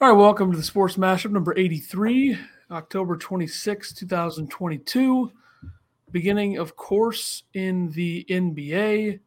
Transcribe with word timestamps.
All 0.00 0.10
right, 0.10 0.18
welcome 0.18 0.50
to 0.50 0.56
the 0.56 0.62
Sports 0.62 0.96
Mashup 0.96 1.30
number 1.30 1.56
83, 1.56 2.36
October 2.72 3.16
26, 3.16 3.92
2022. 3.92 5.32
Beginning, 6.10 6.58
of 6.58 6.74
course, 6.74 7.44
in 7.54 7.90
the 7.90 8.26
NBA, 8.28 9.20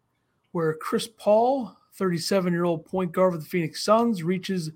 where 0.52 0.74
Chris 0.74 1.08
Paul, 1.08 1.74
37 1.94 2.52
year 2.52 2.66
old 2.66 2.86
point 2.86 3.14
guard 3.14 3.32
for 3.34 3.40
the 3.40 3.46
Phoenix 3.46 3.82
Suns, 3.82 4.24
reaches 4.24 4.70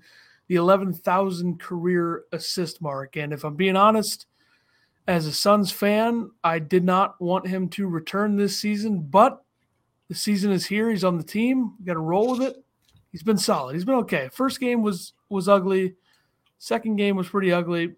the 0.48 0.54
11,000 0.54 1.60
career 1.60 2.24
assist 2.32 2.80
mark. 2.80 3.18
And 3.18 3.34
if 3.34 3.44
I'm 3.44 3.54
being 3.54 3.76
honest, 3.76 4.26
as 5.06 5.26
a 5.26 5.32
Suns 5.32 5.70
fan, 5.70 6.30
I 6.42 6.58
did 6.58 6.84
not 6.84 7.20
want 7.20 7.46
him 7.46 7.68
to 7.68 7.86
return 7.86 8.36
this 8.36 8.58
season, 8.58 9.02
but 9.02 9.44
the 10.08 10.14
season 10.14 10.52
is 10.52 10.64
here. 10.64 10.88
He's 10.90 11.04
on 11.04 11.18
the 11.18 11.22
team. 11.22 11.74
Got 11.84 11.94
to 11.94 12.00
roll 12.00 12.30
with 12.30 12.40
it. 12.40 12.64
He's 13.12 13.22
been 13.22 13.36
solid. 13.36 13.74
He's 13.74 13.84
been 13.84 13.96
okay. 13.96 14.30
First 14.32 14.58
game 14.58 14.82
was 14.82 15.12
was 15.28 15.48
ugly. 15.48 15.94
Second 16.58 16.96
game 16.96 17.16
was 17.16 17.28
pretty 17.28 17.52
ugly, 17.52 17.92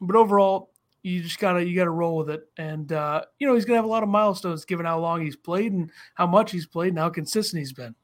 but 0.00 0.14
overall, 0.16 0.70
you 1.02 1.20
just 1.20 1.40
gotta 1.40 1.64
you 1.64 1.74
gotta 1.74 1.90
roll 1.90 2.16
with 2.16 2.30
it. 2.30 2.48
And 2.56 2.92
uh, 2.92 3.22
you 3.40 3.46
know 3.46 3.54
he's 3.54 3.64
gonna 3.64 3.78
have 3.78 3.84
a 3.84 3.88
lot 3.88 4.04
of 4.04 4.08
milestones 4.08 4.64
given 4.64 4.86
how 4.86 5.00
long 5.00 5.20
he's 5.20 5.36
played 5.36 5.72
and 5.72 5.90
how 6.14 6.28
much 6.28 6.52
he's 6.52 6.66
played 6.66 6.90
and 6.90 6.98
how 6.98 7.10
consistent 7.10 7.58
he's 7.58 7.72
been. 7.72 7.94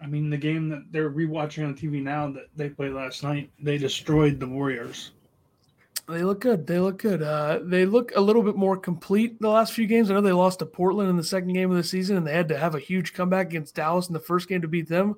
I 0.00 0.06
mean, 0.06 0.30
the 0.30 0.38
game 0.38 0.68
that 0.70 0.84
they're 0.90 1.10
rewatching 1.10 1.66
on 1.66 1.74
TV 1.74 2.02
now 2.02 2.30
that 2.30 2.48
they 2.54 2.68
played 2.68 2.92
last 2.92 3.22
night, 3.22 3.50
they 3.62 3.78
destroyed 3.78 4.40
the 4.40 4.46
Warriors. 4.46 5.12
They 6.08 6.22
look 6.22 6.40
good. 6.40 6.66
They 6.66 6.78
look 6.78 6.98
good. 6.98 7.22
Uh, 7.22 7.60
they 7.62 7.84
look 7.84 8.12
a 8.14 8.20
little 8.20 8.42
bit 8.42 8.56
more 8.56 8.76
complete 8.76 9.40
the 9.40 9.48
last 9.48 9.72
few 9.72 9.86
games. 9.86 10.10
I 10.10 10.14
know 10.14 10.20
they 10.20 10.32
lost 10.32 10.60
to 10.60 10.66
Portland 10.66 11.10
in 11.10 11.16
the 11.16 11.24
second 11.24 11.52
game 11.52 11.70
of 11.70 11.76
the 11.76 11.82
season, 11.82 12.16
and 12.16 12.26
they 12.26 12.32
had 12.32 12.48
to 12.48 12.58
have 12.58 12.74
a 12.74 12.78
huge 12.78 13.12
comeback 13.12 13.48
against 13.48 13.74
Dallas 13.74 14.06
in 14.06 14.14
the 14.14 14.20
first 14.20 14.48
game 14.48 14.62
to 14.62 14.68
beat 14.68 14.88
them 14.88 15.16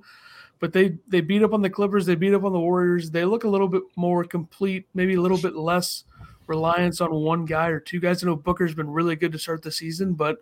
but 0.61 0.73
they 0.73 0.99
they 1.09 1.21
beat 1.21 1.43
up 1.43 1.53
on 1.53 1.63
the 1.63 1.71
Clippers, 1.71 2.07
they 2.07 2.15
beat 2.15 2.35
up 2.35 2.45
on 2.45 2.53
the 2.53 2.61
Warriors. 2.61 3.11
They 3.11 3.25
look 3.25 3.45
a 3.45 3.49
little 3.49 3.69
bit 3.69 3.83
more 3.97 4.25
complete, 4.25 4.87
maybe 4.95 5.15
a 5.15 5.21
little 5.21 5.39
bit 5.39 5.55
less 5.55 6.05
reliance 6.47 7.01
on 7.01 7.13
one 7.13 7.45
guy 7.45 7.69
or 7.69 7.81
two 7.81 8.01
guys. 8.01 8.23
I 8.23 8.27
know 8.27 8.37
Booker's 8.37 8.75
been 8.75 8.91
really 8.91 9.17
good 9.17 9.33
to 9.33 9.39
start 9.39 9.63
the 9.63 9.71
season, 9.71 10.15
but 10.15 10.39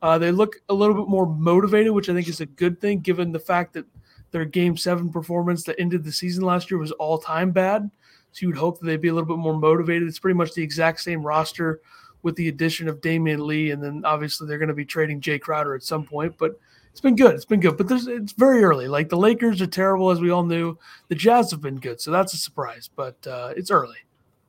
uh, 0.00 0.18
they 0.18 0.30
look 0.30 0.56
a 0.68 0.74
little 0.74 0.96
bit 0.96 1.08
more 1.08 1.26
motivated, 1.26 1.92
which 1.92 2.08
I 2.08 2.14
think 2.14 2.28
is 2.28 2.40
a 2.40 2.46
good 2.46 2.80
thing 2.80 3.00
given 3.00 3.32
the 3.32 3.38
fact 3.38 3.74
that 3.74 3.86
their 4.32 4.44
Game 4.44 4.76
Seven 4.76 5.10
performance 5.12 5.62
that 5.64 5.78
ended 5.78 6.02
the 6.02 6.12
season 6.12 6.44
last 6.44 6.70
year 6.70 6.78
was 6.78 6.92
all 6.92 7.18
time 7.18 7.52
bad. 7.52 7.90
So 8.32 8.38
you 8.40 8.48
would 8.48 8.56
hope 8.56 8.80
that 8.80 8.86
they'd 8.86 9.00
be 9.00 9.08
a 9.08 9.14
little 9.14 9.28
bit 9.28 9.40
more 9.40 9.56
motivated. 9.56 10.08
It's 10.08 10.18
pretty 10.18 10.36
much 10.36 10.54
the 10.54 10.62
exact 10.62 11.00
same 11.00 11.22
roster 11.22 11.80
with 12.22 12.34
the 12.36 12.48
addition 12.48 12.88
of 12.88 13.00
Damion 13.00 13.44
Lee, 13.44 13.72
and 13.72 13.82
then 13.82 14.02
obviously 14.04 14.46
they're 14.46 14.58
going 14.58 14.68
to 14.68 14.74
be 14.74 14.84
trading 14.84 15.20
Jae 15.20 15.40
Crowder 15.40 15.74
at 15.74 15.82
some 15.82 16.04
point, 16.04 16.34
but 16.38 16.58
it's 16.92 17.00
been 17.00 17.16
good. 17.16 17.34
It's 17.34 17.46
been 17.46 17.60
good, 17.60 17.78
but 17.78 17.88
there's 17.88 18.06
it's 18.06 18.32
very 18.32 18.62
early. 18.62 18.86
Like 18.86 19.08
the 19.08 19.16
Lakers 19.16 19.62
are 19.62 19.66
terrible, 19.66 20.10
as 20.10 20.20
we 20.20 20.30
all 20.30 20.44
knew. 20.44 20.78
The 21.08 21.14
Jazz 21.14 21.50
have 21.50 21.62
been 21.62 21.80
good, 21.80 22.00
so 22.00 22.10
that's 22.10 22.34
a 22.34 22.36
surprise. 22.36 22.88
But 22.94 23.26
uh, 23.26 23.54
it's 23.56 23.70
early. 23.70 23.96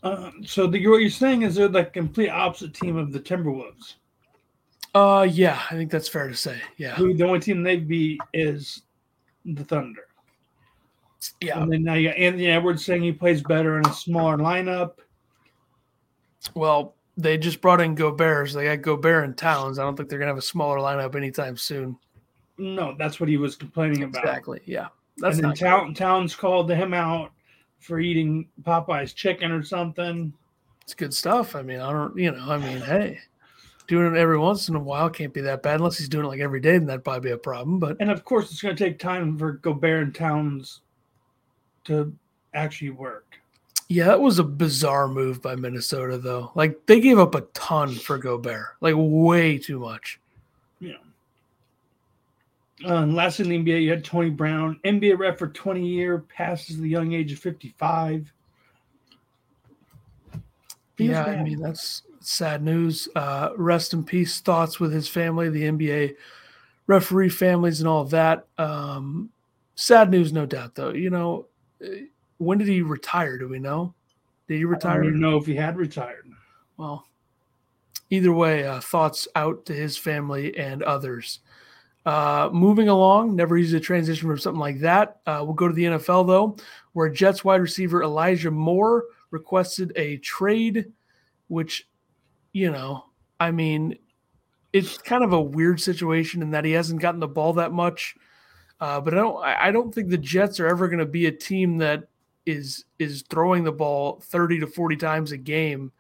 Uh, 0.03 0.31
so 0.43 0.67
the, 0.67 0.85
what 0.87 0.97
you're 0.97 1.09
saying 1.09 1.43
is 1.43 1.55
they're 1.55 1.69
the 1.69 1.85
complete 1.85 2.29
opposite 2.29 2.73
team 2.73 2.97
of 2.97 3.13
the 3.13 3.19
Timberwolves. 3.19 3.95
Uh, 4.93 5.25
yeah, 5.29 5.61
I 5.71 5.75
think 5.75 5.89
that's 5.89 6.09
fair 6.09 6.27
to 6.27 6.35
say. 6.35 6.61
Yeah, 6.77 6.95
the 6.97 7.23
only 7.23 7.39
team 7.39 7.63
they 7.63 7.77
beat 7.77 8.19
is 8.33 8.81
the 9.45 9.63
Thunder. 9.63 10.07
Yeah, 11.39 11.61
and 11.61 11.71
then 11.71 11.83
now 11.83 11.93
you 11.93 12.09
got 12.09 12.17
Anthony 12.17 12.47
Edwards 12.47 12.83
saying 12.83 13.01
he 13.01 13.13
plays 13.13 13.41
better 13.41 13.79
in 13.79 13.87
a 13.87 13.93
smaller 13.93 14.37
lineup. 14.37 14.95
Well, 16.53 16.95
they 17.15 17.37
just 17.37 17.61
brought 17.61 17.79
in 17.79 17.95
Gobert, 17.95 18.49
so 18.49 18.57
they 18.57 18.65
got 18.65 18.81
Gobert 18.81 19.23
and 19.23 19.37
Towns. 19.37 19.79
I 19.79 19.83
don't 19.83 19.95
think 19.95 20.09
they're 20.09 20.19
gonna 20.19 20.31
have 20.31 20.37
a 20.37 20.41
smaller 20.41 20.79
lineup 20.79 21.15
anytime 21.15 21.55
soon. 21.55 21.97
No, 22.63 22.95
that's 22.97 23.19
what 23.19 23.27
he 23.27 23.37
was 23.37 23.55
complaining 23.55 24.03
about. 24.03 24.23
Exactly. 24.23 24.61
Yeah. 24.65 24.87
That's 25.17 25.37
and 25.37 25.45
then 25.45 25.53
Town, 25.53 25.93
Towns 25.93 26.33
called 26.35 26.71
him 26.71 26.93
out 26.93 27.31
for 27.79 27.99
eating 27.99 28.47
Popeye's 28.63 29.13
chicken 29.13 29.51
or 29.51 29.63
something. 29.63 30.33
It's 30.83 30.93
good 30.93 31.13
stuff. 31.13 31.55
I 31.55 31.61
mean, 31.61 31.81
I 31.81 31.91
don't, 31.91 32.17
you 32.17 32.31
know, 32.31 32.49
I 32.49 32.57
mean, 32.57 32.79
hey, 32.79 33.19
doing 33.87 34.15
it 34.15 34.17
every 34.17 34.37
once 34.39 34.69
in 34.69 34.75
a 34.75 34.79
while 34.79 35.09
can't 35.09 35.33
be 35.33 35.41
that 35.41 35.61
bad 35.61 35.75
unless 35.75 35.97
he's 35.97 36.09
doing 36.09 36.25
it 36.25 36.29
like 36.29 36.39
every 36.39 36.61
day, 36.61 36.77
then 36.77 36.87
that'd 36.87 37.03
probably 37.03 37.29
be 37.29 37.33
a 37.33 37.37
problem. 37.37 37.79
But 37.79 37.97
and 37.99 38.09
of 38.09 38.23
course, 38.23 38.51
it's 38.51 38.61
going 38.61 38.75
to 38.75 38.83
take 38.83 38.97
time 38.97 39.37
for 39.37 39.53
Gobert 39.53 40.03
and 40.03 40.15
Towns 40.15 40.81
to 41.85 42.13
actually 42.53 42.91
work. 42.91 43.35
Yeah, 43.89 44.05
that 44.05 44.21
was 44.21 44.39
a 44.39 44.43
bizarre 44.43 45.09
move 45.09 45.41
by 45.41 45.55
Minnesota, 45.55 46.17
though. 46.17 46.51
Like 46.55 46.85
they 46.85 47.01
gave 47.01 47.19
up 47.19 47.35
a 47.35 47.41
ton 47.53 47.93
for 47.93 48.17
Gobert, 48.17 48.77
like 48.79 48.95
way 48.97 49.57
too 49.57 49.79
much. 49.79 50.19
Uh, 52.85 53.05
last 53.05 53.39
in 53.39 53.49
the 53.49 53.57
NBA, 53.57 53.83
you 53.83 53.89
had 53.89 54.03
Tony 54.03 54.29
Brown, 54.29 54.79
NBA 54.83 55.17
ref 55.17 55.37
for 55.37 55.47
20 55.47 55.85
year, 55.85 56.19
passes 56.19 56.77
the 56.79 56.89
young 56.89 57.13
age 57.13 57.31
of 57.31 57.39
55. 57.39 58.31
yeah, 60.97 61.23
I 61.23 61.43
mean 61.43 61.59
that's 61.59 62.03
sad 62.19 62.63
news. 62.63 63.07
Uh, 63.15 63.49
rest 63.57 63.93
in 63.93 64.03
peace. 64.03 64.39
Thoughts 64.39 64.79
with 64.79 64.91
his 64.91 65.07
family, 65.07 65.49
the 65.49 65.63
NBA 65.63 66.15
referee 66.87 67.29
families, 67.29 67.79
and 67.79 67.87
all 67.87 68.01
of 68.01 68.09
that. 68.11 68.47
Um, 68.57 69.29
sad 69.75 70.09
news, 70.11 70.33
no 70.33 70.45
doubt. 70.45 70.75
Though, 70.75 70.91
you 70.91 71.09
know, 71.09 71.47
eh, 71.83 72.05
when 72.37 72.57
did 72.57 72.67
he 72.67 72.81
retire? 72.81 73.37
Do 73.37 73.47
we 73.47 73.59
know? 73.59 73.93
Did 74.47 74.57
he 74.57 74.65
retire? 74.65 75.01
I 75.01 75.05
don't 75.05 75.19
know 75.19 75.37
if 75.37 75.45
he 75.45 75.55
had 75.55 75.77
retired. 75.77 76.27
Well, 76.77 77.05
either 78.09 78.33
way, 78.33 78.65
uh, 78.65 78.79
thoughts 78.79 79.27
out 79.35 79.65
to 79.67 79.73
his 79.73 79.97
family 79.97 80.57
and 80.57 80.83
others. 80.83 81.39
Uh, 82.05 82.49
moving 82.51 82.89
along, 82.89 83.33
never 83.35 83.57
easy 83.57 83.77
to 83.77 83.83
transition 83.83 84.27
from 84.27 84.37
something 84.37 84.59
like 84.59 84.79
that. 84.79 85.21
Uh, 85.25 85.41
we'll 85.43 85.53
go 85.53 85.69
to 85.69 85.73
the 85.73 85.85
NFL 85.85 86.27
though, 86.27 86.57
where 86.91 87.07
Jets 87.07 87.45
wide 87.45 87.61
receiver 87.61 88.03
Elijah 88.03 88.51
Moore 88.51 89.05
requested 89.31 89.93
a 89.95 90.17
trade, 90.17 90.91
which, 91.47 91.87
you 92.51 92.71
know, 92.71 93.05
I 93.39 93.51
mean, 93.51 93.97
it's 94.73 94.97
kind 94.97 95.23
of 95.23 95.31
a 95.31 95.41
weird 95.41 95.79
situation 95.79 96.41
in 96.41 96.51
that 96.51 96.65
he 96.65 96.71
hasn't 96.71 97.01
gotten 97.01 97.21
the 97.21 97.27
ball 97.27 97.53
that 97.53 97.71
much. 97.71 98.15
Uh, 98.81 98.99
but 98.99 99.13
I 99.13 99.17
don't, 99.17 99.43
I 99.45 99.71
don't 99.71 99.95
think 99.95 100.09
the 100.09 100.17
Jets 100.17 100.59
are 100.59 100.67
ever 100.67 100.89
going 100.89 100.99
to 100.99 101.05
be 101.05 101.27
a 101.27 101.31
team 101.31 101.77
that 101.77 102.09
is 102.45 102.83
is 102.99 103.23
throwing 103.29 103.63
the 103.63 103.71
ball 103.71 104.19
thirty 104.21 104.59
to 104.59 104.67
forty 104.67 104.97
times 104.97 105.31
a 105.31 105.37
game 105.37 105.93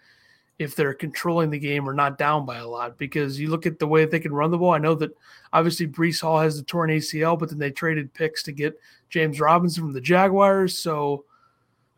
if 0.63 0.75
they're 0.75 0.93
controlling 0.93 1.49
the 1.49 1.59
game 1.59 1.87
or 1.87 1.93
not 1.93 2.17
down 2.17 2.45
by 2.45 2.57
a 2.57 2.67
lot. 2.67 2.97
Because 2.97 3.39
you 3.39 3.49
look 3.49 3.65
at 3.65 3.79
the 3.79 3.87
way 3.87 4.05
they 4.05 4.19
can 4.19 4.33
run 4.33 4.51
the 4.51 4.57
ball. 4.57 4.73
I 4.73 4.79
know 4.79 4.95
that 4.95 5.15
obviously 5.51 5.87
Breece 5.87 6.21
Hall 6.21 6.39
has 6.39 6.57
the 6.57 6.63
torn 6.63 6.89
ACL, 6.89 7.37
but 7.37 7.49
then 7.49 7.59
they 7.59 7.71
traded 7.71 8.13
picks 8.13 8.43
to 8.43 8.51
get 8.51 8.79
James 9.09 9.39
Robinson 9.39 9.83
from 9.83 9.93
the 9.93 10.01
Jaguars. 10.01 10.77
So 10.77 11.25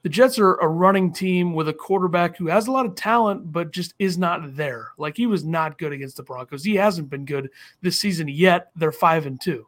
the 0.06 0.10
Jets 0.10 0.38
are 0.38 0.54
a 0.56 0.68
running 0.68 1.12
team 1.12 1.54
with 1.54 1.68
a 1.68 1.74
quarterback 1.74 2.38
who 2.38 2.46
has 2.48 2.68
a 2.68 2.72
lot 2.72 2.86
of 2.86 2.94
talent, 2.94 3.52
but 3.52 3.72
just 3.72 3.96
is 3.98 4.20
not 4.20 4.56
there. 4.56 4.90
Like 5.00 5.18
he 5.18 5.26
was 5.26 5.44
not 5.44 5.80
good 5.80 5.94
against 5.94 6.18
the 6.18 6.24
Broncos. 6.24 6.64
He 6.64 6.76
hasn't 6.76 7.10
been 7.10 7.26
good 7.26 7.50
this 7.82 8.00
season 8.00 8.28
yet. 8.28 8.70
They're 8.76 8.92
five 8.92 9.26
and 9.26 9.42
two. 9.42 9.66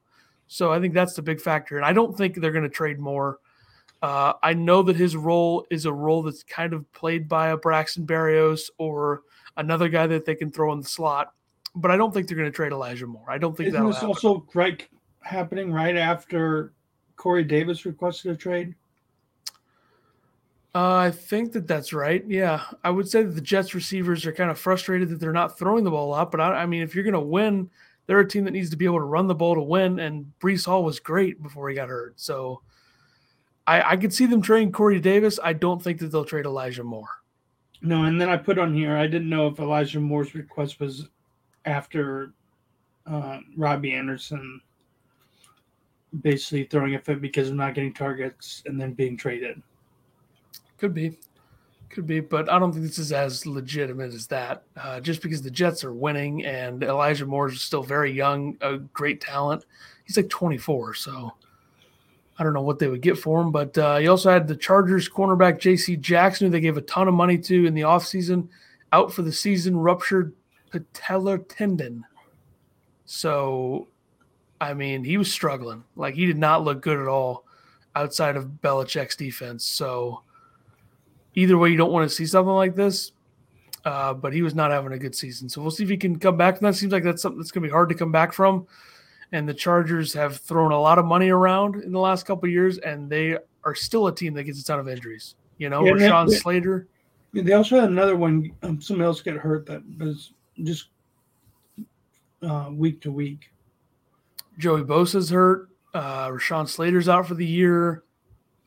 So 0.48 0.72
I 0.72 0.80
think 0.80 0.94
that's 0.94 1.14
the 1.14 1.22
big 1.22 1.42
factor. 1.42 1.78
And 1.78 1.86
I 1.86 1.92
don't 1.92 2.16
think 2.16 2.36
they're 2.36 2.52
going 2.52 2.64
to 2.64 2.70
trade 2.70 3.00
more. 3.00 3.40
Uh, 4.02 4.34
I 4.44 4.54
know 4.54 4.84
that 4.84 4.96
his 4.96 5.16
role 5.16 5.66
is 5.72 5.86
a 5.86 5.94
role 5.94 6.22
that's 6.22 6.44
kind 6.44 6.74
of 6.74 6.92
played 6.94 7.28
by 7.28 7.50
a 7.50 7.58
Braxton 7.58 8.06
Berrios 8.06 8.70
or 8.78 9.24
another 9.58 9.90
guy 9.90 10.06
that 10.08 10.26
they 10.26 10.36
can 10.36 10.52
throw 10.52 10.72
in 10.74 10.82
the 10.82 10.88
slot, 10.88 11.34
but 11.76 11.90
I 11.90 11.98
don't 11.98 12.14
think 12.14 12.28
they're 12.28 12.38
going 12.38 12.52
to 12.52 12.56
trade 12.56 12.72
Elijah 12.72 13.08
Moore. 13.08 13.26
I 13.28 13.38
don't 13.38 13.58
think 13.58 13.74
that. 13.74 13.84
this 13.84 14.04
also 14.04 14.46
right 14.54 14.88
happening 15.22 15.72
right 15.72 15.96
after 15.96 16.74
Corey 17.18 17.44
Davis 17.44 17.86
requested 17.86 18.32
a 18.32 18.36
trade? 18.36 18.76
Uh, 20.74 20.96
I 20.96 21.12
think 21.12 21.54
that 21.54 21.68
that's 21.68 21.92
right. 21.92 22.24
Yeah, 22.28 22.64
I 22.84 22.92
would 22.92 23.10
say 23.10 23.24
that 23.24 23.34
the 23.34 23.42
Jets 23.42 23.74
receivers 23.74 24.26
are 24.26 24.32
kind 24.32 24.52
of 24.52 24.60
frustrated 24.60 25.10
that 25.10 25.20
they're 25.20 25.34
not 25.34 25.58
throwing 25.58 25.84
the 25.84 25.92
ball 25.92 26.08
a 26.08 26.12
lot. 26.12 26.32
But 26.32 26.40
I, 26.40 26.54
I 26.54 26.66
mean, 26.66 26.84
if 26.84 26.94
you're 26.94 27.04
going 27.04 27.14
to 27.14 27.20
win, 27.20 27.70
they're 28.06 28.20
a 28.20 28.28
team 28.28 28.44
that 28.46 28.52
needs 28.52 28.70
to 28.70 28.78
be 28.78 28.86
able 28.86 29.00
to 29.00 29.06
run 29.06 29.28
the 29.28 29.36
ball 29.36 29.56
to 29.56 29.62
win. 29.62 30.00
And 30.00 30.32
Breece 30.40 30.66
Hall 30.66 30.84
was 30.84 31.00
great 31.00 31.42
before 31.42 31.68
he 31.70 31.76
got 31.76 31.90
hurt, 31.90 32.20
so 32.20 32.62
I, 33.68 33.92
I 33.92 33.98
could 33.98 34.14
see 34.14 34.26
them 34.26 34.42
trading 34.42 34.72
Corey 34.72 35.00
Davis. 35.00 35.40
I 35.44 35.54
don't 35.54 35.84
think 35.84 36.00
that 36.00 36.08
they'll 36.08 36.26
trade 36.26 36.46
Elijah 36.46 36.84
Moore. 36.84 37.10
No, 37.82 38.06
and 38.06 38.20
then 38.20 38.30
I 38.30 38.38
put 38.38 38.58
on 38.58 38.74
here, 38.74 38.98
I 38.98 39.06
didn't 39.06 39.30
know 39.30 39.48
if 39.48 39.60
Elijah 39.60 40.00
Moore's 40.00 40.34
request 40.34 40.80
was 40.80 41.10
after 41.66 42.34
uh, 43.06 43.40
Robbie 43.56 43.94
Anderson 43.94 44.62
basically 46.22 46.64
throwing 46.64 46.96
a 46.96 47.00
fit 47.00 47.22
because 47.22 47.50
of 47.50 47.56
not 47.56 47.76
getting 47.76 47.94
targets 47.94 48.64
and 48.66 48.80
then 48.80 48.94
being 48.94 49.18
traded. 49.18 49.62
Could 50.78 50.94
be. 50.94 51.20
Could 51.90 52.08
be, 52.08 52.20
but 52.20 52.50
I 52.50 52.60
don't 52.60 52.72
think 52.72 52.86
this 52.86 53.00
is 53.00 53.12
as 53.12 53.46
legitimate 53.46 54.14
as 54.14 54.28
that. 54.28 54.64
Uh, 54.76 55.00
just 55.00 55.22
because 55.22 55.42
the 55.42 55.52
Jets 55.52 55.84
are 55.84 55.94
winning 55.94 56.46
and 56.46 56.84
Elijah 56.84 57.26
Moore 57.26 57.50
is 57.50 57.62
still 57.62 57.84
very 57.84 58.12
young, 58.12 58.58
a 58.62 58.78
great 58.78 59.22
talent. 59.22 59.66
He's 60.06 60.18
like 60.18 60.30
24, 60.30 60.94
so 60.96 61.34
I 62.40 62.44
don't 62.44 62.54
know 62.54 62.62
what 62.62 62.80
they 62.80 62.88
would 62.88 63.02
get 63.02 63.18
for 63.18 63.42
him, 63.42 63.52
but 63.52 63.78
uh, 63.78 63.98
he 63.98 64.08
also 64.08 64.30
had 64.30 64.48
the 64.48 64.56
Chargers 64.56 65.10
cornerback 65.10 65.60
J.C. 65.60 65.98
Jackson, 65.98 66.48
who 66.48 66.52
they 66.52 66.60
gave 66.60 66.78
a 66.78 66.82
ton 66.82 67.08
of 67.08 67.14
money 67.14 67.38
to 67.40 67.66
in 67.66 67.74
the 67.74 67.82
offseason, 67.82 68.48
out 68.92 69.12
for 69.12 69.24
the 69.24 69.32
season, 69.32 69.76
ruptured 69.76 70.34
patellar 70.72 71.44
tendon. 71.48 72.06
So, 73.06 73.88
I 74.62 74.74
mean, 74.74 75.04
he 75.04 75.18
was 75.18 75.32
struggling. 75.32 75.84
Like, 75.96 76.14
he 76.14 76.26
did 76.26 76.38
not 76.38 76.64
look 76.64 76.82
good 76.82 77.00
at 77.00 77.08
all 77.08 77.46
outside 77.96 78.36
of 78.36 78.46
Belichick's 78.62 79.16
defense. 79.16 79.66
So, 79.66 80.22
either 81.34 81.58
way, 81.58 81.70
you 81.70 81.78
don't 81.78 81.92
want 81.92 82.08
to 82.08 82.16
see 82.16 82.26
something 82.26 82.54
like 82.54 82.76
this. 82.76 83.14
Uh, 83.86 84.14
but 84.14 84.34
he 84.34 84.42
was 84.42 84.54
not 84.54 84.70
having 84.70 84.92
a 84.92 85.00
good 85.00 85.16
season. 85.16 85.48
So 85.48 85.62
we'll 85.62 85.72
see 85.72 85.84
if 85.84 85.90
he 85.90 85.96
can 85.96 86.20
come 86.20 86.36
back. 86.36 86.58
And 86.58 86.68
that 86.68 86.76
seems 86.76 86.92
like 86.92 87.04
that's 87.04 87.22
something 87.22 87.40
that's 87.40 87.52
going 87.52 87.62
to 87.64 87.70
be 87.70 87.72
hard 87.72 87.88
to 87.88 87.96
come 87.96 88.12
back 88.12 88.34
from. 88.34 88.68
And 89.32 89.48
the 89.48 89.54
Chargers 89.54 90.14
have 90.14 90.38
thrown 90.38 90.72
a 90.72 90.80
lot 90.80 91.00
of 91.00 91.06
money 91.06 91.30
around 91.30 91.84
in 91.84 91.92
the 91.92 92.00
last 92.00 92.26
couple 92.26 92.48
years, 92.48 92.78
and 92.78 93.10
they 93.10 93.38
are 93.64 93.76
still 93.76 94.08
a 94.08 94.16
team 94.16 94.34
that 94.36 94.44
gets 94.44 94.62
a 94.62 94.64
ton 94.64 94.80
of 94.80 94.88
injuries. 94.88 95.36
You 95.58 95.70
know, 95.70 95.86
yeah, 95.86 95.92
Rashawn 95.92 96.32
Slater. 96.32 96.88
They 97.34 97.54
also 97.54 97.80
had 97.80 97.90
another 97.90 98.16
one. 98.16 98.52
Um, 98.64 98.82
somebody 98.82 99.06
else 99.06 99.22
get 99.22 99.36
hurt 99.36 99.66
that 99.66 99.84
was 100.00 100.32
just 100.64 100.88
uh, 102.42 102.70
week 102.72 103.02
to 103.02 103.12
week. 103.12 103.52
Joey 104.58 104.84
Bosa's 104.84 105.30
hurt. 105.30 105.70
Uh, 105.94 106.30
Rashawn 106.30 106.68
Slater's 106.68 107.10
out 107.10 107.28
for 107.28 107.36
the 107.36 107.46
year. 107.46 108.04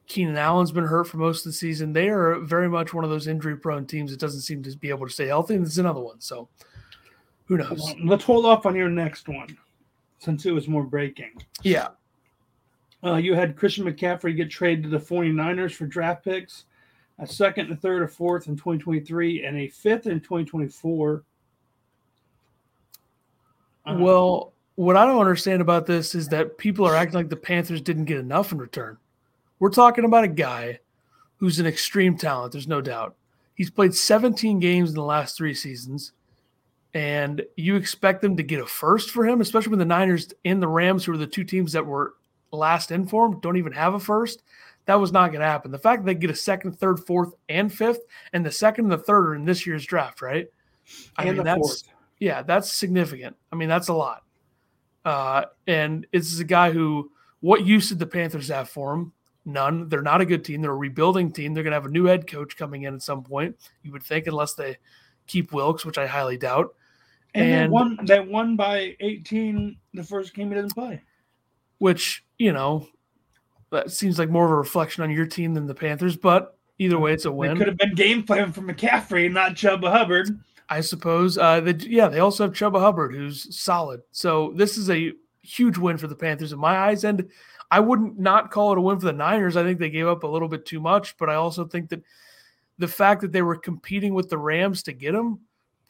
Keenan 0.06 0.36
Allen's 0.36 0.72
been 0.72 0.84
hurt 0.84 1.06
for 1.06 1.18
most 1.18 1.46
of 1.46 1.52
the 1.52 1.56
season. 1.56 1.92
They 1.92 2.08
are 2.08 2.40
very 2.40 2.68
much 2.68 2.92
one 2.92 3.04
of 3.04 3.10
those 3.10 3.28
injury 3.28 3.56
prone 3.56 3.86
teams 3.86 4.10
that 4.10 4.18
doesn't 4.18 4.40
seem 4.40 4.62
to 4.64 4.76
be 4.76 4.90
able 4.90 5.06
to 5.06 5.12
stay 5.12 5.28
healthy. 5.28 5.54
And 5.54 5.64
this 5.64 5.72
is 5.72 5.78
another 5.78 6.00
one. 6.00 6.20
So 6.20 6.48
who 7.46 7.56
knows? 7.56 7.94
Let's 8.04 8.24
hold 8.24 8.44
off 8.44 8.66
on 8.66 8.74
your 8.74 8.88
next 8.88 9.28
one 9.28 9.56
since 10.20 10.46
it 10.46 10.52
was 10.52 10.68
more 10.68 10.84
breaking. 10.84 11.32
Yeah. 11.62 11.88
Uh, 13.02 13.16
you 13.16 13.34
had 13.34 13.56
Christian 13.56 13.84
McCaffrey 13.86 14.36
get 14.36 14.50
traded 14.50 14.84
to 14.84 14.90
the 14.90 14.98
49ers 14.98 15.72
for 15.72 15.86
draft 15.86 16.22
picks, 16.22 16.64
a 17.18 17.26
second, 17.26 17.72
a 17.72 17.76
third, 17.76 18.02
a 18.02 18.08
fourth 18.08 18.46
in 18.46 18.54
2023, 18.54 19.44
and 19.44 19.56
a 19.56 19.68
fifth 19.68 20.06
in 20.06 20.20
2024. 20.20 21.24
Uh, 23.86 23.96
well, 23.98 24.52
what 24.74 24.96
I 24.96 25.06
don't 25.06 25.18
understand 25.18 25.62
about 25.62 25.86
this 25.86 26.14
is 26.14 26.28
that 26.28 26.58
people 26.58 26.86
are 26.86 26.94
acting 26.94 27.14
like 27.14 27.30
the 27.30 27.36
Panthers 27.36 27.80
didn't 27.80 28.04
get 28.04 28.18
enough 28.18 28.52
in 28.52 28.58
return. 28.58 28.98
We're 29.58 29.70
talking 29.70 30.04
about 30.04 30.24
a 30.24 30.28
guy 30.28 30.80
who's 31.38 31.58
an 31.58 31.66
extreme 31.66 32.18
talent, 32.18 32.52
there's 32.52 32.68
no 32.68 32.82
doubt. 32.82 33.16
He's 33.54 33.70
played 33.70 33.94
17 33.94 34.60
games 34.60 34.90
in 34.90 34.94
the 34.94 35.02
last 35.02 35.36
three 35.36 35.54
seasons, 35.54 36.12
and 36.94 37.42
you 37.56 37.76
expect 37.76 38.20
them 38.22 38.36
to 38.36 38.42
get 38.42 38.60
a 38.60 38.66
first 38.66 39.10
for 39.10 39.26
him, 39.26 39.40
especially 39.40 39.70
when 39.70 39.78
the 39.78 39.84
Niners 39.84 40.32
and 40.44 40.62
the 40.62 40.68
Rams, 40.68 41.04
who 41.04 41.12
are 41.12 41.18
the 41.18 41.26
two 41.26 41.44
teams 41.44 41.72
that 41.72 41.86
were 41.86 42.14
last 42.52 42.90
in 42.90 43.06
for 43.06 43.26
him, 43.26 43.40
don't 43.40 43.56
even 43.56 43.72
have 43.72 43.94
a 43.94 44.00
first. 44.00 44.42
That 44.86 45.00
was 45.00 45.12
not 45.12 45.28
going 45.28 45.40
to 45.40 45.46
happen. 45.46 45.70
The 45.70 45.78
fact 45.78 46.02
that 46.02 46.06
they 46.06 46.18
get 46.18 46.30
a 46.30 46.34
second, 46.34 46.72
third, 46.72 47.06
fourth, 47.06 47.34
and 47.48 47.72
fifth, 47.72 48.00
and 48.32 48.44
the 48.44 48.50
second 48.50 48.86
and 48.86 48.92
the 48.92 48.98
third 48.98 49.26
are 49.28 49.34
in 49.34 49.44
this 49.44 49.66
year's 49.66 49.86
draft, 49.86 50.20
right? 50.20 50.48
I 51.16 51.24
and 51.24 51.36
mean, 51.36 51.44
that's 51.44 51.58
fourth. 51.58 51.82
yeah, 52.18 52.42
that's 52.42 52.72
significant. 52.72 53.36
I 53.52 53.56
mean, 53.56 53.68
that's 53.68 53.88
a 53.88 53.94
lot. 53.94 54.24
Uh, 55.04 55.44
and 55.66 56.06
this 56.12 56.32
is 56.32 56.40
a 56.40 56.44
guy 56.44 56.72
who, 56.72 57.10
what 57.40 57.64
use 57.64 57.90
did 57.90 58.00
the 58.00 58.06
Panthers 58.06 58.48
have 58.48 58.68
for 58.68 58.94
him? 58.94 59.12
None. 59.44 59.88
They're 59.88 60.02
not 60.02 60.20
a 60.20 60.26
good 60.26 60.44
team. 60.44 60.60
They're 60.60 60.72
a 60.72 60.76
rebuilding 60.76 61.32
team. 61.32 61.54
They're 61.54 61.62
going 61.62 61.72
to 61.72 61.76
have 61.76 61.86
a 61.86 61.90
new 61.90 62.06
head 62.06 62.26
coach 62.26 62.56
coming 62.56 62.82
in 62.82 62.94
at 62.94 63.02
some 63.02 63.22
point. 63.22 63.56
You 63.82 63.92
would 63.92 64.02
think, 64.02 64.26
unless 64.26 64.54
they 64.54 64.78
keep 65.26 65.52
Wilks, 65.52 65.86
which 65.86 65.98
I 65.98 66.06
highly 66.06 66.36
doubt. 66.36 66.74
And, 67.34 67.44
and 67.46 67.64
they 67.64 67.68
won. 67.68 67.98
They 68.04 68.20
won 68.20 68.56
by 68.56 68.96
18 69.00 69.76
the 69.94 70.04
first 70.04 70.34
game 70.34 70.48
he 70.48 70.54
didn't 70.54 70.74
play. 70.74 71.02
Which 71.78 72.24
you 72.38 72.52
know, 72.52 72.86
that 73.70 73.90
seems 73.90 74.18
like 74.18 74.30
more 74.30 74.44
of 74.44 74.50
a 74.50 74.56
reflection 74.56 75.02
on 75.02 75.10
your 75.10 75.26
team 75.26 75.54
than 75.54 75.66
the 75.66 75.74
Panthers. 75.74 76.16
But 76.16 76.56
either 76.78 76.98
way, 76.98 77.12
it's 77.12 77.24
a 77.24 77.32
win. 77.32 77.52
It 77.52 77.58
could 77.58 77.68
have 77.68 77.78
been 77.78 77.94
game 77.94 78.22
plan 78.22 78.52
for 78.52 78.62
McCaffrey, 78.62 79.30
not 79.30 79.52
Chuba 79.52 79.90
Hubbard. 79.90 80.40
I 80.68 80.80
suppose. 80.80 81.36
Uh, 81.36 81.60
the, 81.60 81.74
yeah, 81.88 82.08
they 82.08 82.20
also 82.20 82.44
have 82.44 82.52
Chuba 82.52 82.80
Hubbard, 82.80 83.14
who's 83.14 83.56
solid. 83.56 84.02
So 84.12 84.52
this 84.56 84.78
is 84.78 84.88
a 84.90 85.12
huge 85.42 85.78
win 85.78 85.98
for 85.98 86.06
the 86.06 86.14
Panthers 86.14 86.52
in 86.52 86.58
my 86.58 86.76
eyes. 86.76 87.04
And 87.04 87.28
I 87.70 87.80
wouldn't 87.80 88.18
not 88.18 88.50
call 88.50 88.72
it 88.72 88.78
a 88.78 88.80
win 88.80 88.98
for 88.98 89.06
the 89.06 89.12
Niners. 89.12 89.56
I 89.56 89.62
think 89.62 89.78
they 89.78 89.90
gave 89.90 90.06
up 90.06 90.22
a 90.22 90.28
little 90.28 90.48
bit 90.48 90.66
too 90.66 90.80
much, 90.80 91.16
but 91.16 91.28
I 91.28 91.34
also 91.34 91.64
think 91.64 91.88
that 91.90 92.02
the 92.78 92.88
fact 92.88 93.20
that 93.20 93.32
they 93.32 93.42
were 93.42 93.56
competing 93.56 94.14
with 94.14 94.28
the 94.28 94.38
Rams 94.38 94.82
to 94.84 94.92
get 94.92 95.14
him 95.14 95.40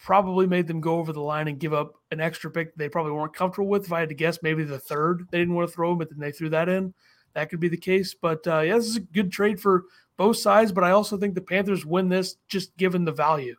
probably 0.00 0.46
made 0.46 0.66
them 0.66 0.80
go 0.80 0.98
over 0.98 1.12
the 1.12 1.20
line 1.20 1.46
and 1.46 1.60
give 1.60 1.74
up 1.74 1.94
an 2.10 2.20
extra 2.20 2.50
pick 2.50 2.74
they 2.74 2.88
probably 2.88 3.12
weren't 3.12 3.34
comfortable 3.34 3.68
with. 3.68 3.84
If 3.84 3.92
I 3.92 4.00
had 4.00 4.08
to 4.08 4.14
guess, 4.14 4.42
maybe 4.42 4.64
the 4.64 4.78
third 4.78 5.28
they 5.30 5.38
didn't 5.38 5.54
want 5.54 5.68
to 5.68 5.74
throw 5.74 5.94
but 5.94 6.08
then 6.10 6.18
they 6.18 6.32
threw 6.32 6.48
that 6.50 6.68
in. 6.68 6.94
That 7.34 7.50
could 7.50 7.60
be 7.60 7.68
the 7.68 7.76
case. 7.76 8.14
But 8.14 8.46
uh, 8.46 8.60
yeah, 8.60 8.76
this 8.76 8.88
is 8.88 8.96
a 8.96 9.00
good 9.00 9.30
trade 9.30 9.60
for 9.60 9.84
both 10.16 10.38
sides. 10.38 10.72
But 10.72 10.84
I 10.84 10.90
also 10.90 11.16
think 11.16 11.34
the 11.34 11.40
Panthers 11.40 11.86
win 11.86 12.08
this 12.08 12.36
just 12.48 12.76
given 12.76 13.04
the 13.04 13.12
value. 13.12 13.54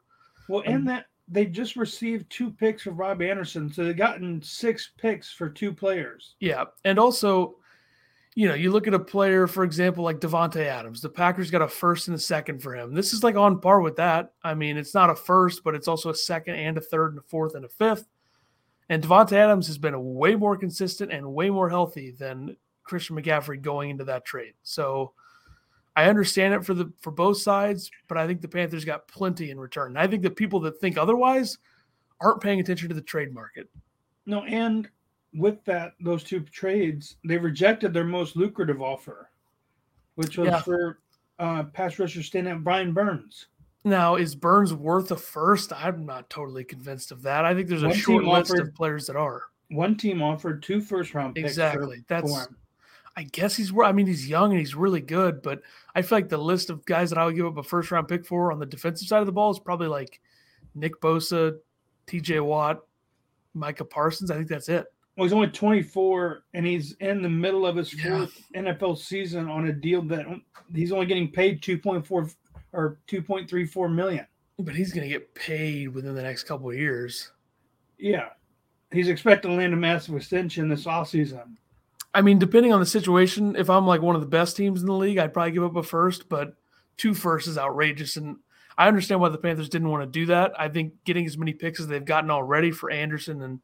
Well, 0.49 0.63
and 0.65 0.75
um, 0.77 0.85
that 0.85 1.05
they 1.27 1.45
just 1.45 1.75
received 1.75 2.29
two 2.29 2.51
picks 2.51 2.83
for 2.83 2.91
Rob 2.91 3.21
Anderson, 3.21 3.71
so 3.71 3.85
they've 3.85 3.95
gotten 3.95 4.41
six 4.41 4.91
picks 4.97 5.31
for 5.31 5.49
two 5.49 5.71
players. 5.71 6.35
Yeah, 6.39 6.65
and 6.83 6.99
also 6.99 7.55
you 8.35 8.47
know, 8.47 8.53
you 8.53 8.71
look 8.71 8.87
at 8.87 8.93
a 8.93 8.99
player, 8.99 9.45
for 9.45 9.63
example, 9.63 10.03
like 10.03 10.19
Davante 10.19 10.65
Adams. 10.65 11.01
The 11.01 11.09
Packers 11.09 11.51
got 11.51 11.61
a 11.61 11.67
first 11.67 12.07
and 12.07 12.15
a 12.15 12.19
second 12.19 12.61
for 12.61 12.73
him. 12.73 12.93
This 12.93 13.13
is 13.13 13.23
like 13.23 13.35
on 13.35 13.59
par 13.59 13.81
with 13.81 13.97
that. 13.97 14.33
I 14.43 14.53
mean, 14.53 14.77
it's 14.77 14.93
not 14.93 15.09
a 15.09 15.15
first, 15.15 15.63
but 15.63 15.75
it's 15.75 15.87
also 15.87 16.09
a 16.09 16.15
second 16.15 16.55
and 16.55 16.77
a 16.77 16.81
third 16.81 17.11
and 17.11 17.19
a 17.19 17.23
fourth 17.23 17.55
and 17.55 17.65
a 17.65 17.69
fifth. 17.69 18.07
And 18.87 19.03
Davante 19.03 19.33
Adams 19.33 19.67
has 19.67 19.77
been 19.77 20.15
way 20.15 20.35
more 20.35 20.57
consistent 20.57 21.11
and 21.11 21.33
way 21.33 21.49
more 21.49 21.69
healthy 21.69 22.11
than 22.11 22.55
Christian 22.83 23.17
McCaffrey 23.17 23.61
going 23.61 23.89
into 23.89 24.05
that 24.05 24.25
trade. 24.25 24.53
So 24.63 25.13
I 25.95 26.05
understand 26.05 26.53
it 26.53 26.65
for 26.65 26.73
the 26.73 26.91
for 26.99 27.11
both 27.11 27.37
sides, 27.37 27.91
but 28.07 28.17
I 28.17 28.27
think 28.27 28.41
the 28.41 28.47
Panthers 28.47 28.85
got 28.85 29.07
plenty 29.07 29.51
in 29.51 29.59
return. 29.59 29.91
And 29.91 29.99
I 29.99 30.07
think 30.07 30.23
the 30.23 30.29
people 30.29 30.61
that 30.61 30.79
think 30.79 30.97
otherwise 30.97 31.57
aren't 32.21 32.41
paying 32.41 32.59
attention 32.61 32.87
to 32.89 32.95
the 32.95 33.01
trade 33.01 33.33
market. 33.33 33.69
No, 34.25 34.43
and 34.43 34.89
with 35.33 35.63
that 35.65 35.93
those 35.99 36.23
two 36.23 36.41
trades, 36.41 37.17
they 37.25 37.37
rejected 37.37 37.93
their 37.93 38.03
most 38.03 38.35
lucrative 38.35 38.81
offer, 38.81 39.29
which 40.15 40.37
was 40.37 40.47
yeah. 40.47 40.61
for 40.61 40.99
uh, 41.39 41.63
pass 41.63 41.99
rusher 41.99 42.23
stand 42.23 42.63
Brian 42.63 42.93
Burns. 42.93 43.47
Now, 43.83 44.15
is 44.15 44.35
Burns 44.35 44.73
worth 44.73 45.09
a 45.09 45.15
first? 45.15 45.73
I'm 45.73 46.05
not 46.05 46.29
totally 46.29 46.63
convinced 46.63 47.11
of 47.11 47.23
that. 47.23 47.45
I 47.45 47.55
think 47.55 47.67
there's 47.67 47.83
a 47.83 47.87
one 47.87 47.97
short 47.97 48.23
list 48.23 48.51
offered, 48.51 48.67
of 48.67 48.75
players 48.75 49.07
that 49.07 49.15
are. 49.15 49.43
One 49.69 49.97
team 49.97 50.21
offered 50.21 50.61
two 50.61 50.81
first 50.81 51.15
round 51.15 51.35
picks. 51.35 51.49
Exactly. 51.49 52.03
That's. 52.07 52.47
I 53.17 53.23
guess 53.23 53.55
he's. 53.55 53.73
I 53.75 53.91
mean, 53.91 54.07
he's 54.07 54.29
young 54.29 54.51
and 54.51 54.59
he's 54.59 54.75
really 54.75 55.01
good, 55.01 55.41
but 55.41 55.61
I 55.95 56.01
feel 56.01 56.17
like 56.17 56.29
the 56.29 56.37
list 56.37 56.69
of 56.69 56.85
guys 56.85 57.09
that 57.09 57.17
I 57.17 57.25
would 57.25 57.35
give 57.35 57.45
up 57.45 57.57
a 57.57 57.63
first 57.63 57.91
round 57.91 58.07
pick 58.07 58.25
for 58.25 58.51
on 58.51 58.59
the 58.59 58.65
defensive 58.65 59.07
side 59.07 59.19
of 59.19 59.25
the 59.25 59.31
ball 59.31 59.51
is 59.51 59.59
probably 59.59 59.87
like 59.87 60.21
Nick 60.75 61.01
Bosa, 61.01 61.57
T.J. 62.05 62.39
Watt, 62.41 62.81
Micah 63.53 63.83
Parsons. 63.83 64.31
I 64.31 64.35
think 64.35 64.47
that's 64.47 64.69
it. 64.69 64.85
Well, 65.15 65.25
he's 65.25 65.33
only 65.33 65.49
24 65.49 66.43
and 66.53 66.65
he's 66.65 66.93
in 66.93 67.21
the 67.21 67.29
middle 67.29 67.65
of 67.65 67.75
his 67.75 67.91
fourth 67.91 68.43
yeah. 68.53 68.61
NFL 68.61 68.97
season 68.97 69.49
on 69.49 69.67
a 69.67 69.73
deal 69.73 70.01
that 70.03 70.25
he's 70.73 70.91
only 70.91 71.05
getting 71.05 71.29
paid 71.29 71.61
2.4 71.61 72.33
or 72.73 72.97
2.34 73.07 73.93
million. 73.93 74.25
But 74.59 74.75
he's 74.75 74.93
going 74.93 75.03
to 75.03 75.09
get 75.09 75.33
paid 75.35 75.89
within 75.89 76.15
the 76.15 76.21
next 76.21 76.43
couple 76.43 76.69
of 76.69 76.77
years. 76.77 77.31
Yeah. 77.97 78.29
He's 78.91 79.09
expected 79.09 79.49
to 79.49 79.53
land 79.53 79.73
a 79.73 79.77
massive 79.77 80.15
extension 80.15 80.69
this 80.69 80.85
offseason. 80.85 81.55
I 82.13 82.21
mean, 82.21 82.39
depending 82.39 82.73
on 82.73 82.79
the 82.79 82.85
situation, 82.85 83.55
if 83.55 83.69
I'm 83.69 83.87
like 83.87 84.01
one 84.01 84.15
of 84.15 84.21
the 84.21 84.27
best 84.27 84.57
teams 84.57 84.81
in 84.81 84.87
the 84.87 84.93
league, 84.93 85.17
I'd 85.17 85.33
probably 85.33 85.51
give 85.51 85.63
up 85.63 85.75
a 85.75 85.83
first, 85.83 86.29
but 86.29 86.55
two 86.97 87.13
firsts 87.13 87.47
is 87.47 87.57
outrageous. 87.57 88.17
And 88.17 88.37
I 88.77 88.87
understand 88.87 89.21
why 89.21 89.29
the 89.29 89.37
Panthers 89.37 89.69
didn't 89.69 89.89
want 89.89 90.03
to 90.03 90.19
do 90.19 90.25
that. 90.27 90.53
I 90.59 90.67
think 90.67 90.93
getting 91.05 91.25
as 91.25 91.37
many 91.37 91.53
picks 91.53 91.79
as 91.79 91.87
they've 91.87 92.03
gotten 92.03 92.29
already 92.29 92.71
for 92.71 92.91
Anderson 92.91 93.41
and 93.41 93.59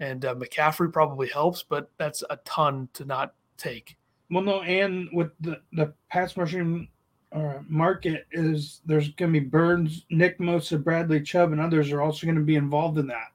and 0.00 0.24
uh, 0.24 0.34
McCaffrey 0.34 0.92
probably 0.92 1.28
helps, 1.28 1.62
but 1.62 1.90
that's 1.98 2.22
a 2.30 2.36
ton 2.44 2.88
to 2.94 3.04
not 3.04 3.34
take. 3.56 3.96
Well, 4.30 4.42
no, 4.42 4.62
and 4.62 5.08
with 5.12 5.30
the 5.40 5.60
the 5.72 5.92
pass 6.10 6.36
rushing 6.36 6.88
uh, 7.32 7.58
market 7.68 8.26
is 8.32 8.80
there's 8.86 9.10
going 9.10 9.32
to 9.32 9.40
be 9.40 9.46
Burns, 9.46 10.04
Nick 10.10 10.38
Bosa, 10.38 10.82
Bradley 10.82 11.20
Chubb, 11.20 11.52
and 11.52 11.60
others 11.60 11.92
are 11.92 12.02
also 12.02 12.26
going 12.26 12.36
to 12.38 12.42
be 12.42 12.56
involved 12.56 12.98
in 12.98 13.06
that. 13.08 13.32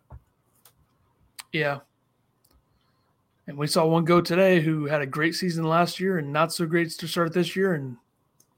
Yeah, 1.54 1.80
and 3.48 3.58
we 3.58 3.68
saw 3.68 3.86
one 3.86 4.06
go 4.06 4.22
today 4.22 4.62
who 4.62 4.86
had 4.86 5.02
a 5.02 5.08
great 5.08 5.36
season 5.36 5.64
last 5.64 6.00
year 6.00 6.20
and 6.20 6.32
not 6.32 6.54
so 6.54 6.66
great 6.66 6.92
to 6.92 7.08
start 7.08 7.34
this 7.34 7.56
year, 7.56 7.74
and 7.74 7.98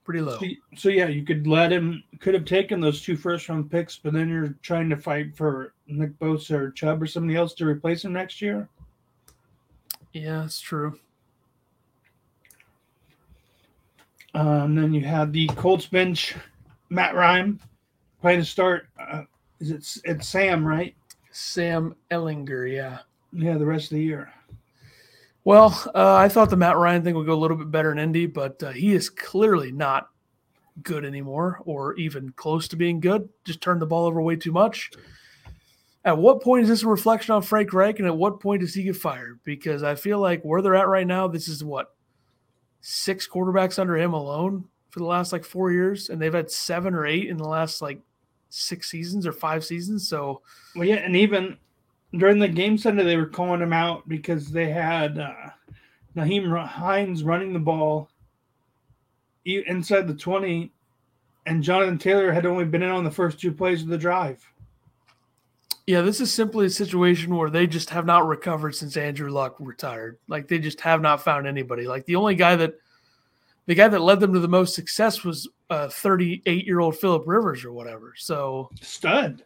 pretty 0.03 0.22
low. 0.22 0.38
So, 0.38 0.46
so, 0.75 0.89
yeah, 0.89 1.08
you 1.08 1.24
could 1.24 1.48
let 1.48 1.72
him 1.72 2.03
could 2.20 2.34
have 2.34 2.46
taken 2.46 2.79
those 2.79 3.01
two 3.01 3.15
first 3.15 3.50
round 3.50 3.70
picks, 3.72 3.98
but 3.98 4.13
then 4.13 4.29
you're 4.29 4.55
trying 4.62 4.89
to 4.89 4.98
fight 4.98 5.36
for 5.36 5.74
Nick 5.88 6.17
Bosa 6.20 6.55
or 6.60 6.72
Chubb 6.72 7.01
or 7.01 7.08
somebody 7.08 7.38
else 7.38 7.53
to 7.55 7.65
replace 7.65 8.03
him 8.03 8.13
next 8.13 8.41
year. 8.41 8.67
Yeah, 10.13 10.41
that's 10.41 10.60
true. 10.60 11.00
Um, 14.34 14.75
then 14.75 14.93
you 14.93 15.01
have 15.05 15.34
the 15.34 15.48
Colts 15.48 15.86
bench, 15.86 16.36
Matt 16.89 17.15
Ryan, 17.15 17.60
playing 18.22 18.39
to 18.39 18.46
start. 18.46 18.88
Uh, 19.00 19.24
is 19.60 19.72
it 19.72 20.01
it's 20.05 20.27
Sam 20.27 20.65
right? 20.65 20.96
Sam 21.31 21.96
Ehlinger, 22.10 22.72
yeah. 22.72 23.00
Yeah, 23.34 23.58
the 23.58 23.65
rest 23.65 23.91
of 23.91 23.96
the 23.96 24.03
year. 24.03 24.31
Well, 25.43 25.91
uh, 25.95 26.15
I 26.15 26.29
thought 26.29 26.50
the 26.50 26.57
Matt 26.57 26.77
Ryan 26.77 27.03
thing 27.03 27.15
would 27.15 27.25
go 27.25 27.33
a 27.33 27.36
little 27.36 27.57
bit 27.57 27.71
better 27.71 27.91
in 27.91 27.98
Indy, 27.98 28.27
but 28.27 28.62
uh, 28.62 28.71
he 28.71 28.93
is 28.93 29.10
clearly 29.10 29.71
not 29.71 30.10
good 30.83 31.03
anymore 31.03 31.62
or 31.65 31.95
even 31.95 32.31
close 32.33 32.67
to 32.69 32.75
being 32.75 33.00
good. 33.00 33.27
Just 33.43 33.62
turned 33.62 33.81
the 33.81 33.88
ball 33.88 34.05
over 34.05 34.21
way 34.21 34.36
too 34.36 34.51
much. 34.51 34.91
At 36.05 36.17
what 36.17 36.41
point 36.41 36.63
is 36.63 36.69
this 36.69 36.83
a 36.83 36.88
reflection 36.88 37.33
on 37.33 37.41
Frank 37.41 37.74
Reich, 37.74 38.00
and 38.00 38.07
at 38.07 38.17
what 38.17 38.39
point 38.39 38.62
does 38.62 38.74
he 38.74 38.83
get 38.83 38.95
fired? 38.95 39.39
Because 39.43 39.83
I 39.83 39.95
feel 39.95 40.19
like 40.19 40.43
where 40.43 40.62
they're 40.62 40.75
at 40.75 40.88
right 40.88 41.05
now, 41.05 41.27
this 41.27 41.48
is 41.48 41.63
what 41.63 41.93
six 42.81 43.27
quarterbacks 43.27 43.77
under 43.77 43.98
him 43.98 44.13
alone 44.13 44.65
for 44.89 45.00
the 45.00 45.05
last 45.05 45.31
like 45.31 45.45
four 45.45 45.71
years, 45.71 46.10
and 46.10 46.21
they've 46.21 46.33
had 46.33 46.51
seven 46.51 46.93
or 46.93 47.05
eight 47.05 47.29
in 47.29 47.38
the 47.38 47.48
last 47.48 47.81
like 47.81 48.00
six 48.50 48.89
seasons 48.89 49.27
or 49.27 49.31
five 49.31 49.63
seasons. 49.63 50.07
So, 50.07 50.41
well, 50.75 50.88
yeah, 50.88 50.95
and 50.95 51.15
even 51.15 51.57
during 52.18 52.39
the 52.39 52.48
game 52.48 52.77
Sunday, 52.77 53.03
they 53.03 53.18
were 53.18 53.25
calling 53.25 53.62
him 53.62 53.74
out 53.74 54.08
because 54.08 54.51
they 54.51 54.70
had 54.70 55.18
uh, 55.18 55.34
Nyheim 56.15 56.65
Hines 56.65 57.24
running 57.24 57.53
the 57.53 57.60
ball 57.60 58.10
inside 59.46 60.08
the 60.08 60.13
20, 60.13 60.72
and 61.46 61.63
Jonathan 61.63 61.98
Taylor 61.98 62.32
had 62.32 62.46
only 62.46 62.65
been 62.65 62.84
in 62.84 62.89
on 62.89 63.03
the 63.03 63.12
first 63.12 63.39
two 63.39 63.51
plays 63.51 63.82
of 63.82 63.88
the 63.88 63.98
drive. 63.98 64.46
Yeah, 65.88 66.01
this 66.01 66.22
is 66.22 66.32
simply 66.32 66.68
a 66.68 66.70
situation 66.70 67.36
where 67.36 67.50
they 67.50 67.65
just 67.65 67.89
have 67.89 68.06
not 68.06 68.27
recovered 68.27 68.75
since 68.75 68.96
Andrew 68.98 69.32
Luck 69.32 69.56
retired. 69.60 70.20
Like 70.27 70.48
they 70.48 70.60
just 70.60 70.80
have 70.82 71.01
not 71.01 71.24
found 71.24 71.48
anybody. 71.48 71.88
Like 71.88 72.06
the 72.06 72.15
only 72.18 72.36
guy 72.36 72.56
that 72.56 72.75
the 73.65 73.75
guy 73.75 73.88
that 73.88 74.01
led 74.01 74.20
them 74.20 74.34
to 74.34 74.39
the 74.39 74.48
most 74.48 74.75
success 74.75 75.24
was 75.24 75.50
uh 75.70 75.89
38 75.89 76.65
year 76.65 76.80
old 76.80 76.98
Philip 76.98 77.24
Rivers 77.25 77.65
or 77.65 77.74
whatever. 77.74 78.13
So 78.15 78.70
stud. 78.80 79.44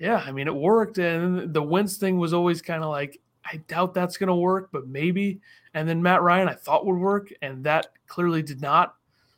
Yeah, 0.00 0.16
I 0.16 0.32
mean 0.32 0.48
it 0.48 0.54
worked, 0.54 0.98
and 0.98 1.52
the 1.52 1.62
Wentz 1.62 1.98
thing 1.98 2.18
was 2.18 2.32
always 2.32 2.62
kind 2.62 2.82
of 2.82 2.88
like 2.90 3.20
I 3.44 3.58
doubt 3.68 3.94
that's 3.94 4.16
going 4.16 4.28
to 4.28 4.34
work, 4.34 4.70
but 4.72 4.88
maybe. 4.88 5.40
And 5.74 5.88
then 5.88 6.02
Matt 6.02 6.22
Ryan 6.22 6.48
I 6.48 6.54
thought 6.54 6.86
would 6.86 6.96
work, 6.96 7.32
and 7.42 7.62
that 7.64 7.88
clearly 8.08 8.42
did 8.42 8.62
not. 8.62 8.94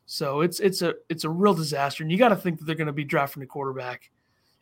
So 0.07 0.40
it's 0.40 0.61
it's 0.61 0.81
a 0.83 0.95
it's 1.09 1.25
a 1.25 1.31
real 1.31 1.52
disaster, 1.52 2.04
and 2.04 2.12
you 2.12 2.19
got 2.19 2.28
to 2.28 2.37
think 2.37 2.59
that 2.59 2.64
they're 2.64 2.76
going 2.76 2.87
to 2.87 2.92
be 2.92 3.04
drafting 3.04 3.42
a 3.42 3.47
quarterback 3.47 4.11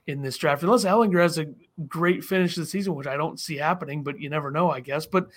in 0.07 0.23
this 0.23 0.39
draft, 0.39 0.63
unless 0.63 0.85
Ehlinger 0.85 1.21
has 1.21 1.39
a 1.39 1.53
great 1.87 2.25
finish 2.25 2.57
of 2.57 2.63
the 2.63 2.67
season, 2.67 2.95
which 2.95 3.07
I 3.07 3.17
don't 3.17 3.39
see 3.39 3.57
happening, 3.57 4.03
but 4.03 4.19
you 4.19 4.31
never 4.31 4.51
know, 4.51 4.71
I 4.71 4.81
guess. 4.81 5.07
But 5.07 5.29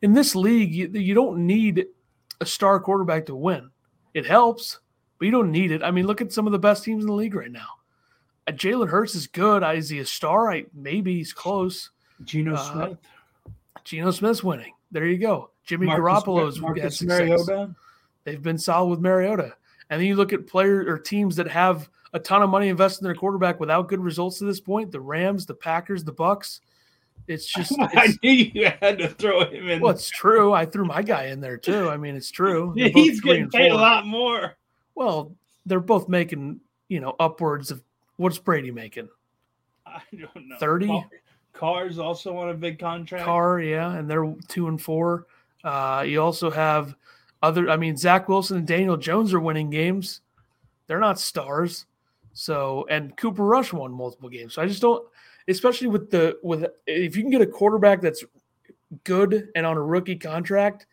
in 0.00 0.12
this 0.12 0.34
league, 0.36 0.72
you, 0.72 0.88
you 0.88 1.14
don't 1.14 1.46
need 1.46 1.86
a 2.40 2.46
star 2.46 2.78
quarterback 2.80 3.26
to 3.26 3.34
win. 3.34 3.70
It 4.14 4.24
helps, 4.24 4.78
but 5.18 5.26
you 5.26 5.32
don't 5.32 5.50
need 5.50 5.72
it. 5.72 5.82
I 5.82 5.90
mean, 5.90 6.06
look 6.06 6.20
at 6.20 6.32
some 6.32 6.46
of 6.46 6.52
the 6.52 6.58
best 6.58 6.84
teams 6.84 7.02
in 7.02 7.08
the 7.08 7.14
league 7.14 7.34
right 7.34 7.50
now. 7.50 7.68
Uh, 8.46 8.52
Jalen 8.52 8.88
Hurts 8.88 9.14
is 9.14 9.26
good. 9.26 9.62
Is 9.76 9.88
he 9.88 9.98
a 10.00 10.06
star? 10.06 10.50
I, 10.50 10.64
maybe 10.74 11.16
he's 11.16 11.32
close. 11.32 11.90
Geno 12.24 12.54
uh, 12.54 12.72
Smith. 12.72 12.98
Geno 13.84 14.10
Smith's 14.10 14.42
winning. 14.42 14.72
There 14.90 15.06
you 15.06 15.18
go. 15.18 15.50
Jimmy 15.64 15.86
Marcus, 15.86 16.24
Garoppolo's 16.24 16.60
Marcus 16.60 17.02
Mariota. 17.02 17.74
They've 18.24 18.42
been 18.42 18.58
solid 18.58 18.90
with 18.90 19.00
Mariota. 19.00 19.54
And 19.90 20.00
then 20.00 20.06
you 20.06 20.16
look 20.16 20.32
at 20.32 20.46
players 20.46 20.88
or 20.88 20.98
teams 20.98 21.36
that 21.36 21.48
have 21.48 21.88
a 22.12 22.18
ton 22.18 22.42
of 22.42 22.50
money 22.50 22.68
invested 22.68 23.02
in 23.02 23.04
their 23.04 23.14
quarterback 23.14 23.60
without 23.60 23.88
good 23.88 24.00
results 24.00 24.38
to 24.38 24.44
this 24.44 24.60
point. 24.60 24.92
The 24.92 25.00
Rams, 25.00 25.46
the 25.46 25.54
Packers, 25.54 26.04
the 26.04 26.12
Bucks. 26.12 26.60
It's 27.28 27.46
just. 27.52 27.72
It's, 27.78 27.96
I 27.96 28.08
knew 28.22 28.32
you 28.32 28.70
had 28.80 28.98
to 28.98 29.08
throw 29.08 29.48
him 29.48 29.68
in. 29.68 29.80
Well, 29.80 29.92
it's 29.92 30.08
true. 30.08 30.52
I 30.52 30.66
threw 30.66 30.84
my 30.84 31.02
guy 31.02 31.26
in 31.26 31.40
there 31.40 31.56
too. 31.56 31.88
I 31.88 31.96
mean, 31.96 32.16
it's 32.16 32.30
true. 32.30 32.72
He's 32.76 33.20
getting 33.20 33.50
paid 33.50 33.72
a 33.72 33.76
lot 33.76 34.06
more. 34.06 34.56
Well, 34.94 35.34
they're 35.66 35.80
both 35.80 36.08
making 36.08 36.60
you 36.88 37.00
know 37.00 37.14
upwards 37.18 37.70
of 37.70 37.82
what's 38.22 38.38
Brady 38.38 38.70
making? 38.70 39.08
I 39.86 40.00
don't 40.12 40.48
know. 40.48 40.56
Thirty. 40.58 41.04
Carr's 41.52 41.98
also 41.98 42.36
on 42.38 42.48
a 42.48 42.54
big 42.54 42.78
contract. 42.78 43.24
Carr, 43.24 43.60
yeah, 43.60 43.92
and 43.94 44.08
they're 44.08 44.34
two 44.48 44.68
and 44.68 44.80
four. 44.80 45.26
Uh, 45.62 46.04
you 46.06 46.22
also 46.22 46.50
have 46.50 46.94
other. 47.42 47.68
I 47.68 47.76
mean, 47.76 47.96
Zach 47.96 48.28
Wilson 48.28 48.56
and 48.56 48.66
Daniel 48.66 48.96
Jones 48.96 49.34
are 49.34 49.40
winning 49.40 49.70
games. 49.70 50.22
They're 50.86 50.98
not 50.98 51.20
stars. 51.20 51.86
So 52.32 52.86
and 52.88 53.16
Cooper 53.16 53.44
Rush 53.44 53.72
won 53.72 53.92
multiple 53.92 54.28
games. 54.28 54.54
So 54.54 54.62
I 54.62 54.66
just 54.66 54.80
don't, 54.80 55.06
especially 55.48 55.88
with 55.88 56.10
the 56.10 56.38
with 56.42 56.64
if 56.86 57.16
you 57.16 57.22
can 57.22 57.30
get 57.30 57.42
a 57.42 57.46
quarterback 57.46 58.00
that's 58.00 58.24
good 59.04 59.48
and 59.54 59.66
on 59.66 59.76
a 59.76 59.82
rookie 59.82 60.16
contract, 60.16 60.86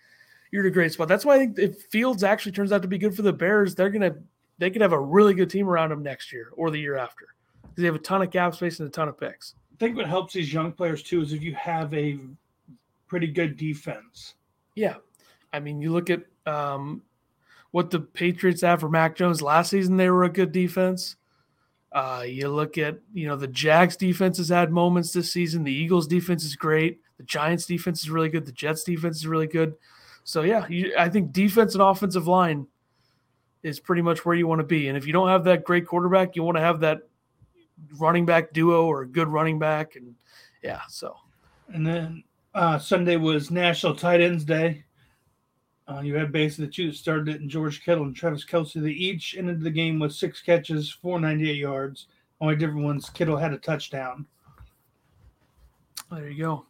you're 0.52 0.66
in 0.66 0.72
a 0.72 0.74
great 0.74 0.92
spot. 0.92 1.08
That's 1.08 1.26
why 1.26 1.36
I 1.36 1.40
think 1.40 1.60
if 1.60 1.84
Fields 1.84 2.24
actually 2.24 2.52
turns 2.52 2.72
out 2.72 2.82
to 2.82 2.88
be 2.88 2.98
good 2.98 3.16
for 3.16 3.22
the 3.22 3.34
Bears, 3.34 3.76
they're 3.76 3.90
gonna 3.90 4.16
they 4.60 4.70
could 4.70 4.82
have 4.82 4.94
a 4.94 5.00
really 5.00 5.34
good 5.34 5.50
team 5.50 5.68
around 5.68 5.90
them 5.90 6.04
next 6.04 6.32
year 6.32 6.50
or 6.56 6.70
the 6.70 6.80
year 6.80 6.98
after 6.98 7.34
because 7.64 7.82
they 7.82 7.86
have 7.86 7.96
a 7.96 8.00
ton 8.00 8.22
of 8.22 8.32
cap 8.32 8.54
space 8.54 8.80
and 8.80 8.88
a 8.88 8.92
ton 8.92 9.08
of 9.08 9.20
picks. 9.20 9.56
I 9.74 9.76
think 9.80 9.96
what 9.96 10.06
helps 10.06 10.34
these 10.34 10.54
young 10.54 10.72
players 10.72 11.02
too 11.02 11.22
is 11.22 11.34
if 11.34 11.42
you 11.42 11.56
have 11.56 11.94
a 11.94 12.20
pretty 13.08 13.28
good 13.28 13.58
defense. 13.58 14.36
Yeah, 14.76 14.96
I 15.52 15.60
mean, 15.60 15.82
you 15.82 15.92
look 15.92 16.10
at 16.10 16.24
um, 16.46 17.02
what 17.72 17.90
the 17.90 18.00
Patriots 18.00 18.62
have 18.62 18.82
for 18.82 18.90
Mac 18.90 19.16
Jones 19.16 19.42
last 19.42 19.72
season; 19.72 19.98
they 19.98 20.10
were 20.10 20.26
a 20.26 20.30
good 20.30 20.52
defense. 20.52 21.16
Uh, 21.92 22.24
you 22.26 22.50
look 22.50 22.78
at, 22.78 23.00
you 23.14 23.28
know, 23.28 23.36
the 23.36 23.48
Jags 23.48 23.98
defense 23.98 24.38
has 24.38 24.50
had 24.50 24.72
moments 24.72 25.12
this 25.12 25.32
season. 25.34 25.64
The 25.64 25.74
Eagles 25.74 26.08
defense 26.08 26.44
is 26.44 26.56
great. 26.56 27.02
The 27.18 27.24
Giants 27.24 27.66
defense 27.66 28.02
is 28.02 28.12
really 28.12 28.30
good. 28.30 28.46
The 28.46 28.52
Jets 28.52 28.84
defense 28.84 29.18
is 29.18 29.28
really 29.28 29.48
good. 29.48 29.74
So, 30.24 30.44
yeah, 30.44 30.68
you, 30.68 30.94
I 30.98 31.10
think 31.10 31.32
defense 31.32 31.74
and 31.74 31.82
offensive 31.82 32.28
line 32.28 32.68
is 33.64 33.80
pretty 33.80 34.02
much 34.02 34.26
where 34.26 34.36
you 34.36 34.48
want 34.48 34.60
to 34.60 34.68
be. 34.68 34.88
And 34.88 34.98
if 34.98 35.06
you 35.06 35.14
don't 35.14 35.30
have 35.30 35.44
that 35.46 35.64
great 35.64 35.86
quarterback, 35.86 36.36
you 36.36 36.44
want 36.44 36.58
to 36.58 36.62
have 36.62 36.80
that 36.82 37.02
running 37.98 38.26
back 38.26 38.54
duo 38.54 38.86
or 38.86 39.02
a 39.02 39.08
good 39.08 39.28
running 39.28 39.60
back. 39.60 39.96
And 39.96 40.16
yeah, 40.64 40.82
so. 40.88 41.16
And 41.68 41.86
then 41.86 42.24
uh, 42.54 42.80
Sunday 42.80 43.18
was 43.18 43.52
National 43.52 43.96
Tight 43.96 44.22
Ends 44.22 44.44
Day. 44.44 44.84
Uh, 45.88 46.02
you 46.02 46.16
had 46.16 46.32
basically 46.32 46.66
the 46.66 46.72
two 46.72 46.88
that 46.92 46.98
started 46.98 47.30
it, 47.30 47.42
and 47.42 47.50
George 47.50 47.84
Kittle 47.84 48.04
and 48.04 48.16
Travis 48.16 48.46
Kelce. 48.46 48.82
They 48.82 48.92
each 48.92 49.36
ended 49.38 49.62
the 49.62 49.72
game 49.72 49.98
with 49.98 50.14
six 50.14 50.40
catches, 50.40 50.92
498 50.92 51.56
yards. 51.56 52.08
Only 52.40 52.56
different 52.56 52.84
ones. 52.84 53.10
Kittle 53.10 53.38
had 53.38 53.54
a 53.54 53.58
touchdown. 53.58 54.26
There 56.12 56.30
you 56.30 56.44
go. 56.44 56.66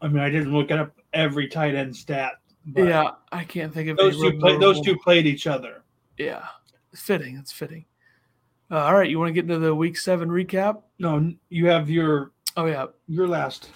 I 0.00 0.08
mean, 0.08 0.22
I 0.22 0.28
didn't 0.28 0.52
look 0.52 0.72
up 0.72 0.92
every 1.12 1.46
tight 1.46 1.74
end 1.74 1.96
stat. 1.96 2.32
yeah, 2.76 3.12
I 3.30 3.44
can't 3.44 3.72
think 3.72 3.88
of 3.88 3.96
those 3.96 4.20
two. 4.20 4.38
Play, 4.38 4.58
those 4.58 4.80
two 4.80 4.96
played 4.96 5.26
each 5.26 5.46
other. 5.46 5.81
Yeah, 6.24 6.46
it's 6.92 7.02
fitting. 7.02 7.36
It's 7.36 7.52
fitting. 7.52 7.84
Uh, 8.70 8.84
all 8.84 8.94
right, 8.94 9.10
you 9.10 9.18
want 9.18 9.28
to 9.28 9.32
get 9.32 9.44
into 9.44 9.58
the 9.58 9.74
week 9.74 9.98
seven 9.98 10.28
recap? 10.28 10.82
No, 10.98 11.32
you 11.48 11.66
have 11.66 11.90
your. 11.90 12.32
Oh 12.56 12.66
yeah, 12.66 12.86
your 13.08 13.28
last. 13.28 13.70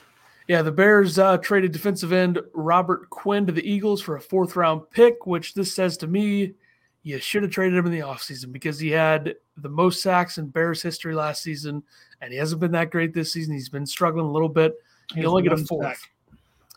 Yeah, 0.48 0.62
the 0.62 0.72
Bears 0.72 1.18
uh, 1.18 1.38
traded 1.38 1.72
defensive 1.72 2.12
end 2.12 2.40
Robert 2.54 3.10
Quinn 3.10 3.46
to 3.46 3.52
the 3.52 3.68
Eagles 3.68 4.00
for 4.00 4.16
a 4.16 4.20
fourth 4.20 4.54
round 4.54 4.88
pick, 4.90 5.26
which 5.26 5.54
this 5.54 5.74
says 5.74 5.96
to 5.98 6.06
me 6.06 6.54
you 7.02 7.18
should 7.18 7.42
have 7.42 7.52
traded 7.52 7.78
him 7.78 7.86
in 7.86 7.92
the 7.92 8.00
offseason 8.00 8.52
because 8.52 8.80
he 8.80 8.90
had 8.90 9.36
the 9.56 9.68
most 9.68 10.02
sacks 10.02 10.38
in 10.38 10.48
Bears 10.48 10.82
history 10.82 11.14
last 11.14 11.42
season, 11.42 11.82
and 12.20 12.32
he 12.32 12.38
hasn't 12.38 12.60
been 12.60 12.72
that 12.72 12.90
great 12.90 13.14
this 13.14 13.32
season. 13.32 13.54
He's 13.54 13.68
been 13.68 13.86
struggling 13.86 14.26
a 14.26 14.32
little 14.32 14.48
bit. 14.48 14.74
He 15.14 15.24
only 15.24 15.42
get 15.42 15.52
a 15.52 15.56
fourth. 15.56 15.86
Sack. 15.86 15.98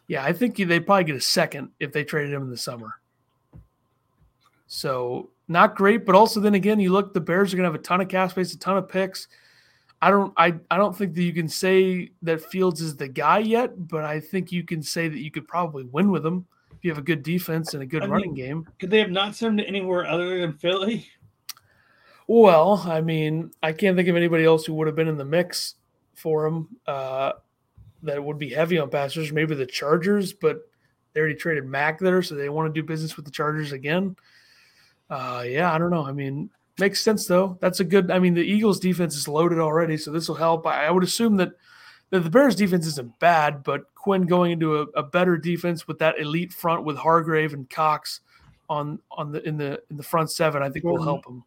Yeah, 0.07 0.23
I 0.23 0.33
think 0.33 0.55
they 0.57 0.79
probably 0.79 1.05
get 1.05 1.15
a 1.15 1.21
second 1.21 1.69
if 1.79 1.91
they 1.91 2.03
traded 2.03 2.33
him 2.33 2.43
in 2.43 2.49
the 2.49 2.57
summer. 2.57 2.93
So 4.67 5.31
not 5.49 5.75
great, 5.75 6.05
but 6.05 6.15
also 6.15 6.39
then 6.39 6.53
again, 6.53 6.79
you 6.79 6.91
look, 6.91 7.13
the 7.13 7.19
Bears 7.19 7.53
are 7.53 7.57
going 7.57 7.65
to 7.67 7.71
have 7.71 7.79
a 7.79 7.83
ton 7.83 7.99
of 7.99 8.07
cap 8.07 8.31
space, 8.31 8.53
a 8.53 8.59
ton 8.59 8.77
of 8.77 8.87
picks. 8.87 9.27
I 10.01 10.11
don't 10.11 10.33
I, 10.37 10.53
I 10.71 10.77
don't 10.77 10.95
think 10.95 11.13
that 11.15 11.23
you 11.23 11.33
can 11.33 11.49
say 11.49 12.11
that 12.21 12.41
Fields 12.41 12.79
is 12.79 12.95
the 12.95 13.07
guy 13.07 13.39
yet, 13.39 13.87
but 13.87 14.05
I 14.05 14.19
think 14.19 14.51
you 14.51 14.63
can 14.63 14.81
say 14.81 15.09
that 15.09 15.19
you 15.19 15.31
could 15.31 15.47
probably 15.47 15.83
win 15.83 16.09
with 16.09 16.25
him 16.25 16.45
if 16.71 16.85
you 16.85 16.91
have 16.91 16.97
a 16.97 17.01
good 17.01 17.23
defense 17.23 17.73
and 17.73 17.83
a 17.83 17.85
good 17.85 18.03
I 18.03 18.07
running 18.07 18.33
mean, 18.33 18.45
game. 18.45 18.67
Could 18.79 18.91
they 18.91 18.99
have 18.99 19.11
not 19.11 19.35
sent 19.35 19.51
him 19.51 19.57
to 19.57 19.67
anywhere 19.67 20.05
other 20.05 20.39
than 20.39 20.53
Philly? 20.53 21.07
Well, 22.27 22.83
I 22.85 23.01
mean, 23.01 23.51
I 23.63 23.73
can't 23.73 23.97
think 23.97 24.07
of 24.07 24.15
anybody 24.15 24.45
else 24.45 24.65
who 24.65 24.75
would 24.75 24.87
have 24.87 24.95
been 24.95 25.07
in 25.07 25.17
the 25.17 25.25
mix 25.25 25.75
for 26.13 26.45
him 26.45 26.69
uh, 26.85 27.33
that 28.03 28.23
would 28.23 28.37
be 28.37 28.51
heavy 28.51 28.77
on 28.77 28.89
passers. 28.89 29.33
Maybe 29.33 29.55
the 29.55 29.65
Chargers, 29.65 30.31
but 30.31 30.61
they 31.11 31.19
already 31.19 31.35
traded 31.35 31.65
Mac 31.65 31.99
there, 31.99 32.21
so 32.21 32.35
they 32.35 32.49
want 32.49 32.73
to 32.73 32.81
do 32.81 32.85
business 32.85 33.17
with 33.17 33.25
the 33.25 33.31
Chargers 33.31 33.71
again. 33.71 34.15
Uh, 35.09 35.43
yeah, 35.45 35.73
I 35.73 35.77
don't 35.77 35.89
know. 35.89 36.05
I 36.05 36.11
mean, 36.11 36.49
Makes 36.79 37.01
sense 37.01 37.27
though. 37.27 37.57
That's 37.59 37.79
a 37.79 37.83
good. 37.83 38.09
I 38.09 38.19
mean, 38.19 38.33
the 38.33 38.41
Eagles' 38.41 38.79
defense 38.79 39.15
is 39.15 39.27
loaded 39.27 39.59
already, 39.59 39.97
so 39.97 40.11
this 40.11 40.27
will 40.27 40.35
help. 40.35 40.65
I, 40.65 40.85
I 40.85 40.91
would 40.91 41.03
assume 41.03 41.35
that, 41.37 41.51
that 42.09 42.21
the 42.21 42.29
Bears' 42.29 42.55
defense 42.55 42.87
isn't 42.87 43.19
bad, 43.19 43.63
but 43.63 43.93
Quinn 43.95 44.25
going 44.25 44.51
into 44.51 44.77
a, 44.77 44.81
a, 44.95 45.03
better 45.03 45.37
defense 45.37 45.87
with 45.87 45.99
that 45.99 46.19
elite 46.19 46.53
front 46.53 46.85
with 46.85 46.95
Hargrave 46.95 47.53
and 47.53 47.69
Cox 47.69 48.21
on 48.69 48.99
on 49.11 49.31
the 49.31 49.45
in 49.47 49.57
the 49.57 49.81
in 49.89 49.97
the 49.97 50.03
front 50.03 50.31
seven, 50.31 50.63
I 50.63 50.69
think 50.69 50.83
Jordan, 50.83 50.99
will 50.99 51.03
help 51.03 51.27
him. 51.27 51.43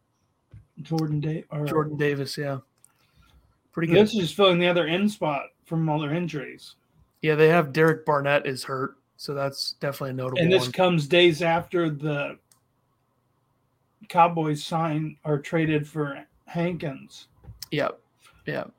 Jordan 0.81 1.19
Day 1.19 1.43
Jordan 1.65 1.97
Davis, 1.97 2.37
yeah, 2.37 2.59
pretty 3.71 3.91
good. 3.91 4.05
This 4.05 4.15
is 4.15 4.31
filling 4.31 4.59
the 4.59 4.67
other 4.67 4.85
end 4.85 5.09
spot 5.11 5.45
from 5.65 5.89
all 5.89 5.99
their 5.99 6.13
injuries. 6.13 6.75
Yeah, 7.21 7.35
they 7.35 7.47
have 7.47 7.73
Derek 7.73 8.05
Barnett 8.05 8.45
is 8.45 8.63
hurt, 8.63 8.97
so 9.17 9.33
that's 9.33 9.73
definitely 9.79 10.11
a 10.11 10.13
notable. 10.13 10.39
And 10.39 10.51
this 10.51 10.63
one. 10.63 10.73
comes 10.73 11.07
days 11.07 11.41
after 11.41 11.89
the 11.89 12.37
Cowboys 14.09 14.63
sign 14.63 15.17
or 15.23 15.39
traded 15.39 15.87
for 15.87 16.23
Hankins. 16.45 17.27
Yep. 17.71 17.99
Yep. 18.45 18.71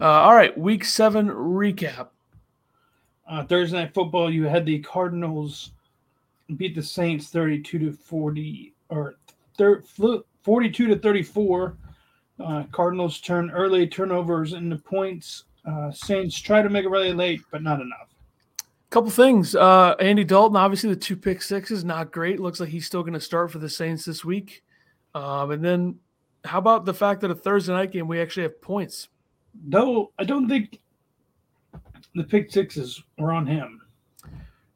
Uh, 0.00 0.04
all 0.04 0.34
right. 0.34 0.56
Week 0.56 0.84
seven 0.84 1.28
recap. 1.28 2.08
Uh, 3.28 3.44
Thursday 3.44 3.78
night 3.78 3.92
football, 3.92 4.32
you 4.32 4.44
had 4.44 4.64
the 4.64 4.78
Cardinals 4.80 5.72
beat 6.56 6.74
the 6.74 6.82
Saints 6.82 7.28
32 7.28 7.78
to 7.78 7.92
40 7.92 8.72
or 8.88 9.16
thir- 9.56 9.82
42 10.42 10.86
to 10.86 10.96
34. 10.96 11.76
Uh, 12.40 12.62
Cardinals 12.72 13.20
turn 13.20 13.50
early 13.50 13.86
turnovers 13.86 14.52
into 14.52 14.76
points. 14.76 15.44
Uh, 15.66 15.90
Saints 15.90 16.38
try 16.38 16.62
to 16.62 16.70
make 16.70 16.84
it 16.84 16.90
really 16.90 17.12
late, 17.12 17.42
but 17.50 17.62
not 17.62 17.80
enough. 17.80 18.07
Couple 18.90 19.10
things. 19.10 19.54
Uh, 19.54 19.94
Andy 20.00 20.24
Dalton, 20.24 20.56
obviously 20.56 20.88
the 20.88 20.96
two 20.96 21.16
pick 21.16 21.42
sixes, 21.42 21.84
not 21.84 22.10
great. 22.10 22.40
Looks 22.40 22.58
like 22.58 22.70
he's 22.70 22.86
still 22.86 23.02
going 23.02 23.12
to 23.12 23.20
start 23.20 23.50
for 23.50 23.58
the 23.58 23.68
Saints 23.68 24.04
this 24.04 24.24
week. 24.24 24.62
Um, 25.14 25.50
and 25.50 25.62
then 25.62 25.98
how 26.44 26.58
about 26.58 26.84
the 26.84 26.94
fact 26.94 27.20
that 27.20 27.30
a 27.30 27.34
Thursday 27.34 27.72
night 27.72 27.92
game 27.92 28.08
we 28.08 28.20
actually 28.20 28.44
have 28.44 28.62
points? 28.62 29.08
No, 29.66 30.12
I 30.18 30.24
don't 30.24 30.48
think 30.48 30.80
the 32.14 32.24
pick 32.24 32.50
sixes 32.50 33.02
were 33.18 33.32
on 33.32 33.46
him. 33.46 33.80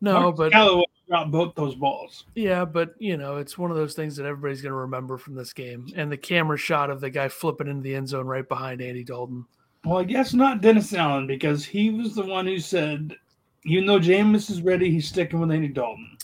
No, 0.00 0.20
Marquez 0.20 0.36
but 0.36 0.52
Callaway 0.52 0.84
dropped 1.08 1.30
both 1.30 1.54
those 1.54 1.74
balls. 1.74 2.24
yeah, 2.34 2.64
but 2.64 2.94
you 2.98 3.16
know, 3.16 3.36
it's 3.36 3.56
one 3.56 3.70
of 3.70 3.76
those 3.76 3.94
things 3.94 4.16
that 4.16 4.26
everybody's 4.26 4.60
going 4.60 4.72
to 4.72 4.76
remember 4.76 5.16
from 5.16 5.34
this 5.34 5.52
game. 5.52 5.86
And 5.96 6.10
the 6.10 6.16
camera 6.16 6.58
shot 6.58 6.90
of 6.90 7.00
the 7.00 7.10
guy 7.10 7.28
flipping 7.28 7.68
into 7.68 7.82
the 7.82 7.94
end 7.94 8.08
zone 8.08 8.26
right 8.26 8.46
behind 8.46 8.82
Andy 8.82 9.04
Dalton. 9.04 9.46
Well, 9.84 9.98
I 9.98 10.04
guess 10.04 10.34
not 10.34 10.60
Dennis 10.60 10.92
Allen 10.92 11.26
because 11.26 11.64
he 11.64 11.90
was 11.90 12.14
the 12.14 12.24
one 12.24 12.46
who 12.46 12.58
said, 12.58 13.16
even 13.64 13.86
though 13.86 13.98
Jameis 13.98 14.50
is 14.50 14.62
ready, 14.62 14.90
he's 14.90 15.08
sticking 15.08 15.40
with 15.40 15.50
Andy 15.50 15.68
Dalton. 15.68 16.16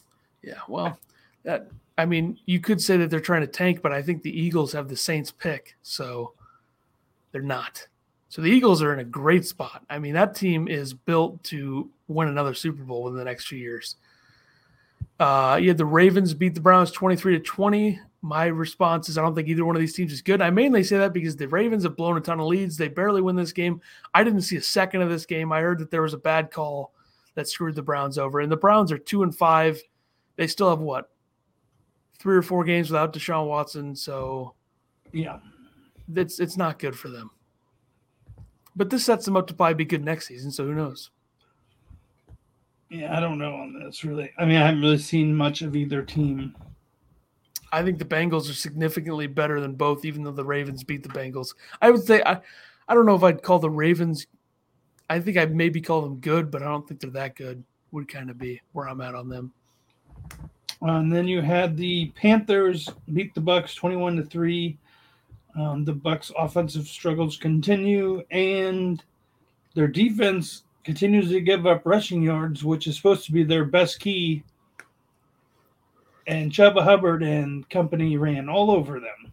Yeah, 0.42 0.60
well, 0.68 0.98
that 1.44 1.68
I 1.96 2.06
mean, 2.06 2.38
you 2.46 2.60
could 2.60 2.80
say 2.80 2.96
that 2.96 3.10
they're 3.10 3.20
trying 3.20 3.40
to 3.40 3.48
tank, 3.48 3.82
but 3.82 3.92
I 3.92 4.02
think 4.02 4.22
the 4.22 4.40
Eagles 4.40 4.72
have 4.72 4.88
the 4.88 4.96
Saints 4.96 5.32
pick, 5.32 5.76
so 5.82 6.32
they're 7.32 7.42
not. 7.42 7.86
So 8.28 8.40
the 8.40 8.50
Eagles 8.50 8.82
are 8.82 8.92
in 8.92 9.00
a 9.00 9.04
great 9.04 9.44
spot. 9.46 9.84
I 9.90 9.98
mean, 9.98 10.14
that 10.14 10.34
team 10.34 10.68
is 10.68 10.94
built 10.94 11.42
to 11.44 11.90
win 12.06 12.28
another 12.28 12.54
Super 12.54 12.84
Bowl 12.84 13.02
within 13.02 13.18
the 13.18 13.24
next 13.24 13.46
few 13.46 13.58
years. 13.58 13.96
Uh, 15.18 15.58
you 15.60 15.68
had 15.68 15.78
the 15.78 15.84
Ravens 15.84 16.34
beat 16.34 16.54
the 16.54 16.60
Browns 16.60 16.92
23 16.92 17.38
to 17.38 17.44
20. 17.44 18.00
My 18.22 18.46
response 18.46 19.08
is 19.08 19.18
I 19.18 19.22
don't 19.22 19.34
think 19.34 19.48
either 19.48 19.64
one 19.64 19.74
of 19.74 19.80
these 19.80 19.94
teams 19.94 20.12
is 20.12 20.22
good. 20.22 20.42
I 20.42 20.50
mainly 20.50 20.84
say 20.84 20.98
that 20.98 21.12
because 21.12 21.36
the 21.36 21.48
Ravens 21.48 21.84
have 21.84 21.96
blown 21.96 22.16
a 22.16 22.20
ton 22.20 22.38
of 22.38 22.46
leads. 22.46 22.76
They 22.76 22.88
barely 22.88 23.22
win 23.22 23.34
this 23.34 23.52
game. 23.52 23.80
I 24.14 24.22
didn't 24.22 24.42
see 24.42 24.56
a 24.56 24.62
second 24.62 25.02
of 25.02 25.08
this 25.08 25.26
game. 25.26 25.50
I 25.50 25.60
heard 25.60 25.78
that 25.78 25.90
there 25.90 26.02
was 26.02 26.14
a 26.14 26.18
bad 26.18 26.50
call 26.52 26.92
that 27.38 27.48
screwed 27.48 27.76
the 27.76 27.82
Browns 27.82 28.18
over. 28.18 28.40
And 28.40 28.50
the 28.50 28.56
Browns 28.56 28.90
are 28.90 28.98
two 28.98 29.22
and 29.22 29.32
five. 29.32 29.80
They 30.34 30.48
still 30.48 30.70
have 30.70 30.80
what? 30.80 31.08
Three 32.18 32.36
or 32.36 32.42
four 32.42 32.64
games 32.64 32.90
without 32.90 33.12
Deshaun 33.12 33.46
Watson. 33.46 33.94
So 33.94 34.54
Yeah. 35.12 35.38
it's 36.16 36.40
it's 36.40 36.56
not 36.56 36.80
good 36.80 36.98
for 36.98 37.08
them. 37.08 37.30
But 38.74 38.90
this 38.90 39.04
sets 39.04 39.24
them 39.24 39.36
up 39.36 39.46
to 39.46 39.54
probably 39.54 39.74
be 39.74 39.84
good 39.84 40.04
next 40.04 40.26
season. 40.26 40.50
So 40.50 40.64
who 40.64 40.74
knows? 40.74 41.10
Yeah, 42.90 43.16
I 43.16 43.20
don't 43.20 43.38
know 43.38 43.54
on 43.54 43.78
this 43.78 44.02
really. 44.02 44.32
I 44.36 44.44
mean, 44.44 44.56
I 44.56 44.66
haven't 44.66 44.80
really 44.82 44.98
seen 44.98 45.32
much 45.32 45.62
of 45.62 45.76
either 45.76 46.02
team. 46.02 46.56
I 47.70 47.84
think 47.84 48.00
the 48.00 48.04
Bengals 48.04 48.50
are 48.50 48.54
significantly 48.54 49.28
better 49.28 49.60
than 49.60 49.74
both, 49.74 50.04
even 50.04 50.24
though 50.24 50.32
the 50.32 50.44
Ravens 50.44 50.82
beat 50.82 51.04
the 51.04 51.08
Bengals. 51.10 51.54
I 51.80 51.90
would 51.92 52.02
say 52.02 52.20
I, 52.26 52.40
I 52.88 52.94
don't 52.94 53.06
know 53.06 53.14
if 53.14 53.22
I'd 53.22 53.42
call 53.44 53.60
the 53.60 53.70
Ravens. 53.70 54.26
I 55.10 55.20
think 55.20 55.36
I'd 55.36 55.54
maybe 55.54 55.80
call 55.80 56.02
them 56.02 56.20
good, 56.20 56.50
but 56.50 56.62
I 56.62 56.66
don't 56.66 56.86
think 56.86 57.00
they're 57.00 57.10
that 57.10 57.36
good. 57.36 57.64
Would 57.92 58.08
kind 58.08 58.28
of 58.28 58.38
be 58.38 58.60
where 58.72 58.88
I'm 58.88 59.00
at 59.00 59.14
on 59.14 59.28
them. 59.28 59.52
Uh, 60.82 60.98
and 60.98 61.10
then 61.10 61.26
you 61.26 61.40
had 61.40 61.76
the 61.76 62.12
Panthers 62.14 62.88
beat 63.12 63.34
the 63.34 63.40
Bucks 63.40 63.74
twenty-one 63.74 64.16
to 64.16 64.22
three. 64.22 64.76
Um, 65.56 65.84
the 65.84 65.94
Bucks' 65.94 66.30
offensive 66.38 66.86
struggles 66.86 67.36
continue, 67.36 68.22
and 68.30 69.02
their 69.74 69.88
defense 69.88 70.64
continues 70.84 71.30
to 71.30 71.40
give 71.40 71.66
up 71.66 71.82
rushing 71.84 72.22
yards, 72.22 72.62
which 72.62 72.86
is 72.86 72.96
supposed 72.96 73.24
to 73.24 73.32
be 73.32 73.42
their 73.42 73.64
best 73.64 73.98
key. 73.98 74.44
And 76.26 76.52
Chuba 76.52 76.84
Hubbard 76.84 77.22
and 77.22 77.68
company 77.70 78.18
ran 78.18 78.48
all 78.48 78.70
over 78.70 79.00
them. 79.00 79.32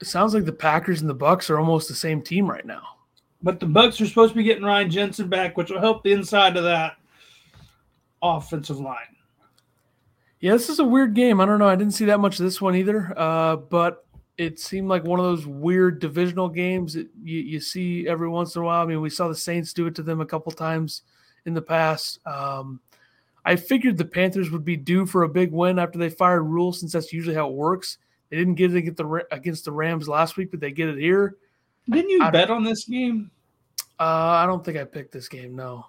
It 0.00 0.06
sounds 0.06 0.32
like 0.32 0.44
the 0.44 0.52
Packers 0.52 1.00
and 1.00 1.10
the 1.10 1.14
Bucks 1.14 1.50
are 1.50 1.58
almost 1.58 1.88
the 1.88 1.94
same 1.94 2.22
team 2.22 2.48
right 2.48 2.64
now. 2.64 2.82
But 3.42 3.60
the 3.60 3.66
Bucks 3.66 4.00
are 4.00 4.06
supposed 4.06 4.32
to 4.32 4.36
be 4.36 4.44
getting 4.44 4.64
Ryan 4.64 4.90
Jensen 4.90 5.28
back, 5.28 5.56
which 5.56 5.70
will 5.70 5.80
help 5.80 6.02
the 6.02 6.12
inside 6.12 6.56
of 6.56 6.64
that 6.64 6.96
offensive 8.22 8.80
line. 8.80 9.16
Yeah, 10.40 10.52
this 10.52 10.68
is 10.68 10.78
a 10.78 10.84
weird 10.84 11.14
game. 11.14 11.40
I 11.40 11.46
don't 11.46 11.58
know. 11.58 11.68
I 11.68 11.76
didn't 11.76 11.94
see 11.94 12.06
that 12.06 12.20
much 12.20 12.38
of 12.38 12.44
this 12.44 12.60
one 12.60 12.74
either. 12.74 13.12
Uh, 13.16 13.56
but 13.56 14.06
it 14.38 14.58
seemed 14.58 14.88
like 14.88 15.04
one 15.04 15.20
of 15.20 15.26
those 15.26 15.46
weird 15.46 16.00
divisional 16.00 16.48
games 16.48 16.94
that 16.94 17.08
you, 17.22 17.40
you 17.40 17.60
see 17.60 18.08
every 18.08 18.28
once 18.28 18.56
in 18.56 18.62
a 18.62 18.64
while. 18.64 18.82
I 18.82 18.86
mean, 18.86 19.02
we 19.02 19.10
saw 19.10 19.28
the 19.28 19.34
Saints 19.34 19.74
do 19.74 19.86
it 19.86 19.94
to 19.96 20.02
them 20.02 20.20
a 20.20 20.26
couple 20.26 20.50
times 20.52 21.02
in 21.44 21.52
the 21.52 21.62
past. 21.62 22.20
Um, 22.26 22.80
I 23.44 23.56
figured 23.56 23.96
the 23.96 24.04
Panthers 24.04 24.50
would 24.50 24.64
be 24.64 24.76
due 24.76 25.06
for 25.06 25.22
a 25.22 25.28
big 25.28 25.52
win 25.52 25.78
after 25.78 25.98
they 25.98 26.10
fired 26.10 26.42
Rhule, 26.42 26.72
since 26.72 26.92
that's 26.92 27.12
usually 27.12 27.34
how 27.34 27.48
it 27.48 27.54
works. 27.54 27.98
They 28.30 28.36
didn't 28.36 28.54
get 28.54 28.74
it 28.74 28.78
against 28.78 28.96
the 28.98 29.26
against 29.30 29.64
the 29.64 29.72
Rams 29.72 30.08
last 30.08 30.36
week, 30.36 30.50
but 30.50 30.60
they 30.60 30.70
get 30.70 30.88
it 30.88 30.98
here. 30.98 31.36
Didn't 31.88 32.10
you 32.10 32.22
I- 32.22 32.30
bet 32.30 32.50
on 32.50 32.62
this 32.64 32.84
game? 32.84 33.30
Uh, 33.98 34.02
I 34.42 34.46
don't 34.46 34.64
think 34.64 34.78
I 34.78 34.84
picked 34.84 35.12
this 35.12 35.28
game. 35.28 35.54
No, 35.54 35.84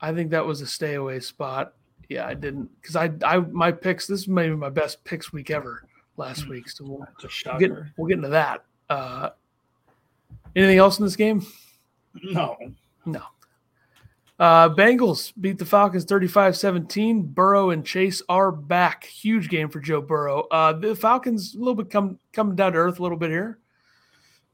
I 0.00 0.12
think 0.12 0.30
that 0.30 0.44
was 0.44 0.60
a 0.60 0.66
stay 0.66 0.94
away 0.94 1.20
spot. 1.20 1.72
Yeah, 2.08 2.26
I 2.26 2.34
didn't 2.34 2.68
because 2.80 2.96
I 2.96 3.10
I 3.24 3.38
my 3.38 3.72
picks. 3.72 4.06
This 4.06 4.20
is 4.20 4.28
maybe 4.28 4.54
my 4.54 4.68
best 4.68 5.02
picks 5.04 5.32
week 5.32 5.50
ever 5.50 5.84
last 6.16 6.48
week. 6.48 6.68
So 6.68 6.84
we'll 6.84 7.06
we'll 7.46 7.58
get 7.58 7.72
we'll 7.96 8.08
get 8.08 8.18
into 8.18 8.28
that. 8.28 8.64
Uh, 8.90 9.30
anything 10.54 10.78
else 10.78 10.98
in 10.98 11.04
this 11.04 11.16
game? 11.16 11.46
No. 12.22 12.56
No. 13.06 13.22
Uh, 14.38 14.68
Bengals 14.70 15.32
beat 15.40 15.58
the 15.58 15.64
Falcons 15.66 16.04
35 16.04 16.56
17. 16.56 17.22
Burrow 17.22 17.70
and 17.70 17.86
Chase 17.86 18.20
are 18.28 18.50
back. 18.50 19.04
Huge 19.04 19.48
game 19.48 19.68
for 19.68 19.80
Joe 19.80 20.00
Burrow. 20.00 20.40
Uh, 20.50 20.72
the 20.72 20.96
Falcons 20.96 21.54
a 21.54 21.58
little 21.58 21.74
bit 21.74 21.88
come 21.90 22.18
coming 22.32 22.56
down 22.56 22.72
to 22.72 22.78
earth 22.78 22.98
a 22.98 23.02
little 23.02 23.18
bit 23.18 23.30
here. 23.30 23.58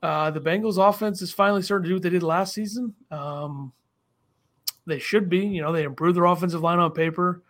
Uh, 0.06 0.30
the 0.30 0.40
Bengals 0.40 0.78
offense 0.78 1.20
is 1.20 1.32
finally 1.32 1.62
starting 1.62 1.82
to 1.82 1.88
do 1.88 1.94
what 1.96 2.02
they 2.04 2.10
did 2.10 2.22
last 2.22 2.54
season. 2.54 2.94
Um, 3.10 3.72
they 4.86 5.00
should 5.00 5.28
be. 5.28 5.38
You 5.38 5.62
know, 5.62 5.72
they 5.72 5.82
improved 5.82 6.16
their 6.16 6.26
offensive 6.26 6.62
line 6.62 6.78
on 6.78 6.92
paper. 6.92 7.42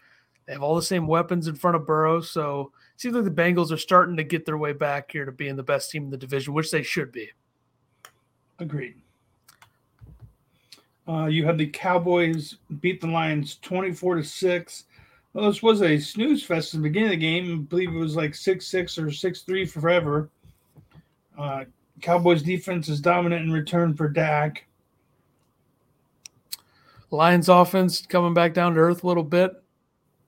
They 0.46 0.54
have 0.54 0.62
all 0.62 0.74
the 0.74 0.80
same 0.80 1.06
weapons 1.06 1.48
in 1.48 1.54
front 1.54 1.76
of 1.76 1.86
Burrow. 1.86 2.22
So 2.22 2.72
it 2.94 3.00
seems 3.02 3.14
like 3.14 3.24
the 3.24 3.30
Bengals 3.30 3.72
are 3.72 3.76
starting 3.76 4.16
to 4.16 4.24
get 4.24 4.46
their 4.46 4.56
way 4.56 4.72
back 4.72 5.12
here 5.12 5.26
to 5.26 5.32
being 5.32 5.54
the 5.54 5.62
best 5.62 5.90
team 5.90 6.04
in 6.04 6.10
the 6.10 6.16
division, 6.16 6.54
which 6.54 6.70
they 6.70 6.82
should 6.82 7.12
be. 7.12 7.28
Agreed. 8.58 8.94
Uh, 11.06 11.26
you 11.26 11.44
had 11.44 11.58
the 11.58 11.66
Cowboys 11.66 12.56
beat 12.80 13.02
the 13.02 13.06
Lions 13.06 13.58
24 13.60 14.14
to 14.14 14.24
6. 14.24 14.84
Well, 15.34 15.50
this 15.50 15.62
was 15.62 15.82
a 15.82 15.98
snooze 15.98 16.42
fest 16.42 16.72
at 16.72 16.78
the 16.78 16.84
beginning 16.84 17.08
of 17.08 17.10
the 17.10 17.16
game. 17.18 17.52
I 17.52 17.56
believe 17.68 17.90
it 17.90 17.98
was 17.98 18.16
like 18.16 18.34
6 18.34 18.66
6 18.66 18.96
or 18.96 19.10
6 19.10 19.40
3 19.42 19.66
forever. 19.66 20.30
Uh, 21.38 21.64
Cowboys 22.00 22.42
defense 22.42 22.88
is 22.88 23.00
dominant 23.00 23.44
in 23.44 23.52
return 23.52 23.94
for 23.94 24.08
Dak. 24.08 24.66
Lions 27.10 27.48
offense 27.48 28.04
coming 28.06 28.34
back 28.34 28.52
down 28.52 28.74
to 28.74 28.80
earth 28.80 29.04
a 29.04 29.06
little 29.06 29.22
bit 29.22 29.62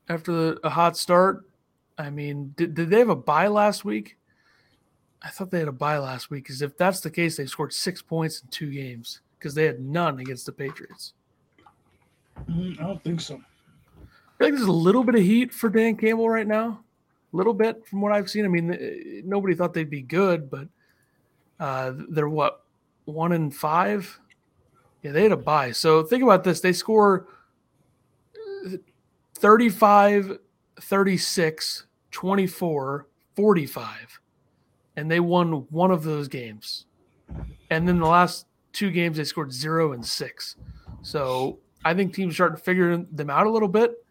after 0.09 0.33
the, 0.33 0.61
a 0.65 0.71
hot 0.71 0.97
start. 0.97 1.45
I 1.99 2.11
mean, 2.11 2.55
did, 2.57 2.75
did 2.75 2.91
they 2.91 2.99
have 2.99 3.09
a 3.09 3.17
bye 3.17 3.49
last 3.49 3.85
week? 3.85 4.17
I 5.21 5.31
thought 5.31 5.51
they 5.51 5.59
had 5.59 5.69
a 5.69 5.73
bye 5.73 5.99
last 5.99 6.31
week 6.31 6.45
because 6.45 6.63
if 6.63 6.77
that's 6.79 7.01
the 7.01 7.11
case, 7.11 7.37
they 7.37 7.47
scored 7.47 7.73
six 7.73 8.01
points 8.01 8.41
in 8.41 8.49
two 8.49 8.71
games 8.71 9.21
because 9.39 9.55
they 9.55 9.65
had 9.65 9.81
none 9.81 10.21
against 10.21 10.47
the 10.47 10.53
Patriots. 10.53 11.15
Mm, 12.49 12.81
I 12.81 12.85
don't 12.85 13.03
think 13.03 13.21
so. 13.21 13.41
I 14.41 14.45
think 14.45 14.57
there's 14.57 14.69
a 14.69 14.73
little 14.73 15.03
bit 15.03 15.17
of 15.17 15.23
heat 15.23 15.53
for 15.53 15.69
Dan 15.69 15.97
Campbell 15.97 16.31
right 16.31 16.47
now, 16.47 16.85
a 17.33 17.37
little 17.37 17.53
bit 17.53 17.85
from 17.89 18.01
what 18.01 18.13
I've 18.13 18.31
seen. 18.31 18.45
I 18.45 18.49
mean, 18.49 18.73
eh, 18.73 19.23
nobody 19.25 19.57
thought 19.57 19.75
they'd 19.75 19.91
be 19.91 20.03
good, 20.03 20.49
but 20.49 20.69
uh, 21.61 21.93
they're 22.11 22.29
what 22.29 22.65
one 23.05 23.33
and 23.33 23.55
five. 23.55 24.19
Yeah, 25.03 25.13
they 25.13 25.23
had 25.23 25.33
a 25.33 25.37
bye. 25.37 25.73
So 25.73 26.03
think 26.03 26.23
about 26.23 26.45
this: 26.45 26.61
they 26.61 26.73
score 26.73 27.29
uh, 28.67 28.77
35, 29.35 30.39
36, 30.81 31.87
24, 32.11 33.07
45, 33.37 34.21
and 34.97 35.11
they 35.11 35.21
won 35.21 35.67
one 35.71 35.91
of 35.91 36.03
those 36.03 36.29
games. 36.29 36.87
And 37.71 37.87
then 37.87 37.99
the 37.99 38.07
last 38.07 38.47
two 38.73 38.91
games, 38.91 39.17
they 39.17 39.25
scored 39.25 39.53
zero 39.53 39.93
and 39.93 40.05
six. 40.05 40.57
So 41.03 41.59
I 41.85 41.95
think 41.95 42.15
teams 42.15 42.35
starting 42.35 42.57
to 42.57 42.63
figure 42.63 42.97
them 42.97 43.31
out 43.31 43.47
a 43.47 43.51
little 43.51 43.69
bit, 43.69 44.05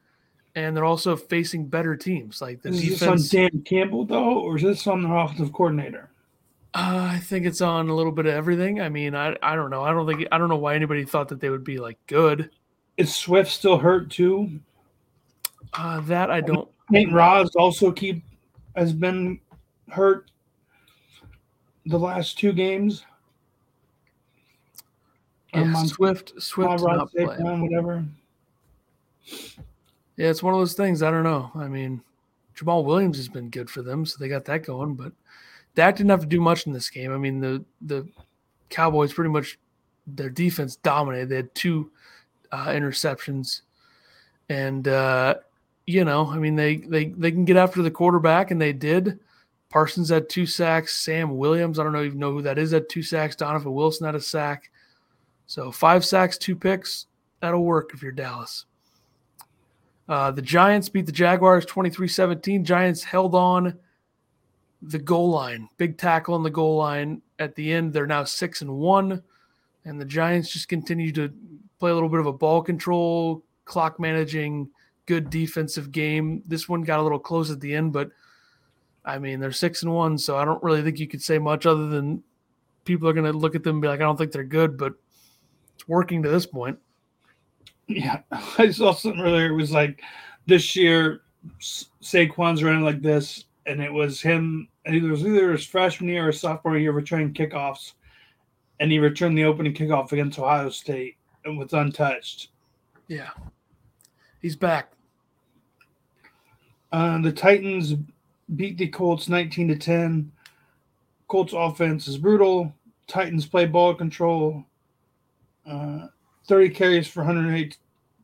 and 0.55 0.75
they're 0.75 0.86
also 0.86 1.15
facing 1.15 1.67
better 1.67 1.95
teams. 1.95 2.41
Like 2.41 2.62
the 2.62 2.69
Is 2.69 2.81
defense. 2.81 3.29
this 3.29 3.33
on 3.33 3.49
Dan 3.51 3.63
Campbell, 3.63 4.05
though, 4.05 4.39
or 4.39 4.57
is 4.57 4.63
this 4.63 4.88
on 4.88 5.03
their 5.03 5.15
offensive 5.15 5.51
coordinator? 5.53 6.12
Uh, 6.78 7.10
I 7.12 7.18
think 7.18 7.48
it's 7.48 7.60
on 7.60 7.90
a 7.90 7.96
little 7.96 8.12
bit 8.12 8.28
of 8.28 8.36
everything. 8.36 8.80
I 8.80 8.88
mean, 8.88 9.16
I 9.16 9.36
I 9.42 9.56
don't 9.56 9.72
know. 9.72 9.82
I 9.82 9.90
don't 9.90 10.06
think 10.06 10.28
I 10.32 10.38
don't 10.38 10.48
know 10.48 10.58
why 10.58 10.76
anybody 10.76 11.06
thought 11.06 11.28
that 11.30 11.40
they 11.42 11.50
would 11.50 11.63
be 11.63 11.80
like 11.80 11.98
good. 12.06 12.52
Is 12.98 13.16
Swift 13.16 13.50
still 13.52 13.80
hurt, 13.80 14.12
too? 14.12 14.60
Uh, 15.74 16.02
that 16.02 16.30
I 16.30 16.40
don't. 16.40 16.70
Nate 16.92 17.12
Roz 17.12 17.50
also 17.56 17.92
keep 17.92 18.24
has 18.76 18.94
been 18.94 19.40
hurt 19.90 20.30
the 21.88 21.98
last 21.98 22.38
two 22.38 22.54
games. 22.54 23.04
Yeah, 25.56 25.62
Um, 25.62 25.88
Swift 25.88 26.40
Swift 26.40 26.70
on 26.70 26.76
is 26.76 26.84
Rod 26.84 26.98
not 26.98 27.12
playing. 27.12 27.62
Whatever. 27.62 28.06
Yeah, 30.16 30.30
it's 30.30 30.44
one 30.44 30.54
of 30.54 30.60
those 30.60 30.74
things. 30.74 31.02
I 31.02 31.10
don't 31.10 31.24
know. 31.24 31.50
I 31.56 31.68
mean, 31.68 32.04
Jamaal 32.56 32.84
Williams 32.84 33.18
has 33.18 33.30
been 33.30 33.50
good 33.50 33.68
for 33.68 33.82
them, 33.82 34.06
so 34.06 34.18
they 34.20 34.28
got 34.28 34.46
that 34.46 34.63
going. 34.63 34.94
But 34.94 35.12
Dak 35.78 35.96
didn't 35.96 36.10
have 36.10 36.22
to 36.22 36.26
do 36.26 36.42
much 36.42 36.66
in 36.66 36.74
this 36.74 36.90
game. 36.90 37.13
I 37.13 37.18
mean, 37.18 37.40
the 37.40 37.63
the 37.82 38.08
Cowboys 38.72 39.13
pretty 39.13 39.30
much 39.30 39.60
their 40.08 40.32
defense 40.32 40.76
dominated. 40.78 41.30
They 41.30 41.36
had 41.36 41.54
two 41.54 41.92
uh, 42.52 42.70
interceptions, 42.70 43.62
and 44.50 44.88
uh, 44.88 45.36
you 45.86 46.04
know, 46.04 46.32
I 46.32 46.38
mean, 46.40 46.56
they 46.56 46.78
they 46.78 47.06
they 47.10 47.30
can 47.30 47.46
get 47.46 47.58
after 47.58 47.84
the 47.84 47.92
quarterback, 47.92 48.50
and 48.50 48.60
they 48.60 48.74
did. 48.74 49.20
Parsons 49.70 50.10
had 50.10 50.30
two 50.30 50.48
sacks. 50.48 50.96
Sam 50.96 51.38
Williams, 51.38 51.78
I 51.78 51.84
don't 51.84 51.94
know 51.94 52.02
even 52.02 52.18
know 52.18 52.32
who 52.32 52.42
that 52.42 52.58
is, 52.58 52.72
had 52.72 52.90
two 52.90 53.04
sacks. 53.04 53.36
Donovan 53.36 53.72
Wilson 53.72 54.08
had 54.08 54.16
a 54.16 54.20
sack. 54.20 54.72
So 55.46 55.72
five 55.72 56.04
sacks, 56.04 56.40
two 56.40 56.56
picks. 56.56 57.06
That'll 57.40 57.63
work 57.63 57.92
if 57.94 58.02
you're 58.02 58.12
Dallas. 58.12 58.66
Uh, 60.10 60.32
the 60.32 60.42
Giants 60.42 60.90
beat 60.90 61.06
the 61.06 61.12
Jaguars 61.12 61.68
23 61.68 62.08
17. 62.08 62.66
Giants 62.66 63.04
held 63.04 63.36
on 63.36 63.78
the 64.82 65.00
goal 65.00 65.30
line. 65.30 65.70
Big 65.78 65.98
tackle 65.98 66.36
on 66.36 66.44
the 66.44 66.50
goal 66.50 66.78
line. 66.78 67.22
At 67.40 67.56
the 67.56 67.72
end, 67.72 67.94
they're 67.94 68.08
now 68.08 68.24
six 68.24 68.62
and 68.62 68.72
one. 68.72 69.22
And 69.86 70.00
the 70.00 70.06
Giants 70.06 70.50
just 70.50 70.68
continue 70.68 71.12
to 71.13 71.32
play 71.80 71.92
a 71.92 71.94
little 71.94 72.10
bit 72.10 72.20
of 72.20 72.26
a 72.26 72.34
ball 72.34 72.62
control, 72.62 73.44
clock 73.66 74.00
managing, 74.00 74.70
good 75.06 75.30
defensive 75.30 75.92
game. 75.92 76.44
This 76.46 76.68
one 76.68 76.84
got 76.84 77.00
a 77.00 77.04
little 77.04 77.20
close 77.20 77.50
at 77.50 77.60
the 77.60 77.74
end, 77.74 77.94
but 77.94 78.12
I 79.06 79.18
mean, 79.18 79.40
they're 79.40 79.52
six 79.52 79.84
and 79.84 79.94
one, 79.94 80.18
so 80.18 80.38
I 80.38 80.46
don't 80.46 80.62
really 80.62 80.82
think 80.84 81.00
you 81.00 81.08
could 81.08 81.22
say 81.22 81.40
much 81.40 81.66
other 81.66 81.88
than 81.88 82.24
people 82.84 83.08
are 83.08 83.13
going 83.13 83.32
to 83.32 83.38
look 83.38 83.56
at 83.56 83.63
them 83.63 83.78
and 83.78 83.82
be 83.82 83.88
like, 83.88 84.02
I 84.02 84.04
don't 84.04 84.18
think 84.18 84.34
they're 84.34 84.44
good, 84.44 84.78
but 84.78 84.94
it's 85.76 85.88
working 85.88 86.22
to 86.24 86.30
this 86.30 86.46
point. 86.46 86.78
Yeah, 87.88 88.20
I 88.58 88.70
saw 88.70 88.94
something 88.94 89.22
earlier. 89.22 89.48
It 89.48 89.56
was 89.56 89.72
like 89.72 90.04
this 90.46 90.76
year, 90.76 91.22
Saquon's 91.60 92.63
running 92.63 92.84
like 92.84 93.02
this, 93.02 93.46
and 93.67 93.82
it 93.82 93.91
was 93.91 94.21
him. 94.21 94.69
It 94.86 95.03
was 95.03 95.25
either 95.25 95.51
his 95.51 95.65
freshman 95.65 96.10
year 96.10 96.27
or 96.27 96.32
sophomore 96.32 96.77
year 96.77 96.93
returning 96.93 97.34
kickoffs, 97.34 97.93
and 98.80 98.91
he 98.91 98.99
returned 98.99 99.38
the 99.38 99.43
opening 99.43 99.73
kickoff 99.73 100.12
against 100.12 100.39
Ohio 100.39 100.69
State 100.69 101.17
and 101.45 101.58
was 101.58 101.73
untouched. 101.73 102.49
Yeah, 103.08 103.30
he's 104.41 104.56
back. 104.56 104.91
Uh, 106.91 107.21
the 107.21 107.32
Titans 107.32 107.95
beat 108.56 108.77
the 108.77 108.88
Colts 108.88 109.27
19 109.27 109.67
to 109.67 109.75
10. 109.77 110.32
Colts 111.27 111.53
offense 111.56 112.08
is 112.08 112.17
brutal. 112.17 112.73
Titans 113.08 113.45
play 113.45 113.65
ball 113.65 113.93
control. 113.93 114.63
Uh, 115.69 116.08
30 116.47 116.69
carries 116.69 117.08
for 117.08 117.21
108, 117.21 117.77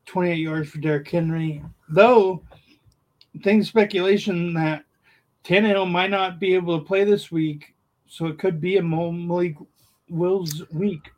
28 0.06 0.36
yards 0.36 0.70
for 0.70 0.78
Derrick 0.80 1.10
Henry. 1.10 1.62
Though, 1.90 2.42
things 3.44 3.68
speculation 3.68 4.54
that 4.54 4.86
Tannehill 5.44 5.92
might 5.92 6.10
not 6.10 6.40
be 6.40 6.56
able 6.56 6.80
to 6.80 6.86
play 6.86 7.04
this 7.04 7.32
week, 7.32 7.76
so 8.08 8.28
it 8.28 8.40
could 8.40 8.62
be 8.62 8.78
a 8.78 8.84
Malik 8.84 9.56
Willis 10.10 10.62
week. 10.72 11.12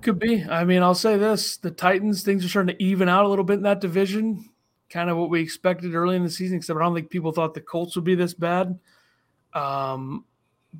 Could 0.00 0.18
be. 0.18 0.44
I 0.44 0.64
mean, 0.64 0.82
I'll 0.82 0.94
say 0.94 1.16
this: 1.16 1.56
the 1.56 1.70
Titans 1.70 2.22
things 2.22 2.44
are 2.44 2.48
starting 2.48 2.76
to 2.76 2.82
even 2.82 3.08
out 3.08 3.24
a 3.24 3.28
little 3.28 3.44
bit 3.44 3.58
in 3.58 3.62
that 3.62 3.80
division. 3.80 4.48
Kind 4.88 5.10
of 5.10 5.16
what 5.16 5.30
we 5.30 5.40
expected 5.40 5.94
early 5.94 6.16
in 6.16 6.22
the 6.22 6.30
season, 6.30 6.58
except 6.58 6.78
I 6.78 6.82
don't 6.82 6.94
think 6.94 7.10
people 7.10 7.32
thought 7.32 7.54
the 7.54 7.60
Colts 7.60 7.96
would 7.96 8.04
be 8.04 8.14
this 8.14 8.34
bad. 8.34 8.78
Um, 9.52 10.24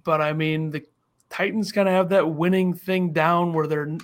but 0.05 0.21
I 0.21 0.33
mean, 0.33 0.71
the 0.71 0.85
Titans 1.29 1.73
kind 1.73 1.89
of 1.89 1.95
have 1.95 2.09
that 2.11 2.31
winning 2.31 2.73
thing 2.75 3.13
down 3.13 3.53
where 3.53 3.67
they're 3.67 3.99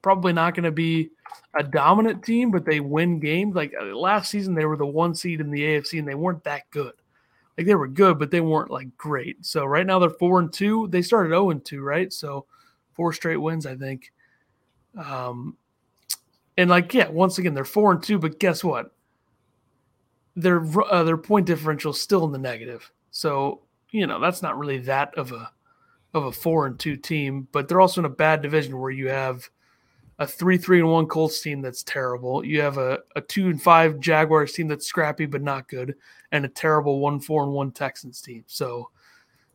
probably 0.00 0.32
not 0.32 0.54
going 0.54 0.64
to 0.64 0.70
be 0.70 1.10
a 1.58 1.62
dominant 1.62 2.24
team, 2.24 2.50
but 2.50 2.64
they 2.64 2.80
win 2.80 3.20
games. 3.20 3.54
Like 3.54 3.74
uh, 3.78 3.86
last 3.86 4.30
season, 4.30 4.54
they 4.54 4.64
were 4.64 4.76
the 4.76 4.86
one 4.86 5.14
seed 5.14 5.40
in 5.40 5.50
the 5.50 5.60
AFC, 5.60 5.98
and 5.98 6.08
they 6.08 6.14
weren't 6.14 6.44
that 6.44 6.62
good. 6.70 6.92
Like 7.56 7.66
they 7.66 7.74
were 7.74 7.88
good, 7.88 8.18
but 8.18 8.30
they 8.30 8.40
weren't 8.40 8.70
like 8.70 8.96
great. 8.96 9.44
So 9.44 9.64
right 9.64 9.86
now 9.86 9.98
they're 9.98 10.10
four 10.10 10.40
and 10.40 10.52
two. 10.52 10.88
They 10.88 11.02
started 11.02 11.30
zero 11.30 11.46
oh 11.46 11.50
and 11.50 11.64
two, 11.64 11.82
right? 11.82 12.12
So 12.12 12.46
four 12.92 13.12
straight 13.12 13.36
wins, 13.36 13.66
I 13.66 13.76
think. 13.76 14.12
Um, 14.96 15.56
and 16.56 16.68
like 16.70 16.92
yeah, 16.92 17.08
once 17.08 17.38
again 17.38 17.54
they're 17.54 17.64
four 17.64 17.92
and 17.92 18.02
two, 18.02 18.18
but 18.18 18.38
guess 18.38 18.62
what? 18.62 18.92
Their 20.34 20.62
uh, 20.90 21.02
their 21.04 21.16
point 21.16 21.46
differential 21.46 21.92
is 21.92 22.00
still 22.00 22.24
in 22.24 22.32
the 22.32 22.38
negative. 22.38 22.90
So 23.10 23.62
you 23.90 24.06
know 24.06 24.20
that's 24.20 24.42
not 24.42 24.58
really 24.58 24.78
that 24.78 25.14
of 25.16 25.32
a 25.32 25.50
of 26.14 26.24
a 26.24 26.32
four 26.32 26.66
and 26.66 26.78
two 26.78 26.96
team, 26.96 27.48
but 27.52 27.68
they're 27.68 27.80
also 27.80 28.00
in 28.00 28.06
a 28.06 28.10
bad 28.10 28.42
division 28.42 28.78
where 28.78 28.90
you 28.90 29.08
have 29.08 29.48
a 30.18 30.26
three 30.26 30.56
three 30.56 30.80
and 30.80 30.90
one 30.90 31.06
Colts 31.06 31.40
team 31.40 31.60
that's 31.60 31.82
terrible. 31.82 32.44
You 32.44 32.60
have 32.60 32.78
a, 32.78 33.00
a 33.16 33.20
two 33.20 33.48
and 33.48 33.60
five 33.60 34.00
Jaguars 34.00 34.52
team 34.52 34.68
that's 34.68 34.86
scrappy 34.86 35.26
but 35.26 35.42
not 35.42 35.68
good, 35.68 35.94
and 36.32 36.44
a 36.44 36.48
terrible 36.48 37.00
one 37.00 37.20
four 37.20 37.42
and 37.42 37.52
one 37.52 37.70
Texans 37.70 38.20
team. 38.20 38.44
So 38.46 38.90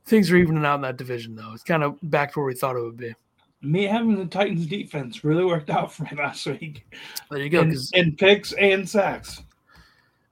things 0.06 0.32
are 0.32 0.38
evening 0.38 0.65
out 0.65 0.76
in 0.76 0.82
that 0.82 0.97
division 0.97 1.36
though. 1.36 1.54
It's 1.54 1.63
kind 1.63 1.84
of 1.84 1.97
back 2.04 2.34
to 2.34 2.39
where 2.39 2.47
we 2.47 2.54
thought 2.54 2.76
it 2.76 2.84
would 2.84 2.97
be. 2.97 3.13
Me 3.63 3.84
having 3.84 4.15
the 4.15 4.26
Titans 4.26 4.65
defense 4.65 5.24
really 5.24 5.45
worked 5.45 5.69
out 5.69 5.91
for 5.91 6.04
me 6.04 6.12
last 6.17 6.45
week. 6.45 6.86
There 7.30 7.39
you 7.39 7.50
go. 7.50 7.62
And, 7.93 8.17
picks 8.17 8.54
and 8.54 8.88
sacks. 8.89 9.43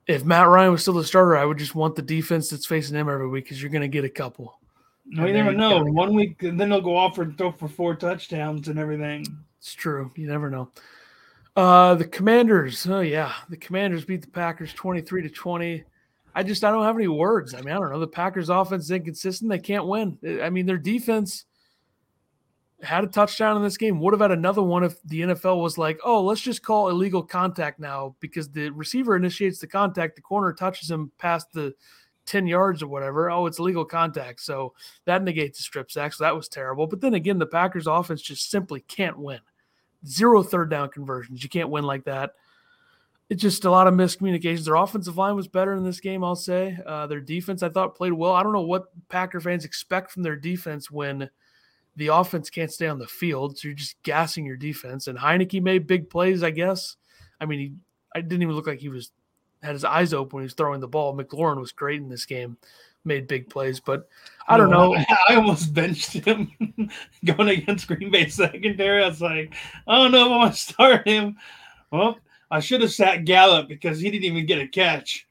If 0.06 0.24
Matt 0.24 0.48
Ryan 0.48 0.72
was 0.72 0.82
still 0.82 0.94
the 0.94 1.04
starter, 1.04 1.36
I 1.36 1.44
would 1.44 1.58
just 1.58 1.76
want 1.76 1.94
the 1.94 2.02
defense 2.02 2.50
that's 2.50 2.66
facing 2.66 2.96
him 2.96 3.08
every 3.08 3.28
week 3.28 3.44
because 3.44 3.62
you're 3.62 3.70
going 3.70 3.82
to 3.82 3.88
get 3.88 4.04
a 4.04 4.10
couple. 4.10 4.58
No, 5.06 5.26
you 5.26 5.32
never 5.32 5.52
know. 5.52 5.84
One 5.84 6.14
week, 6.14 6.42
and 6.42 6.58
then 6.58 6.70
they'll 6.70 6.80
go 6.80 6.96
off 6.96 7.18
and 7.18 7.36
throw 7.38 7.52
for 7.52 7.68
four 7.68 7.94
touchdowns 7.94 8.66
and 8.66 8.78
everything. 8.78 9.24
It's 9.60 9.74
true. 9.74 10.10
You 10.16 10.26
never 10.26 10.48
know. 10.48 10.70
Uh, 11.54 11.94
the 11.94 12.06
Commanders. 12.06 12.86
Oh 12.88 13.00
yeah, 13.00 13.32
the 13.48 13.56
Commanders 13.56 14.04
beat 14.04 14.22
the 14.22 14.28
Packers 14.28 14.72
twenty-three 14.72 15.22
to 15.22 15.28
twenty. 15.28 15.84
I 16.34 16.42
just 16.42 16.64
I 16.64 16.70
don't 16.70 16.84
have 16.84 16.96
any 16.96 17.08
words. 17.08 17.54
I 17.54 17.60
mean, 17.60 17.74
I 17.74 17.78
don't 17.78 17.90
know. 17.90 18.00
The 18.00 18.06
Packers' 18.06 18.48
offense 18.48 18.84
is 18.84 18.90
inconsistent. 18.92 19.50
They 19.50 19.58
can't 19.58 19.86
win. 19.86 20.16
I 20.42 20.48
mean, 20.48 20.64
their 20.64 20.78
defense 20.78 21.44
had 22.82 23.04
a 23.04 23.08
touchdown 23.08 23.56
in 23.58 23.62
this 23.62 23.76
game. 23.76 24.00
Would 24.00 24.14
have 24.14 24.20
had 24.20 24.30
another 24.30 24.62
one 24.62 24.84
if 24.84 25.02
the 25.02 25.20
NFL 25.20 25.60
was 25.60 25.76
like, 25.76 25.98
"Oh, 26.04 26.22
let's 26.22 26.40
just 26.40 26.62
call 26.62 26.88
illegal 26.88 27.22
contact 27.22 27.78
now 27.78 28.16
because 28.20 28.48
the 28.48 28.70
receiver 28.70 29.16
initiates 29.16 29.58
the 29.58 29.66
contact, 29.66 30.16
the 30.16 30.22
corner 30.22 30.52
touches 30.52 30.90
him 30.90 31.10
past 31.18 31.52
the 31.52 31.74
10 32.26 32.46
yards 32.46 32.82
or 32.82 32.88
whatever. 32.88 33.30
Oh, 33.30 33.46
it's 33.46 33.58
legal 33.58 33.84
contact. 33.84 34.40
So 34.40 34.72
that 35.04 35.24
negates 35.24 35.58
the 35.58 35.64
strip 35.64 35.90
sack. 35.90 36.12
So 36.12 36.24
that 36.24 36.36
was 36.36 36.48
terrible. 36.48 36.86
But 36.86 37.00
then 37.00 37.14
again, 37.14 37.38
the 37.38 37.46
Packers 37.46 37.86
offense 37.86 38.22
just 38.22 38.50
simply 38.50 38.80
can't 38.82 39.18
win. 39.18 39.40
Zero 40.06 40.42
third 40.42 40.70
down 40.70 40.88
conversions. 40.88 41.42
You 41.42 41.48
can't 41.48 41.70
win 41.70 41.84
like 41.84 42.04
that. 42.04 42.32
It's 43.28 43.42
just 43.42 43.64
a 43.64 43.70
lot 43.70 43.86
of 43.86 43.94
miscommunications. 43.94 44.64
Their 44.64 44.74
offensive 44.74 45.16
line 45.16 45.36
was 45.36 45.46
better 45.46 45.74
in 45.74 45.84
this 45.84 46.00
game, 46.00 46.24
I'll 46.24 46.34
say. 46.34 46.76
Uh, 46.84 47.06
their 47.06 47.20
defense, 47.20 47.62
I 47.62 47.68
thought, 47.68 47.94
played 47.94 48.12
well. 48.12 48.32
I 48.32 48.42
don't 48.42 48.52
know 48.52 48.62
what 48.62 48.86
Packer 49.08 49.40
fans 49.40 49.64
expect 49.64 50.10
from 50.10 50.24
their 50.24 50.34
defense 50.34 50.90
when 50.90 51.30
the 51.94 52.08
offense 52.08 52.50
can't 52.50 52.72
stay 52.72 52.88
on 52.88 52.98
the 52.98 53.06
field. 53.06 53.56
So 53.56 53.68
you're 53.68 53.76
just 53.76 54.02
gassing 54.02 54.46
your 54.46 54.56
defense. 54.56 55.06
And 55.06 55.18
Heinicke 55.18 55.62
made 55.62 55.86
big 55.86 56.10
plays, 56.10 56.42
I 56.42 56.50
guess. 56.50 56.96
I 57.40 57.46
mean, 57.46 57.58
he 57.58 57.72
I 58.14 58.20
didn't 58.20 58.42
even 58.42 58.54
look 58.54 58.66
like 58.66 58.80
he 58.80 58.88
was 58.88 59.12
had 59.62 59.74
his 59.74 59.84
eyes 59.84 60.14
open 60.14 60.36
when 60.36 60.42
he 60.42 60.46
was 60.46 60.54
throwing 60.54 60.80
the 60.80 60.88
ball. 60.88 61.16
McLaurin 61.16 61.60
was 61.60 61.72
great 61.72 62.00
in 62.00 62.08
this 62.08 62.26
game, 62.26 62.56
made 63.04 63.28
big 63.28 63.48
plays, 63.48 63.80
but 63.80 64.08
I 64.48 64.56
don't 64.56 64.70
know. 64.70 64.94
I 65.28 65.34
almost 65.34 65.72
benched 65.72 66.12
him 66.12 66.50
going 67.24 67.48
against 67.48 67.86
Green 67.86 68.10
Bay 68.10 68.28
secondary. 68.28 69.02
I 69.02 69.08
was 69.08 69.20
like, 69.20 69.54
I 69.86 69.98
don't 69.98 70.12
know 70.12 70.26
if 70.26 70.32
I 70.32 70.36
want 70.36 70.54
to 70.54 70.60
start 70.60 71.08
him. 71.08 71.36
Well, 71.90 72.18
I 72.50 72.60
should 72.60 72.80
have 72.80 72.92
sat 72.92 73.24
Gallup 73.24 73.68
because 73.68 74.00
he 74.00 74.10
didn't 74.10 74.24
even 74.24 74.46
get 74.46 74.60
a 74.60 74.68
catch. 74.68 75.26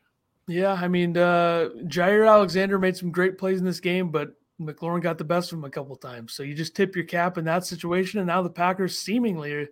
Yeah, 0.47 0.73
I 0.73 0.87
mean, 0.87 1.15
uh, 1.15 1.69
Jaire 1.83 2.27
Alexander 2.27 2.79
made 2.79 2.97
some 2.97 3.11
great 3.11 3.37
plays 3.37 3.59
in 3.59 3.65
this 3.65 3.79
game, 3.79 4.09
but 4.09 4.33
McLaurin 4.59 5.01
got 5.01 5.17
the 5.17 5.23
best 5.23 5.51
of 5.51 5.59
him 5.59 5.65
a 5.65 5.69
couple 5.69 5.95
times. 5.95 6.33
So 6.33 6.43
you 6.43 6.55
just 6.55 6.75
tip 6.75 6.95
your 6.95 7.05
cap 7.05 7.37
in 7.37 7.45
that 7.45 7.65
situation, 7.65 8.19
and 8.19 8.27
now 8.27 8.41
the 8.41 8.49
Packers 8.49 8.97
seemingly 8.97 9.67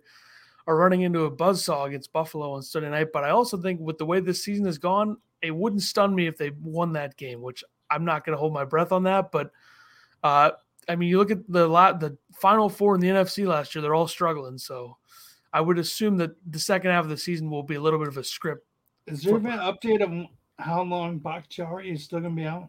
are 0.66 0.76
running 0.76 1.02
into 1.02 1.24
a 1.24 1.30
buzzsaw 1.30 1.86
against 1.86 2.12
Buffalo 2.12 2.52
on 2.52 2.62
Sunday 2.62 2.90
night. 2.90 3.08
But 3.12 3.24
I 3.24 3.30
also 3.30 3.56
think 3.56 3.80
with 3.80 3.98
the 3.98 4.06
way 4.06 4.20
this 4.20 4.44
season 4.44 4.66
has 4.66 4.78
gone, 4.78 5.16
it 5.42 5.50
wouldn't 5.50 5.82
stun 5.82 6.14
me 6.14 6.26
if 6.26 6.36
they 6.36 6.50
won 6.62 6.92
that 6.92 7.16
game, 7.16 7.40
which 7.40 7.64
I'm 7.90 8.04
not 8.04 8.24
going 8.24 8.34
to 8.34 8.38
hold 8.38 8.52
my 8.52 8.64
breath 8.64 8.92
on 8.92 9.04
that. 9.04 9.32
But 9.32 9.50
uh, 10.22 10.52
I 10.88 10.96
mean, 10.96 11.08
you 11.08 11.18
look 11.18 11.30
at 11.30 11.48
the 11.48 11.66
lot, 11.66 12.00
the 12.00 12.16
final 12.34 12.68
four 12.68 12.94
in 12.94 13.00
the 13.00 13.08
NFC 13.08 13.46
last 13.46 13.74
year; 13.74 13.82
they're 13.82 13.94
all 13.94 14.08
struggling. 14.08 14.58
So 14.58 14.96
I 15.52 15.60
would 15.60 15.78
assume 15.78 16.16
that 16.18 16.32
the 16.50 16.58
second 16.58 16.90
half 16.90 17.04
of 17.04 17.10
the 17.10 17.16
season 17.16 17.50
will 17.50 17.62
be 17.62 17.76
a 17.76 17.80
little 17.80 17.98
bit 17.98 18.08
of 18.08 18.16
a 18.16 18.24
script. 18.24 18.66
Is 19.06 19.22
there 19.22 19.38
been 19.38 19.52
an 19.52 19.58
update 19.60 20.02
of 20.02 20.28
how 20.58 20.82
long 20.82 21.18
Bakhtiari 21.18 21.90
is 21.90 22.04
still 22.04 22.20
going 22.20 22.34
to 22.34 22.40
be 22.40 22.46
out? 22.46 22.68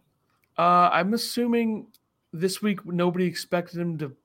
Uh, 0.57 0.89
I'm 0.91 1.13
assuming 1.13 1.87
this 2.31 2.61
week 2.61 2.85
nobody 2.85 3.25
expected 3.25 3.79
him 3.79 3.97
to 3.97 4.15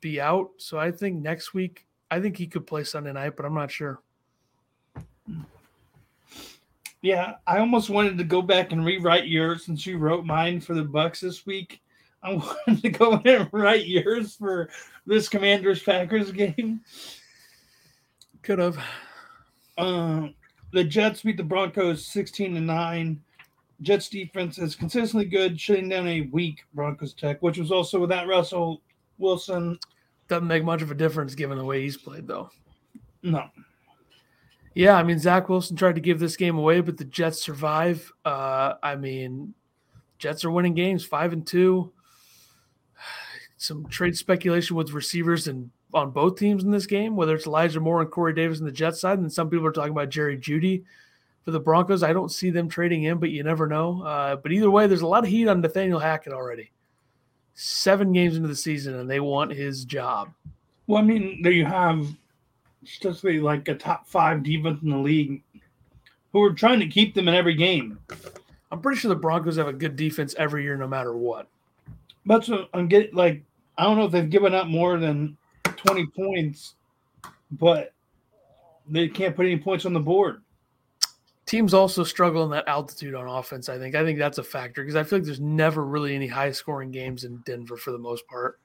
be 0.00 0.20
out, 0.20 0.50
so 0.58 0.78
I 0.78 0.90
think 0.90 1.20
next 1.20 1.54
week 1.54 1.86
I 2.10 2.20
think 2.20 2.36
he 2.36 2.46
could 2.46 2.66
play 2.66 2.84
Sunday 2.84 3.12
night, 3.12 3.36
but 3.36 3.46
I'm 3.46 3.54
not 3.54 3.70
sure. 3.70 4.00
Yeah, 7.02 7.34
I 7.46 7.58
almost 7.58 7.90
wanted 7.90 8.18
to 8.18 8.24
go 8.24 8.42
back 8.42 8.72
and 8.72 8.84
rewrite 8.84 9.28
yours 9.28 9.64
since 9.64 9.86
you 9.86 9.98
wrote 9.98 10.24
mine 10.24 10.60
for 10.60 10.74
the 10.74 10.82
Bucks 10.82 11.20
this 11.20 11.46
week. 11.46 11.80
I 12.22 12.34
wanted 12.34 12.82
to 12.82 12.88
go 12.90 13.14
in 13.14 13.42
and 13.42 13.48
write 13.52 13.86
yours 13.86 14.34
for 14.34 14.68
this 15.06 15.28
Commanders 15.28 15.82
Packers 15.82 16.32
game. 16.32 16.80
Could 18.42 18.58
have. 18.58 18.76
Uh, 19.76 20.28
the 20.72 20.82
Jets 20.82 21.22
beat 21.22 21.36
the 21.36 21.44
Broncos 21.44 22.04
16 22.06 22.54
to 22.54 22.60
9. 22.60 23.20
Jets 23.82 24.08
defense 24.08 24.58
is 24.58 24.74
consistently 24.74 25.26
good, 25.26 25.60
shutting 25.60 25.88
down 25.88 26.08
a 26.08 26.22
weak 26.32 26.64
Broncos 26.74 27.14
tech, 27.14 27.40
which 27.40 27.58
was 27.58 27.70
also 27.70 28.00
without 28.00 28.26
Russell 28.26 28.82
Wilson 29.18 29.78
doesn't 30.28 30.46
make 30.46 30.64
much 30.64 30.82
of 30.82 30.90
a 30.90 30.94
difference 30.94 31.34
given 31.34 31.58
the 31.58 31.64
way 31.64 31.82
he's 31.82 31.96
played, 31.96 32.26
though. 32.26 32.50
No. 33.22 33.48
Yeah, 34.78 34.94
I 34.94 35.02
mean 35.02 35.18
Zach 35.18 35.48
Wilson 35.48 35.74
tried 35.74 35.96
to 35.96 36.00
give 36.00 36.20
this 36.20 36.36
game 36.36 36.56
away, 36.56 36.80
but 36.80 36.96
the 36.96 37.04
Jets 37.04 37.42
survive. 37.42 38.12
Uh, 38.24 38.74
I 38.80 38.94
mean, 38.94 39.52
Jets 40.20 40.44
are 40.44 40.52
winning 40.52 40.74
games 40.74 41.04
five 41.04 41.32
and 41.32 41.44
two. 41.44 41.92
Some 43.56 43.88
trade 43.88 44.16
speculation 44.16 44.76
with 44.76 44.92
receivers 44.92 45.48
and 45.48 45.72
on 45.92 46.12
both 46.12 46.38
teams 46.38 46.62
in 46.62 46.70
this 46.70 46.86
game, 46.86 47.16
whether 47.16 47.34
it's 47.34 47.48
Elijah 47.48 47.80
Moore 47.80 48.02
and 48.02 48.10
Corey 48.12 48.32
Davis 48.32 48.60
on 48.60 48.66
the 48.66 48.70
Jets 48.70 49.00
side, 49.00 49.18
and 49.18 49.32
some 49.32 49.50
people 49.50 49.66
are 49.66 49.72
talking 49.72 49.90
about 49.90 50.10
Jerry 50.10 50.38
Jeudy 50.38 50.84
for 51.44 51.50
the 51.50 51.58
Broncos. 51.58 52.04
I 52.04 52.12
don't 52.12 52.30
see 52.30 52.50
them 52.50 52.68
trading 52.68 53.02
him, 53.02 53.18
but 53.18 53.30
you 53.30 53.42
never 53.42 53.66
know. 53.66 54.04
Uh, 54.04 54.36
but 54.36 54.52
either 54.52 54.70
way, 54.70 54.86
there's 54.86 55.00
a 55.00 55.08
lot 55.08 55.24
of 55.24 55.30
heat 55.30 55.48
on 55.48 55.60
Nathaniel 55.60 55.98
Hackett 55.98 56.32
already. 56.32 56.70
Seven 57.54 58.12
games 58.12 58.36
into 58.36 58.46
the 58.46 58.54
season, 58.54 58.94
and 58.94 59.10
they 59.10 59.18
want 59.18 59.50
his 59.50 59.84
job. 59.84 60.32
Well, 60.86 61.02
I 61.02 61.04
mean, 61.04 61.42
there 61.42 61.50
you 61.50 61.64
have 61.64 62.06
statistically 62.88 63.40
like 63.40 63.68
a 63.68 63.74
top 63.74 64.06
five 64.06 64.42
defense 64.42 64.82
in 64.82 64.90
the 64.90 64.98
league 64.98 65.42
who 66.32 66.42
are 66.42 66.52
trying 66.52 66.80
to 66.80 66.86
keep 66.86 67.14
them 67.14 67.28
in 67.28 67.34
every 67.34 67.54
game. 67.54 67.98
I'm 68.70 68.80
pretty 68.80 69.00
sure 69.00 69.08
the 69.08 69.16
Broncos 69.16 69.56
have 69.56 69.68
a 69.68 69.72
good 69.72 69.96
defense 69.96 70.34
every 70.38 70.62
year, 70.62 70.76
no 70.76 70.86
matter 70.86 71.16
what. 71.16 71.48
That's 72.26 72.48
what 72.48 72.68
I'm 72.74 72.88
getting. 72.88 73.14
Like, 73.14 73.42
I 73.78 73.84
don't 73.84 73.96
know 73.96 74.04
if 74.04 74.12
they've 74.12 74.28
given 74.28 74.54
up 74.54 74.66
more 74.66 74.98
than 74.98 75.36
20 75.64 76.06
points, 76.08 76.74
but 77.52 77.94
they 78.88 79.08
can't 79.08 79.36
put 79.36 79.46
any 79.46 79.58
points 79.58 79.86
on 79.86 79.94
the 79.94 80.00
board. 80.00 80.42
Teams 81.46 81.72
also 81.72 82.04
struggle 82.04 82.44
in 82.44 82.50
that 82.50 82.68
altitude 82.68 83.14
on 83.14 83.26
offense. 83.26 83.70
I 83.70 83.78
think. 83.78 83.94
I 83.94 84.04
think 84.04 84.18
that's 84.18 84.36
a 84.36 84.42
factor 84.42 84.82
because 84.82 84.96
I 84.96 85.02
feel 85.02 85.20
like 85.20 85.26
there's 85.26 85.40
never 85.40 85.84
really 85.84 86.14
any 86.14 86.26
high 86.26 86.50
scoring 86.50 86.90
games 86.90 87.24
in 87.24 87.38
Denver 87.46 87.78
for 87.78 87.90
the 87.90 87.98
most 87.98 88.26
part, 88.26 88.60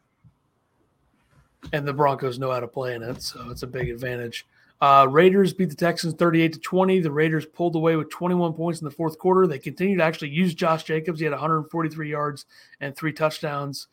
and 1.72 1.88
the 1.88 1.94
Broncos 1.94 2.40
know 2.40 2.52
how 2.52 2.60
to 2.60 2.68
play 2.68 2.96
in 2.96 3.04
it, 3.04 3.22
so 3.22 3.50
it's 3.50 3.64
a 3.64 3.68
big 3.68 3.90
advantage. 3.90 4.46
Uh, 4.82 5.08
Raiders 5.10 5.54
beat 5.54 5.70
the 5.70 5.76
Texans 5.76 6.14
38 6.16 6.54
to 6.54 6.60
20. 6.60 7.00
The 7.00 7.12
Raiders 7.12 7.46
pulled 7.46 7.78
away 7.78 7.96
with 7.96 8.10
21 8.10 8.54
points 8.54 8.82
in 8.82 8.86
the 8.86 8.92
fourth 8.92 9.18
quarter. 9.18 9.48
They 9.48 9.58
continued 9.58 10.00
to 10.00 10.04
actually 10.04 10.32
use 10.32 10.54
Josh 10.54 10.84
Jacobs. 10.84 11.20
He 11.20 11.26
had 11.26 11.32
143 11.32 12.10
yards 12.10 12.46
and 12.82 12.94
three 12.94 13.14
touchdowns. 13.14 13.88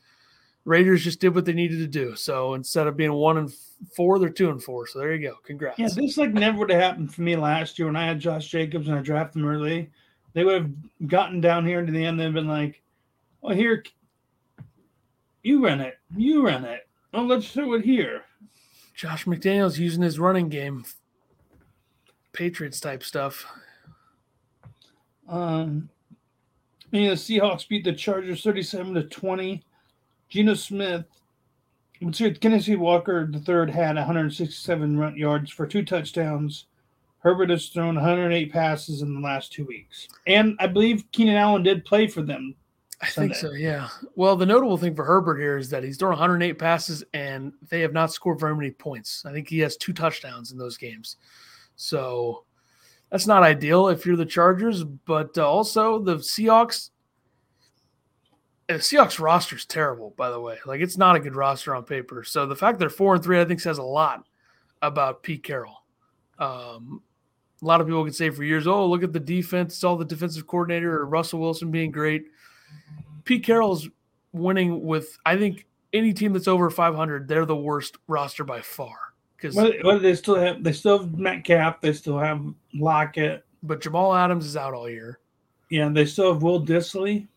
Raiders 0.64 1.04
just 1.04 1.20
did 1.20 1.34
what 1.34 1.44
they 1.44 1.52
needed 1.52 1.78
to 1.78 1.86
do. 1.86 2.16
So 2.16 2.54
instead 2.54 2.88
of 2.88 2.96
being 2.96 3.12
one 3.12 3.38
and 3.38 3.52
four, 3.94 4.18
they're 4.18 4.30
two 4.30 4.50
and 4.50 4.62
four. 4.62 4.86
So 4.88 4.98
there 4.98 5.14
you 5.14 5.28
go. 5.28 5.36
Congrats. 5.44 5.78
Yeah, 5.78 5.88
this 5.94 6.18
like 6.18 6.32
never 6.32 6.58
would 6.58 6.70
have 6.70 6.80
happened 6.80 7.14
for 7.14 7.22
me 7.22 7.36
last 7.36 7.78
year 7.78 7.86
when 7.86 7.96
I 7.96 8.06
had 8.06 8.18
Josh 8.18 8.48
Jacobs 8.48 8.88
and 8.88 8.98
I 8.98 9.00
drafted 9.00 9.42
him 9.42 9.48
early. 9.48 9.90
They 10.32 10.44
would 10.44 10.62
have 10.62 11.08
gotten 11.08 11.40
down 11.40 11.64
here 11.64 11.84
to 11.84 11.90
the 11.90 12.04
end 12.04 12.20
and 12.20 12.34
been 12.34 12.48
like, 12.48 12.82
"Well, 13.40 13.54
here, 13.54 13.84
you 15.42 15.64
run 15.64 15.80
it, 15.80 15.98
you 16.16 16.44
run 16.44 16.64
it. 16.64 16.88
Oh, 17.12 17.22
let's 17.22 17.52
do 17.52 17.74
it 17.74 17.84
here." 17.84 18.22
Josh 18.94 19.24
McDaniels 19.24 19.78
using 19.78 20.02
his 20.02 20.18
running 20.18 20.48
game, 20.48 20.84
Patriots 22.32 22.80
type 22.80 23.02
stuff. 23.02 23.46
Um, 25.28 25.88
know, 27.04 27.10
the 27.10 27.14
Seahawks 27.14 27.66
beat 27.66 27.84
the 27.84 27.92
Chargers 27.92 28.42
37 28.42 28.94
to 28.94 29.02
20. 29.04 29.64
Geno 30.28 30.54
Smith, 30.54 31.06
Kenneth 32.40 32.68
Walker 32.68 33.26
the 33.30 33.40
third 33.40 33.70
had 33.70 33.96
167 33.96 34.98
run 34.98 35.16
yards 35.16 35.50
for 35.50 35.66
two 35.66 35.84
touchdowns. 35.84 36.66
Herbert 37.20 37.50
has 37.50 37.68
thrown 37.68 37.96
108 37.96 38.52
passes 38.52 39.02
in 39.02 39.14
the 39.14 39.20
last 39.20 39.52
two 39.52 39.66
weeks, 39.66 40.08
and 40.26 40.56
I 40.58 40.66
believe 40.66 41.10
Keenan 41.12 41.36
Allen 41.36 41.62
did 41.62 41.84
play 41.84 42.06
for 42.06 42.22
them 42.22 42.54
I 43.02 43.06
think 43.06 43.34
so, 43.34 43.52
yeah. 43.52 43.88
Well, 44.14 44.36
the 44.36 44.44
notable 44.44 44.76
thing 44.76 44.94
for 44.94 45.04
Herbert 45.04 45.38
here 45.38 45.56
is 45.56 45.70
that 45.70 45.82
he's 45.82 45.96
thrown 45.96 46.10
108 46.10 46.58
passes 46.58 47.02
and 47.14 47.52
they 47.70 47.80
have 47.80 47.94
not 47.94 48.12
scored 48.12 48.38
very 48.38 48.54
many 48.54 48.70
points. 48.70 49.24
I 49.24 49.32
think 49.32 49.48
he 49.48 49.58
has 49.60 49.76
two 49.76 49.94
touchdowns 49.94 50.52
in 50.52 50.58
those 50.58 50.76
games. 50.76 51.16
So 51.76 52.44
that's 53.10 53.26
not 53.26 53.42
ideal 53.42 53.88
if 53.88 54.04
you're 54.04 54.16
the 54.16 54.26
Chargers, 54.26 54.84
but 54.84 55.36
uh, 55.38 55.48
also 55.48 55.98
the 55.98 56.16
Seahawks. 56.16 56.90
The 58.68 58.74
Seahawks 58.74 59.18
roster 59.18 59.56
is 59.56 59.64
terrible, 59.64 60.14
by 60.16 60.30
the 60.30 60.40
way. 60.40 60.58
Like 60.66 60.80
it's 60.82 60.98
not 60.98 61.16
a 61.16 61.20
good 61.20 61.34
roster 61.34 61.74
on 61.74 61.84
paper. 61.84 62.22
So 62.22 62.44
the 62.44 62.54
fact 62.54 62.78
they're 62.78 62.90
four 62.90 63.14
and 63.14 63.24
three, 63.24 63.40
I 63.40 63.46
think, 63.46 63.60
says 63.60 63.78
a 63.78 63.82
lot 63.82 64.26
about 64.82 65.22
Pete 65.22 65.42
Carroll. 65.42 65.82
Um, 66.38 67.02
a 67.62 67.64
lot 67.64 67.80
of 67.80 67.86
people 67.86 68.04
can 68.04 68.12
say 68.12 68.30
for 68.30 68.44
years, 68.44 68.66
"Oh, 68.66 68.86
look 68.86 69.02
at 69.02 69.12
the 69.12 69.20
defense! 69.20 69.74
It's 69.74 69.84
all 69.84 69.96
the 69.96 70.04
defensive 70.04 70.46
coordinator 70.46 70.98
or 70.98 71.06
Russell 71.06 71.40
Wilson 71.40 71.70
being 71.70 71.90
great." 71.90 72.26
Pete 73.24 73.44
Carroll's 73.44 73.88
winning 74.32 74.84
with 74.84 75.18
I 75.24 75.36
think 75.36 75.66
any 75.92 76.12
team 76.12 76.32
that's 76.32 76.48
over 76.48 76.70
500, 76.70 77.28
they're 77.28 77.46
the 77.46 77.56
worst 77.56 77.96
roster 78.06 78.44
by 78.44 78.60
far. 78.60 78.96
Because 79.36 79.56
well, 79.56 79.72
well, 79.82 79.98
they 79.98 80.14
still 80.14 80.36
have 80.36 80.62
they 80.62 80.72
still 80.72 80.98
have 80.98 81.18
Metcalf, 81.18 81.80
they 81.80 81.92
still 81.92 82.18
have 82.18 82.44
Lockett, 82.74 83.44
but 83.62 83.80
Jamal 83.80 84.14
Adams 84.14 84.46
is 84.46 84.56
out 84.56 84.74
all 84.74 84.88
year. 84.88 85.18
Yeah, 85.70 85.88
they 85.88 86.04
still 86.04 86.32
have 86.32 86.42
Will 86.42 86.64
Dissly. 86.64 87.28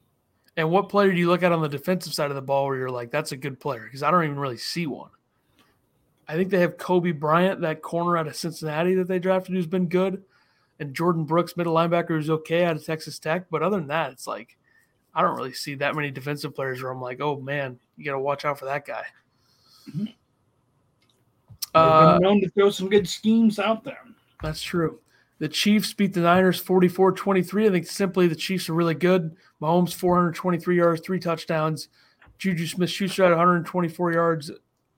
And 0.57 0.69
what 0.69 0.89
player 0.89 1.11
do 1.11 1.17
you 1.17 1.29
look 1.29 1.43
at 1.43 1.51
on 1.51 1.61
the 1.61 1.69
defensive 1.69 2.13
side 2.13 2.29
of 2.29 2.35
the 2.35 2.41
ball 2.41 2.65
where 2.65 2.77
you're 2.77 2.89
like, 2.89 3.09
that's 3.09 3.31
a 3.31 3.37
good 3.37 3.59
player? 3.59 3.83
Because 3.85 4.03
I 4.03 4.11
don't 4.11 4.23
even 4.23 4.39
really 4.39 4.57
see 4.57 4.85
one. 4.85 5.09
I 6.27 6.35
think 6.35 6.49
they 6.49 6.59
have 6.59 6.77
Coby 6.77 7.17
Bryant, 7.17 7.61
that 7.61 7.81
corner 7.81 8.17
out 8.17 8.27
of 8.27 8.35
Cincinnati 8.35 8.95
that 8.95 9.07
they 9.07 9.19
drafted, 9.19 9.55
who's 9.55 9.67
been 9.67 9.87
good, 9.87 10.23
and 10.79 10.95
Jordyn 10.95 11.25
Brooks, 11.25 11.57
middle 11.57 11.73
linebacker, 11.73 12.09
who's 12.09 12.29
okay 12.29 12.65
out 12.65 12.75
of 12.75 12.85
Texas 12.85 13.19
Tech. 13.19 13.47
But 13.49 13.63
other 13.63 13.77
than 13.77 13.87
that, 13.87 14.11
it's 14.11 14.27
like 14.27 14.57
I 15.15 15.21
don't 15.21 15.37
really 15.37 15.53
see 15.53 15.75
that 15.75 15.95
many 15.95 16.11
defensive 16.11 16.55
players 16.55 16.81
where 16.81 16.91
I'm 16.91 17.01
like, 17.01 17.21
oh 17.21 17.39
man, 17.39 17.79
you 17.97 18.05
got 18.05 18.13
to 18.13 18.19
watch 18.19 18.45
out 18.45 18.59
for 18.59 18.65
that 18.65 18.85
guy. 18.85 19.05
Mm-hmm. 19.89 20.05
Uh, 21.75 22.19
known 22.21 22.41
to 22.41 22.49
throw 22.49 22.69
some 22.69 22.89
good 22.89 23.07
schemes 23.07 23.59
out 23.59 23.83
there. 23.83 23.99
That's 24.41 24.61
true. 24.61 24.99
The 25.39 25.47
Chiefs 25.49 25.93
beat 25.93 26.13
the 26.13 26.21
Niners 26.21 26.59
44 26.59 27.13
23. 27.13 27.67
I 27.67 27.71
think 27.71 27.87
simply 27.87 28.27
the 28.27 28.35
Chiefs 28.35 28.69
are 28.69 28.73
really 28.73 28.95
good. 28.95 29.35
Mahomes, 29.61 29.93
423 29.93 30.77
yards, 30.77 31.01
three 31.01 31.19
touchdowns. 31.19 31.89
Juju 32.37 32.67
Smith 32.67 32.89
Schuster 32.89 33.23
had 33.23 33.31
124 33.31 34.13
yards. 34.13 34.51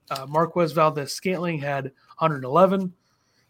Uh, 0.10 0.26
Marquez 0.28 0.72
Valdes 0.72 1.14
Scantling 1.14 1.60
had 1.60 1.86
111. 2.20 2.94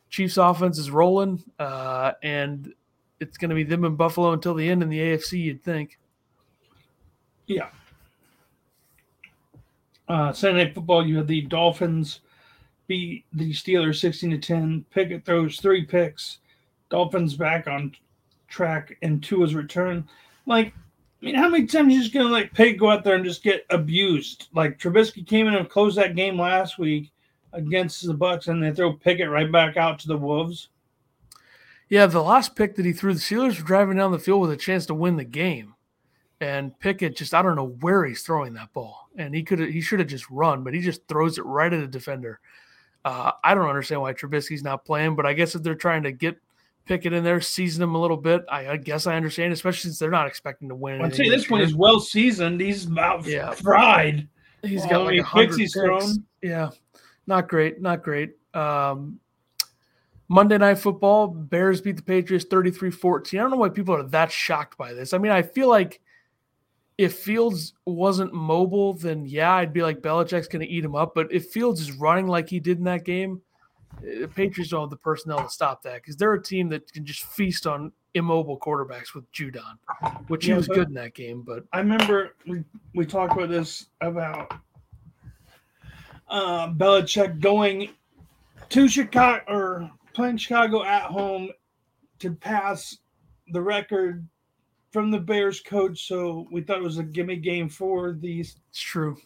Chiefs 0.10 0.38
offense 0.38 0.78
is 0.78 0.91
rolling, 0.91 1.43
uh, 1.60 2.13
and 2.23 2.73
it's 3.19 3.38
going 3.38 3.49
to 3.49 3.56
be 3.56 3.63
them 3.63 3.84
in 3.86 3.95
Buffalo 3.95 4.34
until 4.34 4.54
the 4.54 4.69
end 4.69 4.84
in 4.84 4.89
the 4.89 4.99
AFC, 4.99 5.39
you'd 5.39 5.63
think. 5.63 5.97
Yeah. 7.47 7.69
Uh, 10.08 10.34
Sunday 10.34 10.65
Night 10.65 10.75
Football, 10.75 11.05
you 11.05 11.17
had 11.17 11.27
the 11.27 11.41
Dolphins 11.41 12.21
beat 12.88 13.25
the 13.34 13.51
Steelers 13.51 13.99
16 13.99 14.31
to 14.31 14.38
10. 14.38 14.86
Pickett 14.91 15.25
throws 15.25 15.60
three 15.60 15.84
picks. 15.84 16.39
Dolphins 16.89 17.36
back 17.36 17.67
on 17.67 17.95
track 18.47 18.97
and 19.01 19.23
two 19.23 19.38
Tua's 19.38 19.55
return. 19.55 20.08
Like, 20.45 20.73
I 21.21 21.25
mean, 21.25 21.36
how 21.36 21.49
many 21.49 21.65
times 21.65 21.93
you 21.93 22.01
just 22.01 22.13
gonna 22.13 22.29
like 22.29 22.53
Pickett 22.53 22.79
go 22.79 22.91
out 22.91 23.03
there 23.03 23.15
and 23.15 23.25
just 23.25 23.43
get 23.43 23.65
abused? 23.69 24.49
Like 24.53 24.77
Trubisky 24.77 25.25
came 25.25 25.47
in 25.47 25.55
and 25.55 25.69
closed 25.69 25.97
that 25.97 26.15
game 26.15 26.39
last 26.39 26.77
week 26.77 27.12
against 27.53 28.05
the 28.05 28.13
Bucks, 28.13 28.47
and 28.47 28.62
they 28.62 28.71
throw 28.71 28.93
Pickett 28.93 29.29
right 29.29 29.51
back 29.51 29.77
out 29.77 29.97
to 29.99 30.08
the 30.08 30.17
Wolves. 30.17 30.69
Yeah, 31.89 32.05
the 32.08 32.21
last 32.21 32.55
pick 32.55 32.75
that 32.75 32.86
he 32.86 32.93
threw, 32.93 33.13
the 33.13 33.19
Steelers 33.19 33.60
were 33.60 33.67
driving 33.67 33.97
down 33.97 34.12
the 34.12 34.19
field 34.19 34.41
with 34.41 34.51
a 34.51 34.58
chance 34.58 34.86
to 34.88 34.93
win 34.93 35.17
the 35.17 35.23
game. 35.23 35.74
And 36.41 36.77
Pickett 36.79 37.15
just 37.15 37.33
I 37.33 37.41
don't 37.41 37.55
know 37.55 37.75
where 37.81 38.05
he's 38.05 38.21
throwing 38.21 38.53
that 38.55 38.73
ball. 38.73 39.09
And 39.17 39.33
he 39.33 39.43
could 39.43 39.59
he 39.59 39.81
should 39.81 39.99
have 39.99 40.09
just 40.09 40.29
run, 40.29 40.63
but 40.63 40.73
he 40.73 40.81
just 40.81 41.07
throws 41.07 41.37
it 41.37 41.45
right 41.45 41.71
at 41.71 41.79
a 41.79 41.87
defender. 41.87 42.39
Uh, 43.05 43.31
I 43.43 43.53
don't 43.53 43.69
understand 43.69 44.01
why 44.01 44.13
Trubisky's 44.13 44.63
not 44.63 44.83
playing, 44.83 45.15
but 45.15 45.25
I 45.25 45.33
guess 45.33 45.53
if 45.55 45.61
they're 45.61 45.75
trying 45.75 46.03
to 46.03 46.11
get 46.11 46.41
Pickett 46.85 47.13
in 47.13 47.23
there, 47.23 47.39
season 47.39 47.83
him 47.83 47.95
a 47.95 48.01
little 48.01 48.17
bit, 48.17 48.43
I, 48.49 48.69
I 48.69 48.77
guess 48.77 49.07
I 49.07 49.15
understand, 49.15 49.53
especially 49.53 49.89
since 49.89 49.99
they're 49.99 50.11
not 50.11 50.27
expecting 50.27 50.69
to 50.69 50.75
win. 50.75 51.01
I'd 51.01 51.15
say 51.15 51.29
this 51.29 51.49
one 51.49 51.61
is 51.61 51.75
well 51.75 51.99
seasoned. 51.99 52.59
He's 52.61 52.85
about 52.85 53.25
yeah. 53.25 53.51
fried. 53.51 54.27
He's 54.63 54.81
got 54.83 54.91
well, 54.91 55.05
like 55.05 55.19
a 55.19 55.23
hundred 55.23 55.57
picks. 55.57 55.73
Thrown. 55.73 56.23
Yeah, 56.41 56.71
not 57.27 57.47
great, 57.47 57.81
not 57.81 58.03
great. 58.03 58.33
Um, 58.53 59.19
Monday 60.27 60.57
Night 60.57 60.79
Football, 60.79 61.27
Bears 61.27 61.81
beat 61.81 61.97
the 61.97 62.01
Patriots 62.01 62.45
33-14. 62.45 63.33
I 63.33 63.41
don't 63.41 63.51
know 63.51 63.57
why 63.57 63.69
people 63.69 63.95
are 63.95 64.03
that 64.03 64.31
shocked 64.31 64.77
by 64.77 64.93
this. 64.93 65.13
I 65.13 65.19
mean, 65.19 65.31
I 65.31 65.43
feel 65.43 65.69
like 65.69 66.01
if 66.97 67.17
Fields 67.17 67.73
wasn't 67.86 68.34
mobile, 68.34 68.93
then 68.93 69.25
yeah, 69.25 69.53
I'd 69.53 69.73
be 69.73 69.81
like 69.81 70.01
Belichick's 70.01 70.47
going 70.47 70.65
to 70.65 70.71
eat 70.71 70.86
him 70.86 70.95
up. 70.95 71.13
But 71.13 71.31
if 71.31 71.49
Fields 71.49 71.81
is 71.81 71.91
running 71.91 72.27
like 72.27 72.49
he 72.49 72.60
did 72.60 72.77
in 72.77 72.86
that 72.86 73.03
game, 73.03 73.41
eh, 73.99 74.21
the 74.21 74.27
Patriots 74.27 74.71
don't 74.71 74.81
have 74.81 74.89
the 74.89 74.97
personnel 74.97 75.43
to 75.43 75.49
stop 75.49 75.84
that 75.84 75.95
because 75.95 76.15
they're 76.15 76.34
a 76.34 76.41
team 76.41 76.69
that 76.69 76.91
can 76.91 77.05
just 77.05 77.23
feast 77.23 77.67
on 77.67 77.91
immobile 78.13 78.58
quarterbacks 78.58 79.13
with 79.13 79.29
Judon, 79.34 79.77
which 80.27 80.47
yeah, 80.47 80.53
he 80.53 80.58
was 80.58 80.67
good 80.67 80.88
in 80.88 80.93
that 80.93 81.13
game. 81.13 81.41
But 81.41 81.65
I 81.73 81.79
remember 81.79 82.36
we 82.47 82.63
we 82.93 83.05
talked 83.05 83.34
about 83.34 83.49
this 83.49 83.88
about 83.99 84.53
uh, 86.29 86.69
Belichick 86.69 87.41
going 87.41 87.89
to 88.69 88.88
Chicago 88.88 89.43
or 89.49 89.91
playing 90.13 90.38
Chicago 90.38 90.84
at 90.84 91.03
home 91.03 91.49
to 92.19 92.31
pass 92.34 92.97
the 93.49 93.62
record 93.62 94.25
from 94.95 95.12
the 95.12 95.19
Bears 95.19 95.60
coach, 95.60 96.08
so 96.08 96.47
we 96.51 96.62
thought 96.62 96.77
it 96.77 96.84
was 96.84 96.99
a 96.99 97.03
gimme 97.03 97.36
game 97.36 97.67
for 97.67 98.13
these. 98.13 98.55
It's 98.69 98.79
true. 98.79 99.17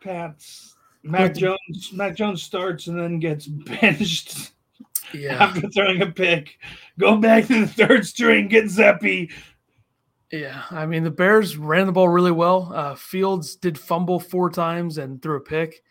Pats. 0.00 0.76
Mac 1.02 1.34
Jones. 1.34 1.90
Matt 1.92 2.14
Jones 2.14 2.44
starts 2.44 2.86
and 2.86 2.96
then 2.96 3.18
gets 3.18 3.46
benched. 3.48 4.52
Yeah. 5.12 5.42
After 5.42 5.68
throwing 5.68 6.00
a 6.02 6.06
pick, 6.06 6.58
go 6.96 7.16
back 7.16 7.48
to 7.48 7.62
the 7.62 7.66
third 7.66 8.06
string, 8.06 8.46
get 8.46 8.66
Zappe. 8.66 9.32
Yeah, 10.30 10.62
I 10.70 10.86
mean 10.86 11.02
the 11.02 11.10
Bears 11.10 11.56
ran 11.56 11.86
the 11.86 11.92
ball 11.92 12.08
really 12.08 12.30
well. 12.30 12.70
Uh, 12.72 12.94
Fields 12.94 13.56
did 13.56 13.76
fumble 13.76 14.20
four 14.20 14.48
times 14.48 14.96
and 14.98 15.20
threw 15.20 15.38
a 15.38 15.40
pick, 15.40 15.82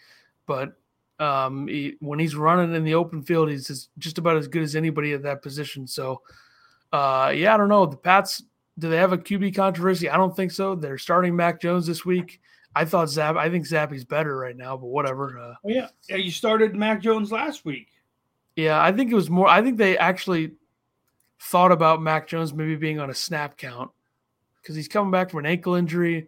but 0.46 0.78
um, 1.20 1.68
he, 1.68 1.98
when 2.00 2.20
he's 2.20 2.38
running 2.38 2.74
in 2.74 2.86
the 2.86 2.96
open 2.96 3.22
field, 3.22 3.50
he's 3.50 3.68
just, 3.68 3.90
just 3.98 4.18
about 4.18 4.38
as 4.38 4.48
good 4.48 4.64
as 4.64 4.78
anybody 4.78 5.12
at 5.12 5.24
that 5.24 5.42
position. 5.42 5.88
So, 5.88 6.22
uh, 6.94 7.34
yeah, 7.36 7.54
I 7.54 7.58
don't 7.58 7.68
know. 7.68 7.86
The 7.86 7.98
Pats 7.98 8.44
do 8.80 8.90
they 8.90 8.98
have 8.98 9.14
a 9.14 9.18
QB 9.18 9.56
controversy? 9.56 10.10
I 10.10 10.18
don't 10.18 10.36
think 10.36 10.52
so. 10.52 10.76
They're 10.76 10.98
starting 10.98 11.36
Mac 11.36 11.62
Jones 11.62 11.88
this 11.88 12.06
week. 12.06 12.40
I 12.76 12.86
thought 12.86 13.10
Zap. 13.10 13.36
I 13.36 13.50
think 13.50 13.66
Zappe's 13.66 14.04
better 14.04 14.38
right 14.38 14.56
now, 14.56 14.78
but 14.78 14.88
whatever. 14.88 15.40
Uh, 15.40 15.56
oh, 15.66 15.70
yeah, 15.70 15.88
yeah. 16.08 16.18
You 16.18 16.30
started 16.30 16.76
Mac 16.76 17.02
Jones 17.02 17.32
last 17.32 17.66
week. 17.66 17.88
Yeah, 18.56 18.82
I 18.82 18.92
think 18.92 19.12
it 19.12 19.16
was 19.16 19.30
more. 19.30 19.48
I 19.48 19.62
think 19.64 19.78
they 19.78 19.98
actually 19.98 20.52
thought 21.40 21.72
about 21.72 22.02
Mac 22.02 22.28
Jones 22.28 22.54
maybe 22.54 22.76
being 22.76 23.00
on 23.00 23.10
a 23.10 23.16
snap 23.16 23.58
count 23.58 23.90
because 24.62 24.76
he's 24.76 24.88
coming 24.88 25.12
back 25.12 25.30
from 25.30 25.40
an 25.40 25.46
ankle 25.48 25.76
injury. 25.76 26.28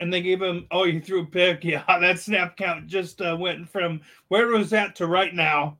And 0.00 0.12
they 0.12 0.20
gave 0.20 0.40
him, 0.40 0.66
oh, 0.70 0.84
he 0.84 1.00
threw 1.00 1.22
a 1.22 1.26
pick. 1.26 1.64
Yeah, 1.64 1.82
that 1.88 2.20
snap 2.20 2.56
count 2.56 2.86
just 2.86 3.20
uh, 3.20 3.36
went 3.38 3.68
from 3.68 4.00
where 4.28 4.52
it 4.52 4.56
was 4.56 4.72
at 4.72 4.94
to 4.96 5.06
right 5.06 5.34
now. 5.34 5.78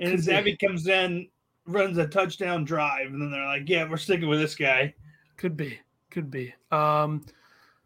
And 0.00 0.18
Zappe 0.18 0.58
comes 0.58 0.86
in, 0.86 1.28
runs 1.66 1.98
a 1.98 2.06
touchdown 2.06 2.64
drive, 2.64 3.08
and 3.08 3.20
then 3.20 3.30
they're 3.30 3.44
like, 3.44 3.68
yeah, 3.68 3.88
we're 3.88 3.96
sticking 3.96 4.28
with 4.28 4.40
this 4.40 4.54
guy. 4.54 4.94
Could 5.38 5.56
be, 5.56 5.78
could 6.10 6.30
be. 6.30 6.52
Um, 6.70 7.24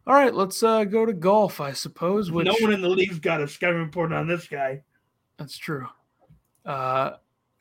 all 0.07 0.15
right, 0.15 0.35
let's 0.35 0.63
uh, 0.63 0.83
go 0.85 1.07
to 1.07 1.13
golf, 1.13 1.61
I 1.61 1.73
suppose. 1.73 2.33
Which, 2.33 2.47
no 2.47 2.57
one 2.61 2.73
in 2.73 2.81
the 2.81 2.89
league's 2.89 3.21
got 3.21 3.41
a 3.41 3.47
scouting 3.47 3.79
report 3.79 4.13
on 4.13 4.27
this 4.27 4.49
guy. 4.49 4.83
That's 5.37 5.57
true. 5.57 5.87
Uh, 6.67 7.13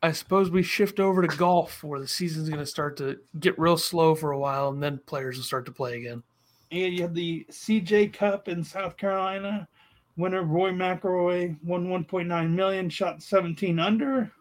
I 0.01 0.12
suppose 0.13 0.49
we 0.49 0.63
shift 0.63 0.99
over 0.99 1.21
to 1.21 1.38
golf 1.38 1.84
where 1.84 1.99
the 1.99 2.08
season's 2.08 2.49
going 2.49 2.62
to 2.62 2.65
start 2.65 2.97
to 2.97 3.17
get 3.39 3.60
real 3.60 3.77
slow 3.77 4.15
for 4.15 4.32
a 4.32 4.39
while 4.39 4.69
and 4.69 4.82
then 4.82 4.99
players 5.06 5.38
will 5.38 5.43
start 5.43 5.65
to 5.65 5.71
play 5.71 5.97
again. 5.97 6.23
And 6.71 6.93
you 6.93 7.01
have 7.04 7.13
the 7.13 7.45
CJ 7.51 8.13
Cup 8.13 8.47
in 8.47 8.63
South 8.63 8.97
Carolina. 8.97 9.67
Winner 10.15 10.43
Rory 10.43 10.73
McIlroy 10.73 11.58
won 11.63 11.88
1.9 11.88 12.49
million, 12.49 12.89
shot 12.89 13.21
17 13.21 13.77
under. 13.77 14.32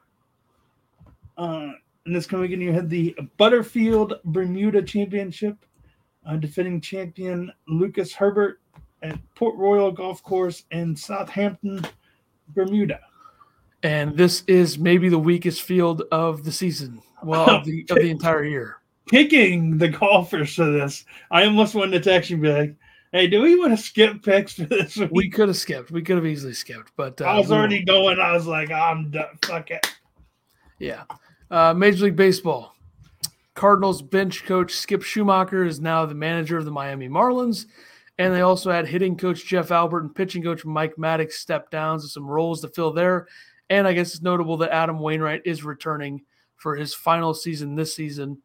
Uh, 1.36 1.72
and 2.06 2.14
this 2.14 2.26
coming 2.26 2.52
in, 2.52 2.60
you 2.60 2.72
had 2.72 2.90
the 2.90 3.16
Butterfield 3.36 4.14
Bermuda 4.24 4.82
Championship, 4.82 5.56
uh, 6.26 6.36
defending 6.36 6.80
champion 6.80 7.52
Lucas 7.68 8.12
Herbert 8.12 8.60
at 9.02 9.18
Port 9.34 9.56
Royal 9.56 9.90
Golf 9.90 10.22
Course 10.22 10.64
in 10.70 10.96
Southampton, 10.96 11.84
Bermuda 12.48 13.00
and 13.82 14.16
this 14.16 14.42
is 14.46 14.78
maybe 14.78 15.08
the 15.08 15.18
weakest 15.18 15.62
field 15.62 16.02
of 16.12 16.44
the 16.44 16.52
season. 16.52 17.02
Well, 17.22 17.48
of 17.48 17.64
the, 17.64 17.86
of 17.90 17.96
the 17.96 18.10
entire 18.10 18.44
year. 18.44 18.76
Picking 19.08 19.78
the 19.78 19.88
golfers 19.88 20.54
for 20.54 20.70
this, 20.70 21.04
I 21.30 21.44
almost 21.44 21.74
wanted 21.74 22.02
to 22.02 22.10
text 22.10 22.30
you 22.30 22.36
be 22.36 22.52
like, 22.52 22.76
"Hey, 23.12 23.26
do 23.26 23.42
we 23.42 23.58
want 23.58 23.76
to 23.76 23.82
skip 23.82 24.22
picks 24.22 24.52
for 24.52 24.64
this 24.64 24.96
week?" 24.96 25.10
We 25.12 25.28
could 25.28 25.48
have 25.48 25.56
skipped. 25.56 25.90
We 25.90 26.02
could 26.02 26.16
have 26.16 26.26
easily 26.26 26.54
skipped, 26.54 26.92
but 26.96 27.20
uh, 27.20 27.24
I 27.24 27.38
was 27.38 27.50
already 27.50 27.82
going. 27.82 28.20
I 28.20 28.32
was 28.32 28.46
like, 28.46 28.70
"I'm 28.70 29.10
done. 29.10 29.38
Fuck 29.44 29.72
it." 29.72 29.84
Yeah, 30.78 31.02
uh, 31.50 31.74
Major 31.74 32.04
League 32.04 32.16
Baseball. 32.16 32.74
Cardinals 33.54 34.00
bench 34.00 34.44
coach 34.44 34.72
Skip 34.74 35.02
Schumaker 35.02 35.66
is 35.66 35.80
now 35.80 36.06
the 36.06 36.14
manager 36.14 36.56
of 36.56 36.64
the 36.64 36.70
Miami 36.70 37.08
Marlins. 37.08 37.66
And 38.18 38.34
they 38.34 38.42
also 38.42 38.70
had 38.70 38.86
hitting 38.86 39.16
coach 39.16 39.46
Jeff 39.46 39.70
Albert 39.70 40.00
and 40.00 40.14
pitching 40.14 40.42
coach 40.42 40.64
Mike 40.64 40.96
Maddux 40.96 41.32
step 41.32 41.70
down 41.70 42.00
to 42.00 42.06
some 42.06 42.26
roles 42.26 42.60
to 42.60 42.68
fill 42.68 42.92
there. 42.92 43.26
And 43.70 43.86
I 43.86 43.92
guess 43.92 44.14
it's 44.14 44.22
notable 44.22 44.56
that 44.58 44.72
Adam 44.72 44.98
Wainwright 44.98 45.42
is 45.44 45.64
returning 45.64 46.22
for 46.60 46.76
his 46.76 46.92
final 46.92 47.32
season 47.32 47.74
this 47.74 47.94
season, 47.94 48.42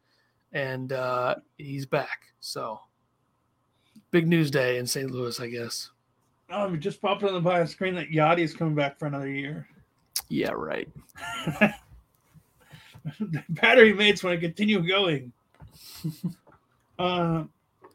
and 0.52 0.92
uh, 0.92 1.36
he's 1.58 1.84
back. 1.84 2.32
So 2.40 2.80
big 4.10 4.26
news 4.26 4.50
day 4.50 4.78
in 4.78 4.86
St. 4.86 5.10
Louis, 5.10 5.38
I 5.38 5.48
guess. 5.48 5.90
Oh, 6.48 6.72
it 6.72 6.80
just 6.80 7.02
popped 7.02 7.22
on 7.24 7.34
the 7.34 7.40
bio 7.40 7.66
screen 7.66 7.94
that 7.96 8.10
Yadi 8.10 8.38
is 8.38 8.54
coming 8.54 8.74
back 8.74 8.98
for 8.98 9.06
another 9.06 9.28
year. 9.28 9.68
Yeah, 10.28 10.52
right. 10.52 10.88
Battery 13.48 13.92
mates 13.92 14.22
want 14.22 14.40
to 14.40 14.46
continue 14.46 14.86
going. 14.86 15.32
uh, 16.98 17.44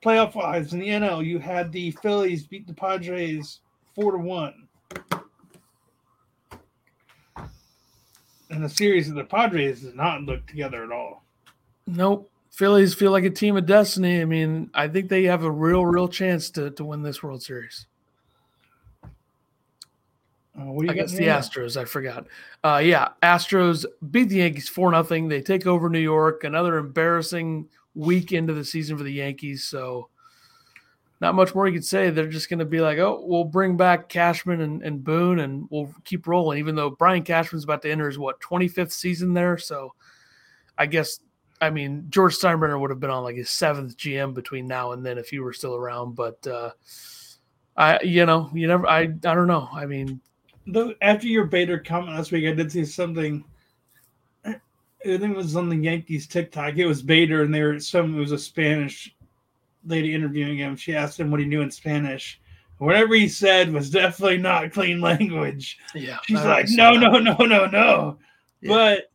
playoff 0.04 0.36
wise 0.36 0.74
in 0.74 0.80
the 0.80 0.90
NL, 0.90 1.26
you 1.26 1.40
had 1.40 1.72
the 1.72 1.92
Phillies 1.92 2.46
beat 2.46 2.68
the 2.68 2.74
Padres 2.74 3.60
four 3.96 4.12
to 4.12 4.18
one. 4.18 4.68
and 8.52 8.64
the 8.64 8.70
series 8.70 9.10
of 9.10 9.16
the 9.16 9.24
Padres 9.24 9.82
does 9.82 9.96
not 9.96 10.22
look 10.24 10.46
together 10.46 10.84
at 10.84 10.92
all. 10.92 11.24
Nope. 11.88 12.30
Phillies 12.52 12.94
feel 12.94 13.12
like 13.12 13.24
a 13.24 13.30
team 13.30 13.56
of 13.56 13.66
destiny. 13.66 14.22
I 14.22 14.26
mean, 14.26 14.70
I 14.74 14.90
think 14.90 15.10
they 15.10 15.24
have 15.24 15.44
a 15.44 15.52
real, 15.52 15.86
real 15.86 16.10
chance 16.10 16.50
to, 16.52 16.70
to 16.72 16.84
win 16.84 17.02
this 17.02 17.24
World 17.24 17.42
Series. 17.42 17.88
Uh, 20.62 20.92
I 20.92 20.94
guess 20.94 21.14
the 21.14 21.26
Astros. 21.26 21.78
I 21.78 21.86
forgot. 21.86 22.28
Uh, 22.64 22.82
yeah, 22.84 23.10
Astros 23.24 23.86
beat 24.12 24.30
the 24.30 24.38
Yankees 24.38 24.70
four 24.70 24.92
nothing. 24.92 25.28
They 25.28 25.42
take 25.42 25.66
over 25.66 25.90
New 25.90 26.00
York. 26.00 26.44
Another 26.44 26.78
embarrassing 26.78 27.68
week 27.96 28.32
into 28.32 28.54
the 28.54 28.66
season 28.66 28.98
for 28.98 29.04
the 29.04 29.14
Yankees. 29.14 29.64
So 29.64 30.10
not 31.22 31.36
much 31.36 31.54
more 31.54 31.68
you 31.68 31.74
could 31.74 31.86
say. 31.86 32.10
They're 32.10 32.28
just 32.28 32.50
going 32.50 32.60
to 32.60 32.66
be 32.66 32.82
like, 32.82 32.98
oh, 32.98 33.24
we'll 33.24 33.44
bring 33.44 33.78
back 33.78 34.10
Cashman 34.10 34.60
and, 34.62 34.82
and 34.82 35.04
Boone 35.04 35.40
and 35.40 35.68
we'll 35.70 35.94
keep 36.04 36.26
rolling, 36.26 36.58
even 36.58 36.76
though 36.76 36.90
Brian 36.90 37.24
Cashman's 37.24 37.64
about 37.64 37.84
to 37.84 37.92
enter 37.92 38.08
his, 38.08 38.18
what, 38.18 38.42
25th 38.42 38.92
season 38.92 39.34
there. 39.34 39.58
So 39.58 39.94
I 40.80 40.88
guess, 40.88 41.20
I 41.62 41.70
mean, 41.70 42.08
George 42.10 42.36
Steinbrenner 42.36 42.80
would 42.80 42.90
have 42.90 43.00
been 43.00 43.12
on 43.12 43.24
like 43.24 43.36
his 43.36 43.52
seventh 43.52 43.98
GM 43.98 44.34
between 44.34 44.68
now 44.68 44.94
and 44.94 45.06
then 45.06 45.20
if 45.20 45.30
he 45.30 45.38
were 45.38 45.54
still 45.54 45.76
around. 45.76 46.16
But 46.16 46.46
uh, 46.48 46.72
I, 47.78 48.02
you 48.02 48.26
know, 48.26 48.50
you 48.52 48.68
never, 48.68 48.88
I, 48.88 49.02
I 49.02 49.06
don't 49.06 49.48
know. 49.48 49.70
I 49.72 49.86
mean, 49.86 50.22
Though 50.68 50.94
after 51.02 51.28
your 51.28 51.46
Bader 51.46 51.80
comment 51.80 52.16
last 52.16 52.32
week, 52.32 52.46
I 52.48 52.54
did 52.54 52.72
see 52.72 52.86
something. 52.86 53.44
I 54.46 54.56
think 55.04 55.34
it 55.34 55.36
was 55.36 55.56
on 55.56 55.70
the 55.70 55.76
Yankees 55.76 56.28
TikTok. 56.28 56.78
It 56.78 56.86
was 56.86 57.02
Bader, 57.02 57.44
and 57.44 57.54
they 57.54 57.64
were 57.64 57.80
some. 57.80 58.16
It 58.16 58.20
was 58.20 58.32
a 58.32 58.38
Spanish 58.38 59.16
lady 59.86 60.14
interviewing 60.14 60.58
him, 60.58 60.76
she 60.76 60.96
asked 60.96 61.20
him 61.20 61.32
what 61.32 61.40
he 61.40 61.46
knew 61.46 61.62
in 61.62 61.72
Spanish. 61.72 62.40
Whatever 62.78 63.16
he 63.16 63.28
said 63.28 63.72
was 63.72 63.90
definitely 63.92 64.38
not 64.38 64.72
clean 64.72 65.02
language. 65.02 65.78
Yeah. 65.94 66.18
She's 66.24 66.44
like, 66.44 66.66
no, 66.70 66.94
no, 66.94 67.20
no, 67.20 67.36
no, 67.36 67.66
no. 67.68 68.18
Yeah. 68.62 68.70
But 68.70 69.12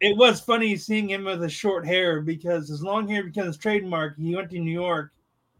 it 0.00 0.16
was 0.16 0.40
funny 0.40 0.76
seeing 0.76 1.10
him 1.10 1.24
with 1.24 1.40
the 1.40 1.48
short 1.48 1.86
hair 1.86 2.22
because 2.22 2.68
his 2.68 2.82
long 2.82 3.06
hair 3.08 3.24
becomes 3.24 3.58
trademark. 3.58 4.16
He 4.18 4.34
went 4.34 4.50
to 4.50 4.58
New 4.58 4.72
York, 4.72 5.12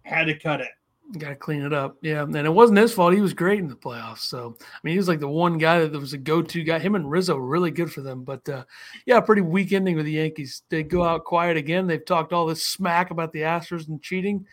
had 0.03 0.25
to 0.25 0.39
cut 0.39 0.63
it. 0.63 0.71
Got 1.19 1.31
to 1.31 1.37
clean 1.37 1.63
it 1.63 1.73
up. 1.73 1.97
Yeah. 2.03 2.23
And 2.23 2.37
it 2.37 2.53
wasn't 2.53 2.79
his 2.79 2.93
fault. 2.93 3.15
He 3.15 3.21
was 3.21 3.35
great 3.35 3.59
in 3.59 3.69
the 3.69 3.75
playoffs. 3.75 4.21
So, 4.21 4.57
I 4.61 4.79
mean, 4.83 4.93
he 4.93 4.99
was 4.99 5.09
like 5.09 5.21
the 5.21 5.29
one 5.29 5.59
guy 5.59 5.85
that 5.85 5.99
was 5.99 6.13
a 6.13 6.19
go 6.19 6.41
to 6.41 6.63
guy. 6.63 6.79
Him 6.79 6.95
and 6.95 7.11
Rizzo 7.11 7.35
were 7.35 7.47
really 7.47 7.71
good 7.71 7.93
for 7.93 8.01
them. 8.01 8.23
But 8.23 8.49
uh, 8.49 8.65
yeah, 9.07 9.21
pretty 9.21 9.43
weak 9.43 9.73
ending 9.73 9.97
with 9.97 10.07
the 10.07 10.13
Yankees. 10.13 10.63
They 10.69 10.83
go 10.83 11.03
out 11.03 11.25
quiet 11.25 11.57
again. 11.57 11.87
They've 11.87 12.05
talked 12.05 12.33
all 12.33 12.47
this 12.47 12.65
smack 12.65 13.11
about 13.11 13.33
the 13.33 13.41
Astros 13.41 13.89
and 13.89 14.03
cheating. 14.03 14.47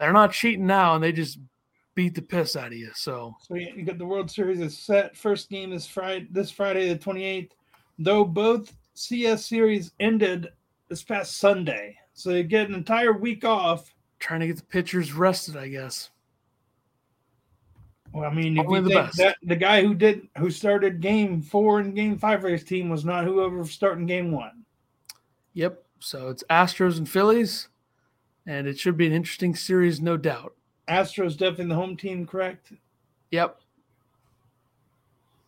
They're 0.00 0.12
not 0.12 0.32
cheating 0.32 0.66
now, 0.66 0.94
and 0.94 1.02
they 1.02 1.12
just 1.12 1.38
beat 1.94 2.14
the 2.14 2.22
piss 2.22 2.54
out 2.54 2.68
of 2.68 2.74
you. 2.74 2.90
So, 2.94 3.34
so 3.40 3.56
you 3.56 3.82
got 3.82 3.98
the 3.98 4.06
World 4.06 4.30
Series 4.30 4.60
is 4.60 4.78
set. 4.78 5.16
First 5.16 5.50
game 5.50 5.72
is 5.72 5.86
Friday, 5.86 6.28
this 6.30 6.50
Friday, 6.50 6.88
the 6.88 6.98
28th. 6.98 7.50
Though 7.98 8.24
both 8.24 8.72
CS 8.94 9.46
series 9.46 9.92
ended 10.00 10.48
this 10.88 11.02
past 11.02 11.38
Sunday. 11.38 11.96
So 12.14 12.30
you 12.30 12.44
get 12.44 12.68
an 12.68 12.74
entire 12.74 13.12
week 13.12 13.44
off 13.44 13.92
trying 14.18 14.40
to 14.40 14.46
get 14.46 14.56
the 14.56 14.62
pitchers 14.62 15.12
rested, 15.12 15.56
I 15.56 15.68
guess. 15.68 16.10
Well, 18.12 18.30
I 18.30 18.34
mean, 18.34 18.58
if 18.58 18.66
you 18.68 18.80
the 18.80 18.88
think 18.88 19.12
that 19.12 19.36
the 19.42 19.56
guy 19.56 19.82
who 19.82 19.94
did 19.94 20.28
who 20.38 20.50
started 20.50 21.00
game 21.00 21.42
four 21.42 21.80
and 21.80 21.94
game 21.94 22.18
five 22.18 22.40
for 22.40 22.48
his 22.48 22.64
team 22.64 22.88
was 22.88 23.04
not 23.04 23.24
whoever 23.24 23.58
was 23.58 23.70
starting 23.70 24.06
game 24.06 24.32
one. 24.32 24.64
Yep. 25.52 25.82
So 26.00 26.28
it's 26.28 26.44
Astros 26.48 26.96
and 26.96 27.08
Phillies, 27.08 27.68
and 28.46 28.66
it 28.66 28.78
should 28.78 28.96
be 28.96 29.06
an 29.06 29.12
interesting 29.12 29.54
series, 29.54 30.00
no 30.00 30.16
doubt. 30.16 30.54
Astros 30.88 31.36
definitely 31.36 31.66
the 31.66 31.74
home 31.74 31.96
team, 31.96 32.26
correct? 32.26 32.72
Yep. 33.30 33.60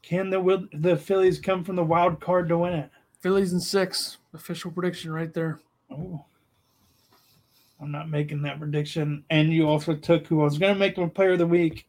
Can 0.03 0.29
the 0.29 0.41
will 0.41 0.67
the 0.73 0.97
Phillies 0.97 1.39
come 1.39 1.65
from 1.65 1.77
the 1.77 1.85
wild 1.85 2.21
card 2.21 2.49
to 2.49 2.59
win 2.59 2.75
it? 2.75 2.91
Phillies 3.21 3.53
and 3.53 3.63
six. 3.63 4.19
Official 4.35 4.71
prediction 4.71 5.13
right 5.13 5.33
there. 5.33 5.61
Oh. 5.91 6.25
I'm 7.81 7.91
not 7.91 8.11
making 8.11 8.43
that 8.43 8.59
prediction. 8.59 9.25
And 9.31 9.53
you 9.53 9.67
also 9.69 9.95
took 9.95 10.27
who 10.27 10.41
I 10.41 10.45
was 10.45 10.59
going 10.59 10.75
to 10.75 10.79
make 10.79 10.99
him 10.99 11.05
a 11.05 11.09
player 11.09 11.33
of 11.33 11.39
the 11.39 11.47
week, 11.47 11.87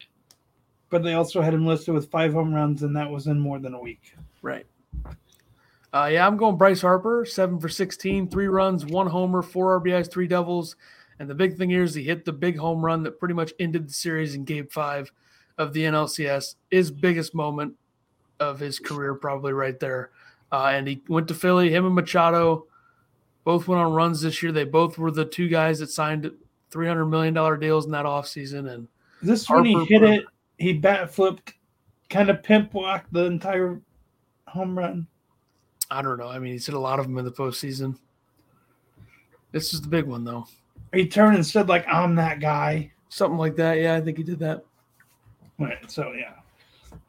but 0.89 1.03
they 1.03 1.13
also 1.13 1.41
had 1.41 1.53
him 1.53 1.65
listed 1.65 1.93
with 1.93 2.09
five 2.09 2.33
home 2.33 2.53
runs, 2.53 2.83
and 2.83 2.95
that 2.95 3.09
was 3.09 3.27
in 3.27 3.39
more 3.39 3.59
than 3.59 3.73
a 3.73 3.79
week. 3.79 4.13
Right. 4.41 4.65
Uh, 5.93 6.09
yeah, 6.11 6.25
I'm 6.25 6.37
going 6.37 6.57
Bryce 6.57 6.81
Harper, 6.81 7.25
seven 7.25 7.59
for 7.59 7.67
16, 7.67 8.29
three 8.29 8.47
runs, 8.47 8.85
one 8.85 9.07
homer, 9.07 9.41
four 9.41 9.79
RBIs, 9.81 10.09
three 10.09 10.27
doubles. 10.27 10.77
And 11.19 11.29
the 11.29 11.35
big 11.35 11.57
thing 11.57 11.69
here 11.69 11.83
is 11.83 11.93
he 11.93 12.03
hit 12.03 12.23
the 12.23 12.31
big 12.31 12.57
home 12.57 12.83
run 12.83 13.03
that 13.03 13.19
pretty 13.19 13.33
much 13.33 13.53
ended 13.59 13.89
the 13.89 13.93
series 13.93 14.33
in 14.33 14.45
game 14.45 14.67
five 14.67 15.11
of 15.57 15.73
the 15.73 15.83
NLCS. 15.83 16.55
His 16.71 16.89
biggest 16.91 17.35
moment 17.35 17.75
of 18.39 18.59
his 18.59 18.79
career, 18.79 19.13
probably 19.13 19.51
right 19.53 19.79
there. 19.79 20.11
Uh, 20.51 20.71
and 20.73 20.87
he 20.87 21.03
went 21.07 21.27
to 21.27 21.33
Philly, 21.33 21.73
him 21.73 21.85
and 21.85 21.93
Machado 21.93 22.67
both 23.43 23.67
went 23.67 23.81
on 23.81 23.93
runs 23.93 24.21
this 24.21 24.41
year. 24.43 24.51
They 24.51 24.63
both 24.63 24.97
were 24.97 25.11
the 25.11 25.25
two 25.25 25.47
guys 25.47 25.79
that 25.79 25.89
signed 25.89 26.31
three 26.69 26.87
hundred 26.87 27.05
million 27.07 27.33
dollar 27.33 27.57
deals 27.57 27.85
in 27.85 27.91
that 27.91 28.05
offseason. 28.05 28.71
and 28.71 28.87
this 29.21 29.49
when 29.49 29.65
he 29.65 29.85
hit 29.85 30.03
it, 30.03 30.25
he 30.57 30.73
bat 30.73 31.13
flipped, 31.13 31.53
kind 32.09 32.29
of 32.29 32.43
pimp 32.43 32.73
walked 32.73 33.11
the 33.13 33.25
entire 33.25 33.81
home 34.47 34.77
run. 34.77 35.07
I 35.89 36.01
don't 36.01 36.17
know. 36.17 36.29
I 36.29 36.39
mean, 36.39 36.53
he's 36.53 36.65
hit 36.65 36.75
a 36.75 36.79
lot 36.79 36.99
of 36.99 37.07
them 37.07 37.17
in 37.17 37.25
the 37.25 37.31
postseason. 37.31 37.97
This 39.51 39.73
is 39.73 39.81
the 39.81 39.89
big 39.89 40.05
one, 40.05 40.23
though. 40.23 40.47
He 40.93 41.07
turned 41.07 41.35
and 41.35 41.45
said, 41.45 41.67
"Like 41.67 41.85
I'm 41.87 42.15
that 42.15 42.39
guy." 42.39 42.91
Something 43.09 43.37
like 43.37 43.55
that. 43.57 43.73
Yeah, 43.73 43.95
I 43.95 44.01
think 44.01 44.17
he 44.17 44.23
did 44.23 44.39
that. 44.39 44.63
Right. 45.59 45.91
So 45.91 46.13
yeah, 46.13 46.33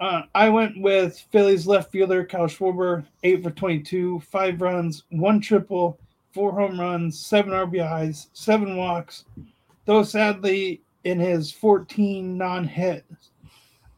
uh, 0.01 0.23
I 0.35 0.49
went 0.49 0.81
with 0.81 1.25
Phillies 1.31 1.67
left 1.67 1.93
fielder 1.93 2.25
Kyle 2.25 2.47
Schwarber, 2.47 3.05
eight 3.23 3.43
for 3.43 3.51
22, 3.51 4.21
five 4.21 4.61
runs, 4.61 5.05
one 5.11 5.41
triple, 5.41 5.99
four 6.33 6.53
home 6.53 6.79
runs, 6.79 7.19
seven 7.19 7.53
RBIs, 7.53 8.29
seven 8.33 8.77
walks. 8.77 9.25
Though 9.85 10.03
sadly, 10.03 10.83
in 11.05 11.19
his 11.19 11.51
14 11.51 12.37
non-hit 12.37 13.05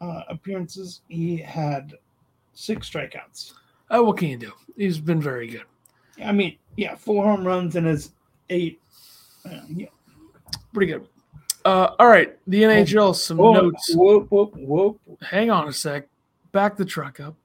uh, 0.00 0.22
appearances, 0.28 1.02
he 1.08 1.36
had 1.36 1.94
six 2.54 2.90
strikeouts. 2.90 3.52
Oh, 3.90 4.04
what 4.04 4.16
can 4.16 4.28
you 4.28 4.38
do? 4.38 4.52
He's 4.76 4.98
been 4.98 5.20
very 5.20 5.46
good. 5.46 5.64
I 6.24 6.32
mean, 6.32 6.56
yeah, 6.76 6.94
four 6.94 7.24
home 7.24 7.46
runs 7.46 7.76
in 7.76 7.84
his 7.84 8.12
eight. 8.50 8.80
Uh, 9.44 9.60
yeah, 9.68 9.88
pretty 10.72 10.92
good. 10.92 11.06
Uh, 11.64 11.94
all 11.98 12.08
right, 12.08 12.36
the 12.46 12.62
NHL. 12.62 13.14
Some 13.14 13.38
whoop, 13.38 13.54
notes. 13.54 13.94
Whoop, 13.94 14.30
whoop, 14.30 14.54
whoop. 14.56 15.00
Hang 15.22 15.50
on 15.50 15.68
a 15.68 15.72
sec. 15.72 16.08
Back 16.52 16.76
the 16.76 16.84
truck 16.84 17.20
up. 17.20 17.36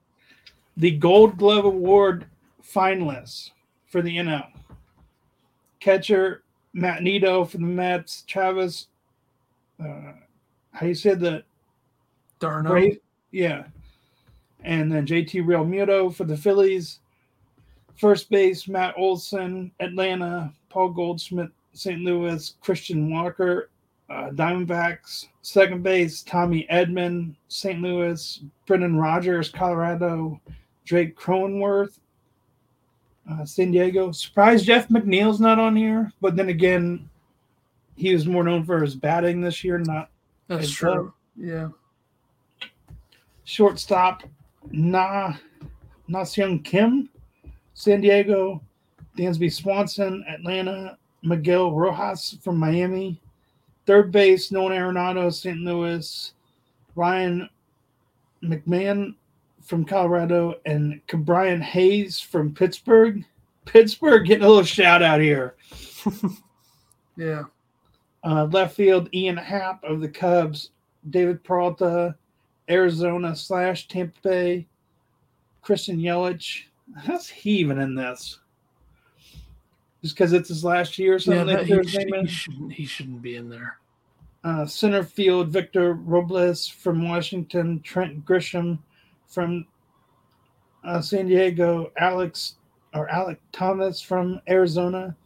The 0.76 0.92
Gold 0.92 1.36
Glove 1.36 1.64
Award 1.64 2.26
finalists 2.62 3.50
for 3.86 4.02
the 4.02 4.16
NL. 4.16 4.46
Catcher 5.80 6.42
Matt 6.72 7.02
Nido 7.02 7.44
for 7.44 7.58
the 7.58 7.64
Mets. 7.64 8.22
Travis, 8.26 8.86
uh, 9.82 10.12
how 10.72 10.86
you 10.86 10.94
said 10.94 11.20
the 11.20 11.42
d'Arnaud? 12.38 12.70
Brave, 12.70 12.98
yeah. 13.32 13.64
And 14.62 14.92
then 14.92 15.06
JT 15.06 15.44
Realmuto 15.44 16.14
for 16.14 16.24
the 16.24 16.36
Phillies. 16.36 17.00
First 17.96 18.30
base 18.30 18.68
Matt 18.68 18.94
Olson, 18.96 19.72
Atlanta. 19.80 20.52
Paul 20.70 20.90
Goldschmidt, 20.90 21.50
St. 21.72 22.00
Louis. 22.00 22.54
Christian 22.60 23.10
Walker, 23.10 23.70
uh, 24.08 24.30
Diamondbacks, 24.30 25.26
second 25.42 25.82
base, 25.82 26.22
Tommy 26.22 26.66
Edman, 26.70 27.34
St. 27.48 27.80
Louis, 27.80 28.40
Brendan 28.66 28.96
Rodgers, 28.96 29.48
Colorado, 29.50 30.40
Drake 30.84 31.16
Cronenworth, 31.16 31.98
uh, 33.30 33.44
San 33.44 33.70
Diego. 33.70 34.12
Surprised 34.12 34.64
Jeff 34.64 34.88
McNeil's 34.88 35.40
not 35.40 35.58
on 35.58 35.76
here, 35.76 36.12
but 36.20 36.36
then 36.36 36.48
again, 36.48 37.08
he 37.96 38.12
was 38.12 38.26
more 38.26 38.44
known 38.44 38.64
for 38.64 38.82
his 38.82 38.94
batting 38.94 39.40
this 39.40 39.62
year, 39.62 39.78
not. 39.78 40.10
That's 40.48 40.70
true. 40.70 41.12
Yeah. 41.36 41.68
Shortstop, 43.44 44.22
Nah, 44.70 45.32
Ha 46.12 46.22
Seong 46.22 46.64
Kim, 46.64 47.08
San 47.74 48.00
Diego, 48.00 48.60
Dansby 49.16 49.52
Swanson, 49.52 50.24
Atlanta, 50.28 50.96
Miguel 51.22 51.72
Rojas 51.72 52.38
from 52.42 52.56
Miami, 52.56 53.20
Third 53.86 54.12
base, 54.12 54.52
Nolan 54.52 54.78
Arenado, 54.78 55.32
St. 55.32 55.58
Louis. 55.58 56.32
Ryan 56.94 57.48
McMahon 58.42 59.14
from 59.70 59.84
Colorado 59.84 60.56
and 60.66 61.00
Brian 61.14 61.62
Hayes 61.62 62.18
from 62.18 62.52
Pittsburgh. 62.52 63.24
Pittsburgh 63.66 64.26
getting 64.26 64.42
a 64.42 64.48
little 64.48 64.64
shout 64.64 65.00
out 65.00 65.20
here. 65.20 65.54
yeah. 67.16 67.44
Uh, 68.24 68.46
left 68.46 68.74
field, 68.74 69.08
Ian 69.14 69.36
Happ 69.36 69.84
of 69.84 70.00
the 70.00 70.08
Cubs. 70.08 70.70
David 71.08 71.44
Peralta, 71.44 72.16
Arizona 72.68 73.36
slash 73.36 73.86
Tampa 73.86 74.18
Bay. 74.22 74.66
Christian 75.62 75.98
Yelich. 75.98 76.64
How's 76.96 77.28
he 77.28 77.52
even 77.52 77.78
in 77.78 77.94
this? 77.94 78.40
Just 80.02 80.16
because 80.16 80.32
it's 80.32 80.48
his 80.48 80.64
last 80.64 80.98
year 80.98 81.14
or 81.14 81.18
something? 81.20 81.48
Yeah, 81.48 81.62
he, 81.62 81.76
he, 81.76 82.26
shouldn't, 82.26 82.72
he 82.72 82.84
shouldn't 82.84 83.22
be 83.22 83.36
in 83.36 83.48
there 83.48 83.78
uh, 84.44 84.66
center 84.66 85.02
field 85.02 85.48
Victor 85.48 85.94
Robles 85.94 86.66
from 86.66 87.08
Washington, 87.08 87.80
Trent 87.82 88.24
Grisham 88.24 88.78
from 89.30 89.66
uh, 90.84 91.00
San 91.00 91.26
Diego, 91.26 91.90
Alex 91.98 92.56
or 92.92 93.08
Alek 93.08 93.38
Thomas 93.52 94.00
from 94.00 94.40
Arizona. 94.48 95.16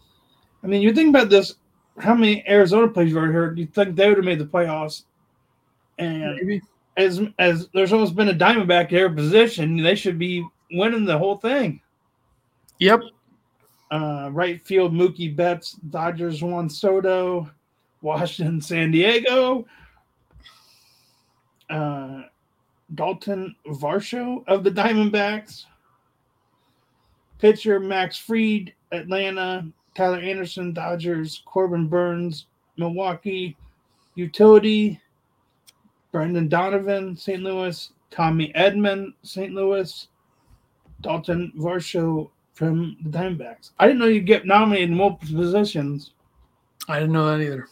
I 0.62 0.66
mean, 0.66 0.82
you 0.82 0.92
think 0.94 1.08
about 1.08 1.30
this: 1.30 1.54
how 1.98 2.14
many 2.14 2.46
Arizona 2.48 2.88
players 2.88 3.10
you've 3.10 3.18
already 3.18 3.32
heard? 3.32 3.58
You 3.58 3.66
think 3.66 3.96
they 3.96 4.08
would 4.08 4.18
have 4.18 4.24
made 4.24 4.38
the 4.38 4.46
playoffs? 4.46 5.04
And 5.98 6.36
Maybe. 6.36 6.60
as 6.96 7.20
as 7.38 7.68
there's 7.74 7.92
almost 7.92 8.14
been 8.14 8.28
a 8.28 8.34
Diamondback 8.34 8.90
their 8.90 9.10
position, 9.10 9.82
they 9.82 9.94
should 9.94 10.18
be 10.18 10.46
winning 10.72 11.04
the 11.04 11.18
whole 11.18 11.36
thing. 11.36 11.80
Yep. 12.78 13.00
Uh, 13.90 14.28
right 14.32 14.60
field 14.66 14.92
Mookie 14.92 15.34
Betts, 15.34 15.72
Dodgers 15.90 16.42
Juan 16.42 16.68
Soto, 16.68 17.48
Washington, 18.02 18.60
San 18.60 18.90
Diego. 18.90 19.66
Uh, 21.70 22.22
Dalton 22.94 23.54
Varsho 23.66 24.46
of 24.46 24.64
the 24.64 24.70
Diamondbacks. 24.70 25.64
Pitcher 27.38 27.80
Max 27.80 28.16
Fried, 28.16 28.72
Atlanta. 28.92 29.66
Tyler 29.94 30.18
Anderson, 30.18 30.72
Dodgers. 30.72 31.42
Corbin 31.46 31.86
Burnes, 31.86 32.46
Milwaukee. 32.76 33.56
Utility, 34.16 35.00
Brendan 36.12 36.48
Donovan, 36.48 37.16
St. 37.16 37.42
Louis. 37.42 37.90
Tommy 38.10 38.52
Edman, 38.54 39.12
St. 39.22 39.52
Louis. 39.52 40.08
Dalton 41.00 41.52
Varsho 41.58 42.30
from 42.54 42.96
the 43.04 43.10
Diamondbacks. 43.10 43.70
I 43.78 43.86
didn't 43.86 43.98
know 43.98 44.06
you 44.06 44.20
get 44.20 44.46
nominated 44.46 44.90
in 44.90 44.96
multiple 44.96 45.36
positions. 45.36 46.12
I 46.88 47.00
didn't 47.00 47.12
know 47.12 47.26
that 47.26 47.42
either. 47.42 47.68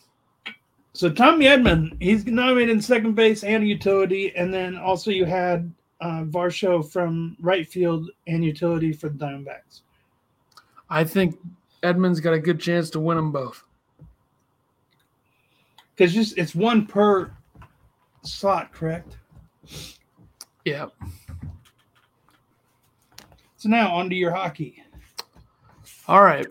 So 0.94 1.10
Tommy 1.10 1.46
Edman, 1.46 2.00
he's 2.02 2.26
nominated 2.26 2.76
in 2.76 2.82
second 2.82 3.14
base 3.14 3.44
and 3.44 3.66
utility, 3.66 4.34
and 4.36 4.52
then 4.52 4.76
also 4.76 5.10
you 5.10 5.24
had 5.24 5.72
uh, 6.02 6.24
Varsho 6.24 6.86
from 6.90 7.36
right 7.40 7.66
field 7.66 8.10
and 8.26 8.44
utility 8.44 8.92
for 8.92 9.08
the 9.08 9.16
Diamondbacks. 9.16 9.80
I 10.90 11.04
think 11.04 11.38
Edman's 11.82 12.20
got 12.20 12.34
a 12.34 12.38
good 12.38 12.60
chance 12.60 12.90
to 12.90 13.00
win 13.00 13.16
them 13.16 13.32
both. 13.32 13.64
Because 15.96 16.12
just 16.12 16.36
it's 16.36 16.54
one 16.54 16.86
per 16.86 17.32
slot, 18.22 18.72
correct? 18.72 19.16
Yeah. 20.66 20.86
So 23.56 23.68
now 23.68 23.94
on 23.94 24.10
to 24.10 24.14
your 24.14 24.32
hockey. 24.32 24.82
All 26.06 26.22
right. 26.22 26.46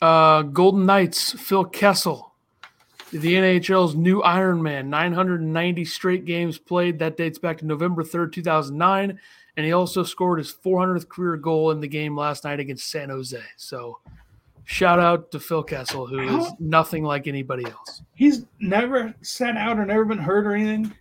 Uh, 0.00 0.42
Golden 0.42 0.84
Knights, 0.84 1.32
Phil 1.32 1.64
Kessel 1.64 2.31
the 3.12 3.34
NHL's 3.34 3.94
new 3.94 4.22
Ironman, 4.22 4.86
990 4.86 5.84
straight 5.84 6.24
games 6.24 6.58
played. 6.58 6.98
That 6.98 7.16
dates 7.16 7.38
back 7.38 7.58
to 7.58 7.66
November 7.66 8.02
3rd, 8.02 8.32
2009. 8.32 9.18
And 9.56 9.66
he 9.66 9.72
also 9.72 10.02
scored 10.02 10.38
his 10.38 10.52
400th 10.52 11.08
career 11.08 11.36
goal 11.36 11.72
in 11.72 11.80
the 11.80 11.88
game 11.88 12.16
last 12.16 12.44
night 12.44 12.58
against 12.58 12.90
San 12.90 13.10
Jose. 13.10 13.38
So 13.56 13.98
shout 14.64 14.98
out 14.98 15.30
to 15.32 15.40
Phil 15.40 15.62
Kessel, 15.62 16.06
who 16.06 16.20
is 16.20 16.52
nothing 16.58 17.04
like 17.04 17.26
anybody 17.26 17.66
else. 17.66 18.02
He's 18.14 18.46
never 18.60 19.14
sat 19.20 19.58
out 19.58 19.78
or 19.78 19.84
never 19.84 20.06
been 20.06 20.18
hurt 20.18 20.46
or 20.46 20.54
anything. 20.54 20.94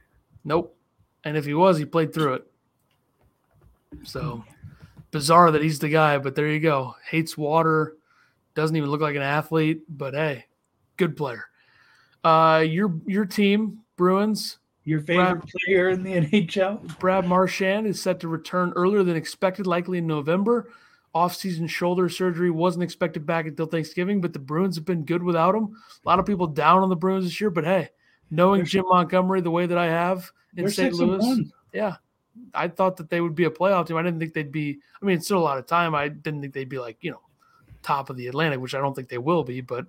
Nope. 0.44 0.76
And 1.24 1.38
if 1.38 1.46
he 1.46 1.54
was, 1.54 1.78
he 1.78 1.86
played 1.86 2.14
through 2.14 2.34
it. 2.34 2.48
So 4.04 4.44
bizarre 5.12 5.52
that 5.52 5.64
he's 5.64 5.80
the 5.80 5.90
guy, 5.90 6.18
but 6.18 6.36
there 6.36 6.48
you 6.48 6.60
go. 6.60 6.96
Hates 7.10 7.38
water, 7.38 7.96
doesn't 8.54 8.76
even 8.76 8.90
look 8.90 9.02
like 9.02 9.16
an 9.16 9.22
athlete, 9.22 9.84
but 9.88 10.14
hey, 10.14 10.46
good 10.98 11.16
player. 11.16 11.46
Uh, 12.24 12.64
your 12.68 12.94
your 13.06 13.26
team, 13.26 13.80
Bruins. 13.98 14.58
Your 14.84 15.00
favorite 15.00 15.42
Brad, 15.42 15.52
player 15.66 15.90
in 15.90 16.02
the 16.02 16.14
NHL, 16.14 16.98
Brad 16.98 17.28
Marchand, 17.28 17.86
is 17.86 18.02
set 18.02 18.20
to 18.22 18.28
return 18.28 18.74
earlier 18.76 19.04
than 19.04 19.16
expected, 19.16 19.68
likely 19.68 20.00
in 20.00 20.08
November. 20.08 20.70
Off-season 21.14 21.68
shoulder 21.68 22.10
surgery 22.10 22.50
wasn't 22.50 22.84
expected 22.84 23.26
back 23.26 23.46
until 23.46 23.68
Thanksgiving, 23.68 24.22
but 24.22 24.34
the 24.34 24.40
Bruins 24.40 24.76
have 24.78 24.86
been 24.86 25.04
good 25.04 25.22
without 25.22 25.54
him. 25.54 25.76
A 26.04 26.08
lot 26.08 26.18
of 26.18 26.26
people 26.26 26.48
down 26.48 26.82
on 26.82 26.90
the 26.90 26.96
Bruins 26.96 27.26
this 27.26 27.40
year, 27.40 27.52
but 27.52 27.64
hey, 27.64 27.90
knowing 28.32 28.66
Jim 28.66 28.86
Montgomery 28.88 29.42
the 29.42 29.52
way 29.52 29.68
that 29.68 29.78
I 29.78 29.88
have 29.88 30.32
in 30.56 30.68
St. 30.68 30.94
Louis, 30.94 31.52
yeah, 31.74 31.98
I 32.54 32.68
thought 32.68 32.98
that 32.98 33.10
they 33.10 33.22
would 33.22 33.36
be 33.36 33.44
a 33.44 33.52
playoff 33.52 33.88
team. 33.88 33.98
I 33.98 34.04
didn't 34.04 34.20
think 34.20 34.34
they'd 34.34 34.52
be. 34.52 34.80
I 35.00 35.06
mean, 35.06 35.18
it's 35.18 35.26
still 35.26 35.38
a 35.38 35.40
lot 35.40 35.60
of 35.60 35.68
time. 35.68 35.94
I 35.94 36.08
didn't 36.08 36.42
think 36.42 36.54
they'd 36.54 36.70
be 36.70 36.80
like 36.80 36.98
you 37.02 37.12
know 37.12 37.22
top 37.84 38.10
of 38.10 38.18
the 38.18 38.28
Atlantic, 38.28 38.60
which 38.60 38.74
I 38.74 38.80
don't 38.80 38.96
think 38.96 39.10
they 39.10 39.18
will 39.18 39.44
be, 39.44 39.62
but 39.62 39.86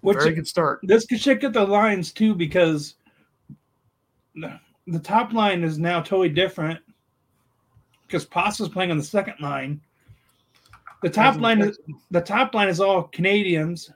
which 0.00 0.18
Very 0.18 0.34
good 0.34 0.46
start. 0.46 0.80
This 0.82 1.06
could 1.06 1.20
check 1.20 1.44
out 1.44 1.52
the 1.52 1.64
lines 1.64 2.12
too 2.12 2.34
because 2.34 2.94
the, 4.34 4.58
the 4.86 4.98
top 4.98 5.32
line 5.32 5.64
is 5.64 5.78
now 5.78 6.00
totally 6.00 6.28
different 6.28 6.80
because 8.06 8.24
Pasta's 8.24 8.68
playing 8.68 8.90
on 8.90 8.96
the 8.96 9.04
second 9.04 9.34
line. 9.40 9.80
The 11.02 11.10
top 11.10 11.36
line 11.38 11.60
is 11.60 11.78
the 12.10 12.20
top 12.20 12.54
line 12.54 12.68
is 12.68 12.80
all 12.80 13.04
Canadians 13.04 13.90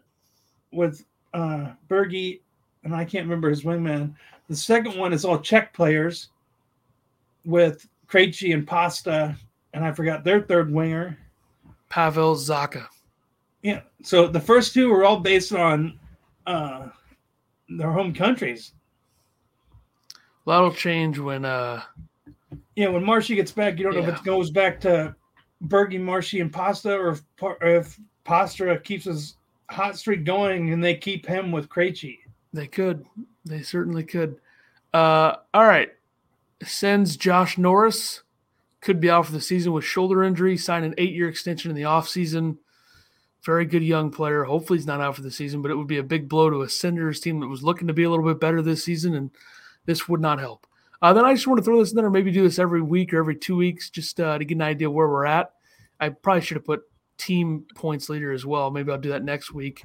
with 0.71 1.05
uh, 1.35 1.73
Bergie, 1.89 2.41
and 2.85 2.95
I 2.95 3.05
can't 3.05 3.25
remember 3.25 3.49
his 3.49 3.65
wingman. 3.65 4.15
The 4.49 4.57
second 4.57 4.97
one 4.97 5.13
is 5.13 5.25
all 5.25 5.39
Czech 5.39 5.73
players 5.73 6.29
with 7.45 7.89
Krejci 8.09 8.55
and 8.55 8.67
Pasta, 8.67 9.37
and 9.73 9.85
I 9.85 9.93
forgot 9.93 10.23
their 10.23 10.43
third 10.43 10.73
winger. 10.73 11.19
Pavel 11.89 12.37
Zacha. 12.37 12.87
Yeah. 13.63 13.83
So 14.03 14.27
the 14.27 14.41
first 14.41 14.75
two 14.75 14.91
were 14.91 15.05
all 15.05 15.21
based 15.21 15.53
on 15.53 15.99
uh, 16.47 16.89
their 17.69 17.93
home 17.93 18.13
countries. 18.13 18.73
That'll 20.47 20.73
change 20.75 21.19
when 21.19 21.45
uh 21.45 21.83
Yeah, 22.75 22.89
when 22.89 23.05
Marshy 23.05 23.37
gets 23.37 23.53
back, 23.53 23.79
you 23.79 23.85
don't 23.85 23.95
know 23.95 24.03
if 24.09 24.19
it 24.19 24.25
goes 24.25 24.51
back 24.51 24.81
to 24.81 25.15
Bergie, 25.67 26.01
Marshy, 26.01 26.41
and 26.41 26.53
Pasta, 26.53 26.93
or 26.93 27.11
if, 27.11 27.23
or 27.41 27.57
if 27.63 27.99
Pasta 28.25 28.81
keeps 28.83 29.05
his 29.05 29.37
hot 29.71 29.97
streak 29.97 30.25
going 30.25 30.73
and 30.73 30.83
they 30.83 30.97
keep 30.97 31.25
him 31.25 31.53
with 31.53 31.69
Krejci. 31.69 32.19
they 32.53 32.67
could. 32.67 33.07
They 33.45 33.63
certainly 33.63 34.03
could. 34.03 34.41
Uh 34.93 35.37
all 35.55 35.67
right. 35.67 35.91
Sens 36.65 37.17
Josh 37.17 37.57
Norris. 37.59 38.23
Could 38.81 39.01
be 39.01 39.11
out 39.11 39.27
for 39.27 39.33
the 39.33 39.41
season 39.41 39.73
with 39.73 39.85
shoulder 39.85 40.25
injury, 40.25 40.57
signed 40.57 40.85
an 40.85 40.95
eight 40.99 41.13
year 41.13 41.29
extension 41.29 41.71
in 41.71 41.77
the 41.77 41.83
offseason. 41.83 42.57
Very 43.45 43.65
good 43.65 43.83
young 43.83 44.11
player. 44.11 44.45
Hopefully 44.45 44.79
he's 44.79 44.87
not 44.87 45.01
out 45.01 45.17
for 45.17 45.23
the 45.23 45.31
season, 45.31 45.63
but 45.63 45.71
it 45.71 45.75
would 45.75 45.89
be 45.89 45.99
a 45.99 46.03
big 46.03 46.29
blow 46.29 46.49
to 46.49 46.63
a 46.63 46.69
Senators 46.69 47.21
team 47.21 47.41
that 47.41 47.49
was 47.49 47.63
looking 47.63 47.89
to 47.89 47.95
be 47.95 48.05
a 48.05 48.11
little 48.11 48.25
bit 48.25 48.41
better 48.41 48.63
this 48.63 48.85
season, 48.85 49.15
and 49.15 49.31
this 49.85 50.09
would 50.09 50.21
not 50.21 50.39
help. 50.39 50.67
Uh, 51.01 51.13
then 51.13 51.25
I 51.25 51.35
just 51.35 51.49
want 51.49 51.59
to 51.59 51.65
throw 51.65 51.81
this 51.81 51.91
in 51.91 51.97
there, 51.97 52.09
maybe 52.09 52.31
do 52.31 52.45
this 52.45 52.61
every 52.61 52.81
week 52.81 53.13
or 53.13 53.19
every 53.19 53.35
two 53.35 53.57
weeks, 53.57 53.91
just 53.91 54.21
uh, 54.21 54.39
to 54.39 54.45
get 54.45 54.55
an 54.55 54.63
idea 54.63 54.89
where 54.89 55.09
we're 55.09 55.27
at. 55.27 55.53
I 55.99 56.11
probably 56.11 56.43
should 56.43 56.57
have 56.57 56.65
put 56.65 56.83
team 57.19 57.65
points 57.75 58.09
leader 58.09 58.33
as 58.33 58.47
well. 58.47 58.71
Maybe 58.71 58.93
I'll 58.93 58.99
do 58.99 59.11
that 59.11 59.25
next 59.25 59.53
week. 59.53 59.85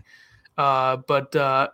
Uh, 0.57 0.97
but 1.07 1.35
uh, 1.35 1.69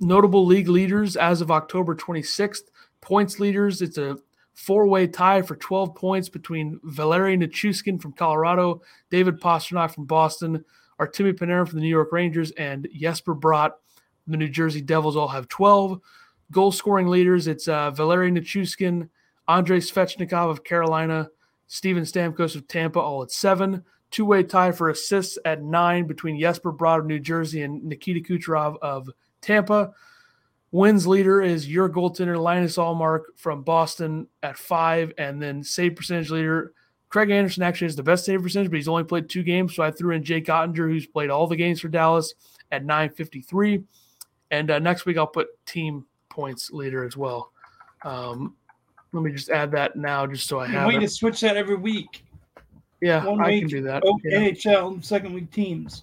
notable 0.00 0.44
league 0.44 0.68
leaders 0.68 1.16
as 1.16 1.40
of 1.40 1.50
October 1.50 1.94
26th, 1.94 2.64
points 3.00 3.40
leaders. 3.40 3.80
It's 3.80 3.98
a 3.98 4.18
four 4.54 4.86
way 4.86 5.06
tie 5.06 5.42
for 5.42 5.56
12 5.56 5.94
points 5.94 6.28
between 6.28 6.80
Valeri 6.84 7.36
Nichushkin 7.36 8.00
from 8.00 8.12
Colorado, 8.12 8.82
David 9.10 9.40
Pastrnak 9.40 9.94
from 9.94 10.04
Boston, 10.04 10.64
Artemi 11.06 11.32
Panarin 11.32 11.68
from 11.68 11.78
the 11.78 11.84
New 11.84 11.88
York 11.88 12.12
Rangers, 12.12 12.50
and 12.52 12.88
Jesper 12.94 13.34
Bratt 13.34 13.72
from 14.24 14.32
the 14.32 14.36
New 14.36 14.48
Jersey 14.48 14.80
Devils 14.80 15.16
all 15.16 15.28
have 15.28 15.48
12. 15.48 16.00
Goal 16.50 16.72
scoring 16.72 17.08
leaders, 17.08 17.46
it's 17.46 17.66
uh, 17.66 17.90
Valeri 17.90 18.30
Nichushkin, 18.30 19.08
Andrei 19.48 19.78
Svechnikov 19.78 20.50
of 20.50 20.64
Carolina, 20.64 21.30
Steven 21.66 22.04
Stamkos 22.04 22.54
of 22.54 22.68
Tampa, 22.68 23.00
all 23.00 23.22
at 23.22 23.32
seven. 23.32 23.84
Two 24.10 24.26
way 24.26 24.42
tie 24.42 24.72
for 24.72 24.90
assists 24.90 25.38
at 25.46 25.62
nine 25.62 26.06
between 26.06 26.38
Jesper 26.38 26.72
Bratt 26.72 26.98
of 26.98 27.06
New 27.06 27.18
Jersey 27.18 27.62
and 27.62 27.82
Nikita 27.82 28.20
Kucherov 28.20 28.76
of 28.82 29.08
Tampa. 29.40 29.92
Wins 30.70 31.06
leader 31.06 31.40
is 31.40 31.68
your 31.68 31.88
goaltender 31.88 32.38
Linus 32.40 32.76
Ullmark 32.76 33.22
from 33.36 33.62
Boston 33.62 34.26
at 34.42 34.58
five, 34.58 35.12
and 35.16 35.40
then 35.40 35.64
save 35.64 35.96
percentage 35.96 36.30
leader 36.30 36.74
Craig 37.12 37.28
Anderson 37.30 37.62
actually 37.62 37.88
has 37.88 37.96
the 37.96 38.02
best 38.02 38.24
save 38.24 38.42
percentage, 38.42 38.70
but 38.70 38.76
he's 38.78 38.88
only 38.88 39.04
played 39.04 39.28
two 39.28 39.42
games, 39.42 39.74
so 39.76 39.82
I 39.82 39.90
threw 39.90 40.14
in 40.14 40.24
Jake 40.24 40.46
Oettinger, 40.46 40.88
who's 40.90 41.06
played 41.06 41.28
all 41.28 41.46
the 41.46 41.56
games 41.56 41.78
for 41.78 41.88
Dallas 41.88 42.32
at 42.72 42.86
953. 42.86 43.82
And 44.50 44.70
uh, 44.70 44.78
next 44.78 45.04
week 45.04 45.18
I'll 45.18 45.26
put 45.26 45.48
team 45.66 46.06
points 46.30 46.70
leader 46.70 47.04
as 47.04 47.14
well. 47.14 47.52
Um, 48.02 48.56
let 49.12 49.22
me 49.22 49.30
just 49.30 49.50
add 49.50 49.70
that 49.72 49.94
now, 49.94 50.26
just 50.26 50.48
so 50.48 50.58
I 50.60 50.66
have 50.68 50.86
want 50.86 50.96
it. 50.96 51.00
to 51.00 51.08
switch 51.08 51.42
that 51.42 51.58
every 51.58 51.76
week. 51.76 52.24
Yeah, 53.02 53.26
one 53.26 53.42
I 53.42 53.48
week, 53.48 53.60
can 53.62 53.68
do 53.68 53.82
that. 53.82 54.02
Oh, 54.06 54.18
Yeah. 54.24 54.78
AHL 54.80 55.02
second 55.02 55.34
week 55.34 55.50
teams. 55.50 56.02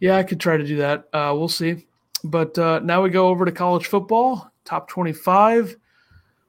Yeah, 0.00 0.16
I 0.16 0.24
could 0.24 0.40
try 0.40 0.56
to 0.56 0.66
do 0.66 0.76
that. 0.78 1.08
Uh, 1.12 1.32
we'll 1.36 1.46
see. 1.48 1.86
But 2.24 2.58
uh, 2.58 2.80
now 2.80 3.02
we 3.02 3.10
go 3.10 3.28
over 3.28 3.44
to 3.44 3.52
college 3.52 3.86
football. 3.86 4.50
Top 4.64 4.88
25. 4.88 5.76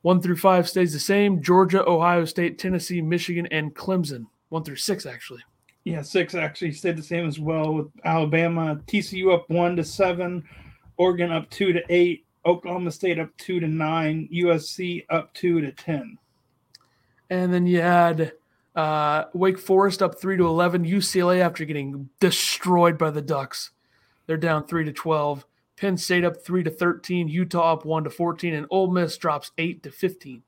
One 0.10 0.24
through 0.24 0.38
five 0.38 0.68
stays 0.68 0.92
the 0.92 1.00
same 1.00 1.40
Georgia, 1.40 1.88
Ohio 1.88 2.26
State, 2.26 2.58
Tennessee, 2.58 3.00
Michigan, 3.00 3.46
and 3.52 3.76
Clemson. 3.76 4.26
One 4.48 4.64
through 4.64 4.78
six, 4.78 5.06
actually. 5.06 5.44
Yeah, 5.84 6.02
six 6.02 6.34
actually 6.34 6.72
stayed 6.72 6.98
the 6.98 7.04
same 7.04 7.28
as 7.28 7.40
well 7.40 7.76
with 7.76 7.90
Alabama, 8.04 8.82
TCU 8.88 9.32
up 9.32 9.48
one 9.52 9.76
to 9.76 9.84
seven, 9.84 10.44
Oregon 10.98 11.32
up 11.32 11.48
two 11.52 11.74
to 11.74 11.84
eight, 11.90 12.26
Oklahoma 12.44 12.90
State 12.90 13.20
up 13.20 13.30
two 13.38 13.60
to 13.60 13.68
nine, 13.68 14.28
USC 14.34 15.06
up 15.12 15.32
two 15.36 15.62
to 15.62 15.72
ten. 15.74 16.18
And 17.30 17.54
then 17.54 17.68
you 17.68 17.82
had 17.82 18.32
uh, 18.76 19.26
Wake 19.36 19.60
Forest 19.60 20.02
up 20.02 20.20
three 20.20 20.38
to 20.38 20.48
eleven. 20.48 20.86
UCLA 20.86 21.40
after 21.40 21.66
getting 21.66 22.10
destroyed 22.20 22.98
by 22.98 23.12
the 23.12 23.22
Ducks, 23.22 23.70
they're 24.26 24.38
down 24.38 24.66
three 24.66 24.86
to 24.86 24.92
twelve. 24.92 25.46
Penn 25.80 25.98
State 25.98 26.26
up 26.26 26.44
three 26.44 26.64
to 26.64 26.70
thirteen. 26.70 27.28
Utah 27.28 27.74
up 27.74 27.86
one 27.86 28.04
to 28.04 28.10
fourteen, 28.10 28.54
and 28.54 28.68
Ole 28.70 28.92
Miss 28.92 29.18
drops 29.18 29.52
eight 29.58 29.82
to 29.84 29.92
fifteen. 29.92 30.44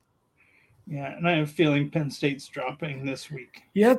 Yeah, 0.86 1.16
and 1.16 1.26
I 1.26 1.36
have 1.36 1.48
a 1.48 1.50
feeling 1.50 1.90
Penn 1.90 2.10
State's 2.10 2.48
dropping 2.48 3.06
this 3.06 3.30
week. 3.30 3.62
Yeah, 3.74 3.94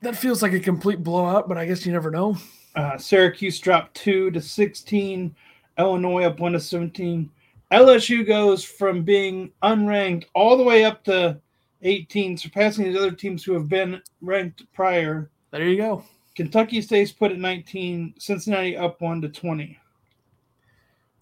that 0.00 0.16
feels 0.16 0.42
like 0.42 0.52
a 0.52 0.60
complete 0.60 1.02
blowout, 1.02 1.48
but 1.48 1.58
I 1.58 1.66
guess 1.66 1.84
you 1.84 1.92
never 1.92 2.10
know. 2.10 2.36
Uh, 2.74 2.96
Syracuse 2.96 3.58
dropped 3.58 3.94
two 3.94 4.30
to 4.30 4.40
sixteen, 4.40 5.34
Illinois 5.78 6.24
up 6.24 6.40
one 6.40 6.52
to 6.52 6.60
seventeen. 6.60 7.30
LSU 7.72 8.26
goes 8.26 8.64
from 8.64 9.04
being 9.04 9.52
unranked 9.62 10.24
all 10.34 10.56
the 10.56 10.64
way 10.64 10.84
up 10.84 11.04
to 11.04 11.40
18, 11.82 12.36
surpassing 12.36 12.84
these 12.84 12.96
other 12.96 13.12
teams 13.12 13.44
who 13.44 13.52
have 13.52 13.68
been 13.68 14.02
ranked 14.20 14.64
prior. 14.72 15.30
There 15.52 15.68
you 15.68 15.76
go. 15.76 16.04
Kentucky 16.34 16.82
stays 16.82 17.12
put 17.12 17.30
at 17.30 17.38
19, 17.38 18.14
Cincinnati 18.18 18.76
up 18.76 19.00
one 19.00 19.20
to 19.20 19.28
20. 19.28 19.78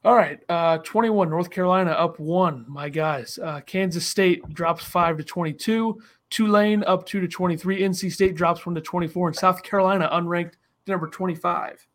All 0.04 0.14
right, 0.14 0.38
uh, 0.48 0.78
21. 0.78 1.28
North 1.28 1.50
Carolina 1.50 1.90
up 1.90 2.20
one. 2.20 2.64
My 2.68 2.88
guys. 2.88 3.38
Uh, 3.42 3.60
Kansas 3.60 4.06
State 4.06 4.48
drops 4.54 4.84
five 4.84 5.16
to 5.18 5.24
22. 5.24 6.00
Tulane 6.30 6.84
up 6.84 7.04
two 7.06 7.20
to 7.20 7.26
23. 7.28 7.80
NC 7.80 8.12
State 8.12 8.34
drops 8.34 8.64
one 8.64 8.74
to 8.74 8.80
24. 8.80 9.28
And 9.28 9.36
South 9.36 9.62
Carolina 9.62 10.08
unranked 10.12 10.52
to 10.52 10.92
number 10.92 11.08
25. 11.08 11.86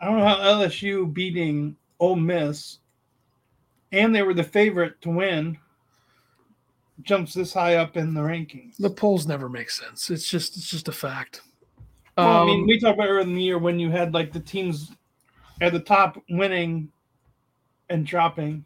I 0.00 0.04
don't 0.06 0.18
know 0.18 0.26
how 0.26 0.36
LSU 0.36 1.12
beating 1.12 1.76
Ole 2.00 2.16
Miss, 2.16 2.78
and 3.92 4.14
they 4.14 4.22
were 4.22 4.34
the 4.34 4.42
favorite 4.42 5.00
to 5.02 5.10
win, 5.10 5.56
jumps 7.02 7.34
this 7.34 7.52
high 7.52 7.76
up 7.76 7.96
in 7.96 8.14
the 8.14 8.20
rankings. 8.20 8.76
The 8.78 8.90
polls 8.90 9.26
never 9.26 9.48
make 9.48 9.70
sense. 9.70 10.10
It's 10.10 10.28
just 10.28 10.56
it's 10.56 10.68
just 10.68 10.88
a 10.88 10.92
fact. 10.92 11.42
Well, 12.16 12.42
I 12.42 12.46
mean, 12.46 12.62
Um, 12.62 12.66
we 12.66 12.80
talked 12.80 12.98
about 12.98 13.08
earlier 13.08 13.20
in 13.20 13.34
the 13.34 13.42
year 13.42 13.58
when 13.58 13.78
you 13.78 13.90
had 13.90 14.12
like 14.12 14.32
the 14.32 14.40
teams 14.40 14.92
at 15.60 15.72
the 15.72 15.80
top 15.80 16.20
winning 16.30 16.90
and 17.88 18.06
dropping. 18.06 18.64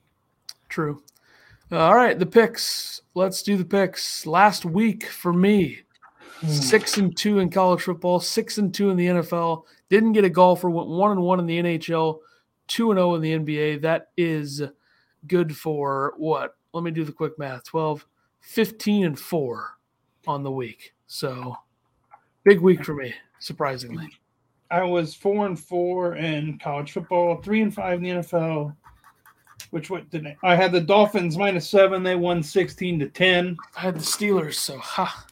True. 0.69 1.03
Uh, 1.71 1.79
all 1.79 1.95
right, 1.95 2.19
the 2.19 2.27
picks. 2.27 3.03
Let's 3.15 3.43
do 3.43 3.57
the 3.57 3.65
picks. 3.65 4.27
Last 4.27 4.65
week 4.65 5.07
for 5.07 5.33
me, 5.33 5.81
six 6.47 6.97
and 6.97 7.17
two 7.17 7.41
in 7.41 7.51
college 7.51 7.83
football, 7.83 8.21
six 8.21 8.59
and 8.59 8.73
two 8.73 8.91
in 8.91 8.97
the 8.97 9.07
NFL. 9.07 9.65
Didn't 9.89 10.13
get 10.13 10.25
a 10.25 10.31
golfer. 10.31 10.71
Went 10.71 10.89
one 10.89 11.13
and 11.13 11.23
one 11.23 11.41
in 11.41 11.47
the 11.47 11.59
NHL, 11.59 12.21
two 12.69 12.91
and 12.91 12.99
zero 12.99 13.15
in 13.15 13.21
the 13.21 13.39
NBA. 13.39 13.83
That 13.83 14.09
is 14.17 14.63
good 15.27 15.57
for 15.57 16.15
what? 16.17 16.57
Let 16.73 16.85
me 16.85 16.91
do 16.91 17.05
the 17.05 17.13
quick 17.13 17.39
math. 17.39 17.65
12, 17.65 18.07
15 18.41 19.07
and 19.07 19.19
four 19.19 19.77
on 20.27 20.43
the 20.43 20.51
week. 20.51 20.95
So 21.07 21.57
big 22.45 22.61
week 22.61 22.85
for 22.85 22.95
me, 22.95 23.15
surprisingly. 23.39 24.09
I 24.71 24.83
was 24.83 25.15
four 25.15 25.47
and 25.47 25.59
four 25.59 26.17
in 26.17 26.59
college 26.59 26.93
football, 26.93 27.41
three 27.41 27.63
and 27.63 27.75
five 27.75 27.99
in 27.99 28.03
the 28.03 28.11
NFL. 28.11 28.75
Which 29.71 29.91
what 29.91 30.09
did 30.11 30.27
I? 30.27 30.37
I 30.43 30.55
had 30.55 30.73
the 30.73 30.81
Dolphins 30.81 31.37
minus 31.37 31.69
seven. 31.69 32.03
They 32.03 32.15
won 32.15 32.43
sixteen 32.43 32.99
to 33.01 33.09
ten. 33.09 33.57
I 33.77 33.81
had 33.81 33.97
the 33.97 34.01
Steelers, 34.01 34.55
so 34.55 34.79
ha. 34.79 35.27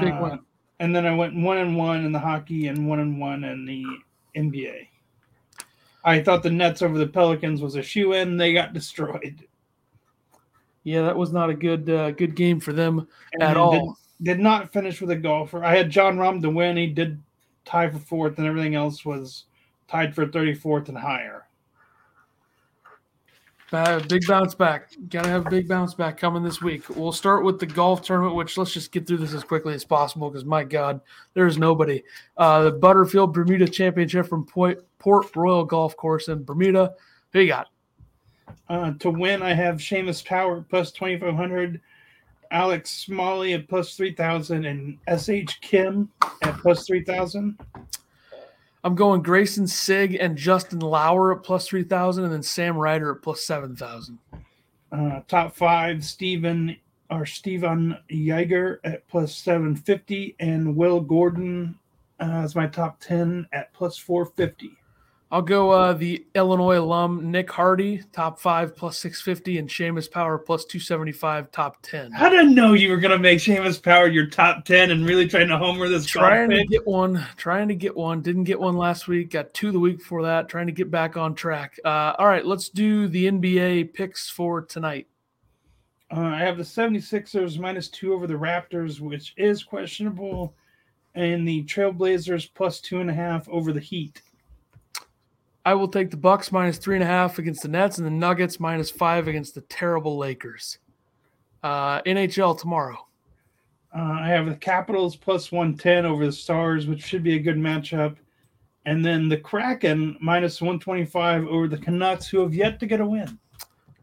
Big 0.00 0.12
Uh, 0.12 0.18
win. 0.22 0.40
And 0.80 0.94
then 0.94 1.06
I 1.06 1.14
went 1.14 1.36
one 1.36 1.58
and 1.58 1.76
one 1.76 2.04
in 2.04 2.12
the 2.12 2.18
hockey 2.18 2.66
and 2.66 2.88
one 2.88 2.98
and 2.98 3.20
one 3.20 3.44
in 3.44 3.64
the 3.64 3.84
NBA. 4.36 4.88
I 6.04 6.20
thought 6.20 6.42
the 6.42 6.50
Nets 6.50 6.82
over 6.82 6.98
the 6.98 7.06
Pelicans 7.06 7.62
was 7.62 7.76
a 7.76 7.82
shoe 7.82 8.14
in. 8.14 8.36
They 8.36 8.52
got 8.52 8.72
destroyed. 8.72 9.46
Yeah, 10.82 11.02
that 11.02 11.16
was 11.16 11.32
not 11.32 11.50
a 11.50 11.54
good 11.54 11.88
uh, 11.88 12.10
good 12.10 12.34
game 12.34 12.58
for 12.58 12.72
them 12.72 13.06
And 13.32 13.42
at 13.42 13.56
all. 13.56 13.96
Did, 14.18 14.36
did 14.36 14.40
not 14.40 14.72
finish 14.72 15.00
with 15.00 15.10
a 15.12 15.16
golfer. 15.16 15.64
I 15.64 15.76
had 15.76 15.90
Jon 15.90 16.16
Rahm 16.16 16.42
to 16.42 16.50
win. 16.50 16.76
He 16.76 16.88
did 16.88 17.22
tie 17.64 17.88
for 17.88 17.98
fourth, 17.98 18.38
and 18.38 18.46
everything 18.46 18.74
else 18.74 19.04
was 19.04 19.44
tied 19.86 20.14
for 20.14 20.26
34th 20.26 20.88
and 20.88 20.98
higher. 20.98 21.41
Uh, 23.72 24.00
big 24.00 24.26
bounce 24.26 24.54
back. 24.54 24.90
Got 25.08 25.24
to 25.24 25.30
have 25.30 25.46
a 25.46 25.50
big 25.50 25.66
bounce 25.66 25.94
back 25.94 26.18
coming 26.18 26.42
this 26.42 26.60
week. 26.60 26.88
We'll 26.90 27.12
start 27.12 27.42
with 27.42 27.58
the 27.58 27.66
golf 27.66 28.02
tournament, 28.02 28.34
which 28.34 28.58
let's 28.58 28.72
just 28.72 28.92
get 28.92 29.06
through 29.06 29.16
this 29.18 29.32
as 29.32 29.44
quickly 29.44 29.72
as 29.72 29.84
possible 29.84 30.28
because 30.28 30.44
my 30.44 30.62
God, 30.62 31.00
there's 31.32 31.56
nobody. 31.56 32.02
Uh, 32.36 32.64
the 32.64 32.72
Butterfield 32.72 33.32
Bermuda 33.32 33.66
Championship 33.66 34.26
from 34.26 34.44
Point, 34.44 34.78
Port 34.98 35.34
Royal 35.34 35.64
Golf 35.64 35.96
Course 35.96 36.28
in 36.28 36.44
Bermuda. 36.44 36.92
Who 37.32 37.40
you 37.40 37.48
got? 37.48 37.68
Uh, 38.68 38.92
to 39.00 39.10
win, 39.10 39.42
I 39.42 39.54
have 39.54 39.76
Seamus 39.76 40.24
Power 40.24 40.64
plus 40.68 40.92
2,500, 40.92 41.80
Alex 42.50 42.90
Smalley 42.90 43.54
at 43.54 43.68
plus 43.68 43.96
3,000, 43.96 44.66
and 44.66 44.98
S.H. 45.06 45.60
Kim 45.62 46.10
at 46.42 46.58
plus 46.58 46.86
3,000. 46.86 47.58
I'm 48.84 48.94
going 48.96 49.22
Greyson 49.22 49.68
Sigg 49.68 50.16
and 50.16 50.36
Justin 50.36 50.80
Lower 50.80 51.36
at 51.36 51.44
plus 51.44 51.68
3,000 51.68 52.24
and 52.24 52.32
then 52.32 52.42
Sam 52.42 52.76
Ryder 52.76 53.12
at 53.12 53.22
plus 53.22 53.44
7,000. 53.44 54.18
Uh, 54.90 55.20
top 55.28 55.54
five, 55.54 56.04
Stephen 56.04 56.76
or 57.08 57.24
Stephen 57.24 57.96
Jaeger 58.08 58.80
at 58.84 59.06
plus 59.06 59.34
750 59.36 60.34
and 60.40 60.74
Will 60.74 61.00
Gordon 61.00 61.78
uh, 62.20 62.42
as 62.42 62.56
my 62.56 62.66
top 62.66 62.98
10 63.00 63.46
at 63.52 63.72
plus 63.72 63.96
450. 63.98 64.76
I'll 65.32 65.40
go 65.40 65.70
uh, 65.70 65.94
the 65.94 66.26
Illinois 66.34 66.78
alum 66.78 67.30
Nick 67.30 67.50
Hardy, 67.50 68.02
top 68.12 68.38
five 68.38 68.76
plus 68.76 68.98
650, 68.98 69.56
and 69.56 69.66
Seamus 69.66 70.10
Power 70.10 70.36
plus 70.36 70.66
275, 70.66 71.50
top 71.50 71.78
10. 71.80 72.12
I 72.14 72.28
didn't 72.28 72.54
know 72.54 72.74
you 72.74 72.90
were 72.90 72.98
going 72.98 73.12
to 73.12 73.18
make 73.18 73.38
Seamus 73.38 73.82
Power 73.82 74.08
your 74.08 74.26
top 74.26 74.66
10 74.66 74.90
and 74.90 75.06
really 75.06 75.26
trying 75.26 75.48
to 75.48 75.56
homer 75.56 75.88
this 75.88 76.04
Trying 76.04 76.50
to 76.50 76.66
get 76.66 76.86
one, 76.86 77.26
trying 77.38 77.68
to 77.68 77.74
get 77.74 77.96
one. 77.96 78.20
Didn't 78.20 78.44
get 78.44 78.60
one 78.60 78.76
last 78.76 79.08
week, 79.08 79.30
got 79.30 79.54
two 79.54 79.72
the 79.72 79.80
week 79.80 80.00
before 80.00 80.22
that, 80.24 80.50
trying 80.50 80.66
to 80.66 80.72
get 80.72 80.90
back 80.90 81.16
on 81.16 81.34
track. 81.34 81.78
Uh, 81.82 82.12
all 82.18 82.26
right, 82.26 82.44
let's 82.44 82.68
do 82.68 83.08
the 83.08 83.24
NBA 83.24 83.94
picks 83.94 84.28
for 84.28 84.60
tonight. 84.60 85.06
Uh, 86.14 86.20
I 86.20 86.40
have 86.40 86.58
the 86.58 86.62
76ers 86.62 87.58
minus 87.58 87.88
two 87.88 88.12
over 88.12 88.26
the 88.26 88.34
Raptors, 88.34 89.00
which 89.00 89.32
is 89.38 89.64
questionable, 89.64 90.54
and 91.14 91.48
the 91.48 91.64
Trailblazers 91.64 92.50
plus 92.52 92.82
two 92.82 93.00
and 93.00 93.08
a 93.08 93.14
half 93.14 93.48
over 93.48 93.72
the 93.72 93.80
Heat. 93.80 94.20
I 95.64 95.74
will 95.74 95.88
take 95.88 96.10
the 96.10 96.16
Bucks 96.16 96.50
minus 96.50 96.78
three 96.78 96.96
and 96.96 97.04
a 97.04 97.06
half 97.06 97.38
against 97.38 97.62
the 97.62 97.68
Nets 97.68 97.98
and 97.98 98.06
the 98.06 98.10
Nuggets 98.10 98.58
minus 98.58 98.90
five 98.90 99.28
against 99.28 99.54
the 99.54 99.60
terrible 99.62 100.16
Lakers. 100.16 100.78
Uh, 101.62 102.02
NHL 102.02 102.58
tomorrow. 102.58 103.06
Uh, 103.96 104.18
I 104.20 104.28
have 104.28 104.46
the 104.46 104.56
Capitals 104.56 105.16
plus 105.16 105.52
110 105.52 106.06
over 106.06 106.26
the 106.26 106.32
Stars, 106.32 106.86
which 106.86 107.02
should 107.04 107.22
be 107.22 107.36
a 107.36 107.40
good 107.40 107.56
matchup. 107.56 108.16
And 108.86 109.04
then 109.04 109.28
the 109.28 109.36
Kraken 109.36 110.16
minus 110.20 110.60
125 110.60 111.46
over 111.46 111.68
the 111.68 111.78
Canucks, 111.78 112.26
who 112.26 112.40
have 112.40 112.54
yet 112.54 112.80
to 112.80 112.86
get 112.86 113.00
a 113.00 113.06
win. 113.06 113.38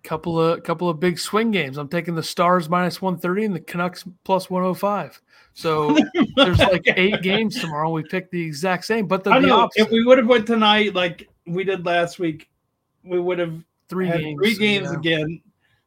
Couple 0.03 0.39
of 0.39 0.63
couple 0.63 0.89
of 0.89 0.99
big 1.01 1.19
swing 1.19 1.51
games. 1.51 1.77
I'm 1.77 1.89
taking 1.89 2.15
the 2.15 2.23
Stars 2.23 2.69
minus 2.69 3.01
130 3.01 3.45
and 3.45 3.55
the 3.55 3.59
Canucks 3.59 4.05
plus 4.23 4.49
105. 4.49 5.21
So 5.53 5.97
there's 6.37 6.59
like 6.59 6.83
eight 6.95 7.21
games 7.21 7.59
tomorrow. 7.59 7.89
We 7.89 8.03
picked 8.03 8.31
the 8.31 8.41
exact 8.41 8.85
same, 8.85 9.07
but 9.07 9.25
the, 9.25 9.37
know 9.39 9.59
opposite. 9.59 9.87
if 9.87 9.91
we 9.91 10.05
would 10.05 10.17
have 10.17 10.27
went 10.27 10.47
tonight 10.47 10.95
like 10.95 11.28
we 11.47 11.63
did 11.63 11.85
last 11.85 12.19
week, 12.19 12.49
we 13.03 13.19
would 13.19 13.39
have 13.39 13.53
three 13.87 14.07
games. 14.09 14.39
three 14.39 14.55
games 14.55 14.89
yeah. 14.91 14.97
again. 14.97 15.41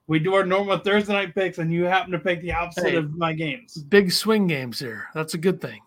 We 0.08 0.18
do 0.18 0.34
our 0.34 0.44
normal 0.44 0.78
Thursday 0.78 1.12
night 1.12 1.34
picks, 1.34 1.58
and 1.58 1.72
you 1.72 1.84
happen 1.84 2.10
to 2.12 2.18
pick 2.18 2.40
the 2.42 2.52
opposite 2.52 2.90
Hey. 2.90 2.96
of 2.96 3.14
my 3.16 3.32
games. 3.32 3.78
Big 3.84 4.10
swing 4.12 4.46
games 4.46 4.78
here. 4.78 5.06
That's 5.14 5.34
a 5.34 5.38
good 5.38 5.60
thing. 5.60 5.80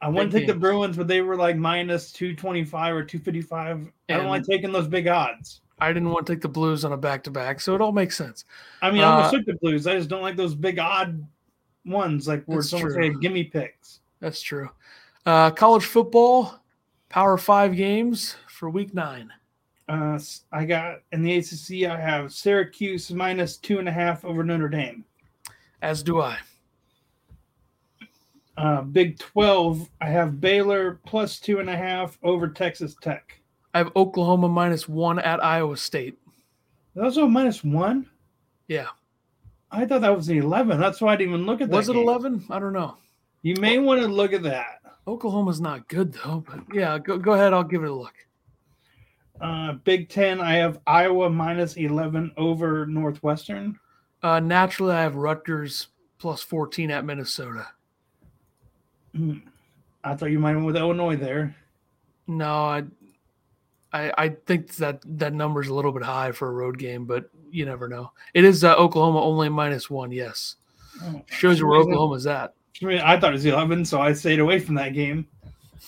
I 0.00 0.08
want 0.08 0.30
to 0.30 0.38
take 0.38 0.46
the. 0.46 0.54
Bruins, 0.54 0.96
but 0.96 1.06
they 1.08 1.20
were 1.20 1.36
like 1.36 1.56
minus 1.56 2.10
225 2.12 2.94
or 2.94 3.04
255. 3.04 3.86
I 4.08 4.16
don't 4.16 4.28
like 4.28 4.44
taking 4.44 4.72
those 4.72 4.88
big 4.88 5.06
odds. 5.08 5.60
I 5.78 5.92
didn't 5.92 6.10
want 6.10 6.26
to 6.26 6.32
take 6.32 6.40
the 6.42 6.48
Blues 6.48 6.84
on 6.84 6.92
a 6.92 6.96
back 6.96 7.22
to 7.24 7.30
back, 7.30 7.60
so 7.60 7.74
it 7.74 7.80
all 7.80 7.92
makes 7.92 8.16
sense. 8.16 8.44
I 8.82 8.90
mean, 8.90 9.02
I 9.02 9.04
almost 9.04 9.34
Uh, 9.34 9.38
took 9.38 9.46
the 9.46 9.54
Blues. 9.54 9.86
I 9.86 9.96
just 9.96 10.08
don't 10.08 10.22
like 10.22 10.36
those 10.36 10.54
big 10.54 10.78
odd 10.78 11.26
ones, 11.84 12.26
like 12.26 12.44
where 12.46 12.62
someone 12.62 12.92
say, 12.92 13.10
"Give 13.20 13.32
me 13.32 13.44
picks." 13.44 14.00
That's 14.20 14.40
true. 14.40 14.70
Uh, 15.26 15.50
college 15.50 15.84
football, 15.84 16.60
Power 17.10 17.36
Five 17.36 17.76
games 17.76 18.36
for 18.60 18.68
Week 18.68 18.92
Nine. 18.92 19.32
Uh, 19.88 20.18
I 20.52 20.66
got 20.66 20.98
in 21.12 21.22
the 21.22 21.38
ACC. 21.38 21.90
I 21.90 21.98
have 21.98 22.30
Syracuse 22.30 23.10
minus 23.10 23.56
two 23.56 23.78
and 23.78 23.88
a 23.88 23.92
half 23.92 24.22
over 24.22 24.44
Notre 24.44 24.68
Dame. 24.68 25.02
As 25.80 26.02
do 26.02 26.20
I. 26.20 26.38
Uh, 28.58 28.82
Big 28.82 29.18
Twelve. 29.18 29.88
I 30.02 30.10
have 30.10 30.42
Baylor 30.42 31.00
plus 31.06 31.40
two 31.40 31.58
and 31.58 31.70
a 31.70 31.76
half 31.76 32.18
over 32.22 32.48
Texas 32.48 32.94
Tech. 33.00 33.40
I 33.72 33.78
have 33.78 33.90
Oklahoma 33.96 34.50
minus 34.50 34.86
one 34.86 35.18
at 35.18 35.42
Iowa 35.42 35.78
State. 35.78 36.18
Those 36.94 37.16
are 37.16 37.26
minus 37.26 37.64
one. 37.64 38.10
Yeah. 38.68 38.88
I 39.70 39.86
thought 39.86 40.02
that 40.02 40.14
was 40.14 40.26
the 40.26 40.36
eleven. 40.36 40.78
That's 40.78 41.00
why 41.00 41.14
I 41.14 41.16
didn't 41.16 41.32
even 41.32 41.46
look 41.46 41.62
at 41.62 41.70
that. 41.70 41.76
Was 41.76 41.88
it. 41.88 41.96
11? 41.96 42.44
I 42.50 42.58
don't 42.58 42.74
know. 42.74 42.98
You 43.40 43.54
may 43.58 43.78
want 43.78 44.02
to 44.02 44.06
look 44.06 44.34
at 44.34 44.42
that. 44.42 44.82
Oklahoma's 45.06 45.62
not 45.62 45.88
good 45.88 46.12
though, 46.12 46.44
but 46.46 46.60
yeah, 46.74 46.98
go, 46.98 47.16
go 47.16 47.32
ahead. 47.32 47.54
I'll 47.54 47.64
give 47.64 47.82
it 47.82 47.88
a 47.88 47.94
look. 47.94 48.12
Uh, 49.40 49.72
Big 49.84 50.08
Ten. 50.08 50.40
I 50.40 50.54
have 50.54 50.80
Iowa 50.86 51.30
minus 51.30 51.76
eleven 51.76 52.32
over 52.36 52.86
Northwestern. 52.86 53.78
Uh, 54.22 54.40
naturally, 54.40 54.94
I 54.94 55.02
have 55.02 55.16
Rutgers 55.16 55.88
plus 56.18 56.42
14 56.42 56.90
at 56.90 57.06
Minnesota. 57.06 57.66
Hmm. 59.16 59.38
I 60.04 60.14
thought 60.14 60.30
you 60.30 60.38
might 60.38 60.50
have 60.50 60.58
went 60.58 60.66
with 60.66 60.76
Illinois 60.76 61.16
there. 61.16 61.56
No, 62.26 62.52
I, 62.54 62.84
I, 63.92 64.12
I 64.16 64.28
think 64.28 64.74
that 64.76 65.02
that 65.18 65.32
number's 65.32 65.68
a 65.68 65.74
little 65.74 65.92
bit 65.92 66.02
high 66.02 66.32
for 66.32 66.48
a 66.48 66.52
road 66.52 66.78
game, 66.78 67.06
but 67.06 67.30
you 67.50 67.64
never 67.64 67.88
know. 67.88 68.12
It 68.34 68.44
is 68.44 68.62
uh, 68.62 68.74
Oklahoma 68.76 69.22
only 69.22 69.48
minus 69.48 69.90
one. 69.90 70.12
Yes, 70.12 70.56
Oh, 71.02 71.22
shows 71.26 71.58
you 71.58 71.66
where 71.66 71.80
Oklahoma's 71.80 72.26
at. 72.26 72.54
I 72.82 72.84
mean, 72.84 72.98
I 72.98 73.18
thought 73.18 73.30
it 73.30 73.34
was 73.34 73.46
11, 73.46 73.84
so 73.84 74.00
I 74.00 74.12
stayed 74.12 74.40
away 74.40 74.58
from 74.58 74.74
that 74.76 74.92
game. 74.94 75.26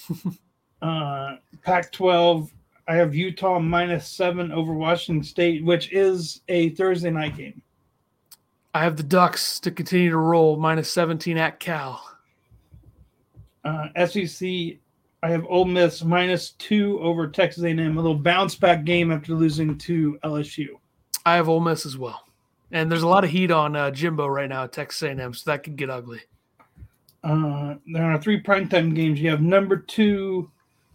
uh, 0.82 1.36
Pac 1.62 1.92
12, 1.92 2.50
I 2.93 2.97
have 2.97 3.14
Utah 3.14 3.59
minus 3.59 4.07
seven 4.07 4.53
over 4.53 4.74
Washington 4.74 5.24
State, 5.24 5.64
which 5.64 5.90
is 5.93 6.43
a 6.49 6.68
Thursday 6.74 7.11
night 7.11 7.38
game. 7.38 7.62
I 8.74 8.82
have 8.82 8.99
the 8.99 9.03
Ducks 9.03 9.59
to 9.61 9.70
continue 9.70 10.11
to 10.11 10.18
roll 10.18 10.59
minus 10.59 10.90
17 10.90 11.38
at 11.38 11.59
Cal. 11.59 12.07
Uh, 13.64 13.88
SEC, 14.07 14.47
I 15.22 15.30
have 15.30 15.47
Ole 15.49 15.64
Miss 15.64 16.05
minus 16.05 16.51
two 16.51 17.01
over 17.01 17.26
Texas 17.28 17.64
A&M, 17.64 17.97
a 17.97 17.99
little 18.03 18.14
bounce 18.14 18.57
back 18.57 18.84
game 18.84 19.11
after 19.11 19.32
losing 19.32 19.78
to 19.78 20.18
LSU. 20.22 20.68
I 21.24 21.36
have 21.36 21.49
Ole 21.49 21.61
Miss 21.61 21.86
as 21.86 21.97
well, 21.97 22.26
and 22.72 22.93
there's 22.93 23.05
a 23.05 23.09
lot 23.09 23.24
of 23.24 23.30
heat 23.30 23.51
on 23.51 23.74
uh, 23.74 23.90
Jimbo 23.90 24.26
right 24.26 24.51
now 24.51 24.64
at 24.64 24.72
Texas 24.72 25.01
A&M, 25.01 25.32
so 25.32 25.51
that 25.51 25.62
could 25.62 25.76
get 25.76 25.88
ugly. 25.88 26.20
Uh, 27.24 27.76
there 27.90 28.05
are 28.05 28.20
three 28.20 28.43
primetime 28.43 28.95
games. 28.95 29.18
You 29.18 29.30
have 29.30 29.40
number 29.40 29.78
two, 29.78 30.51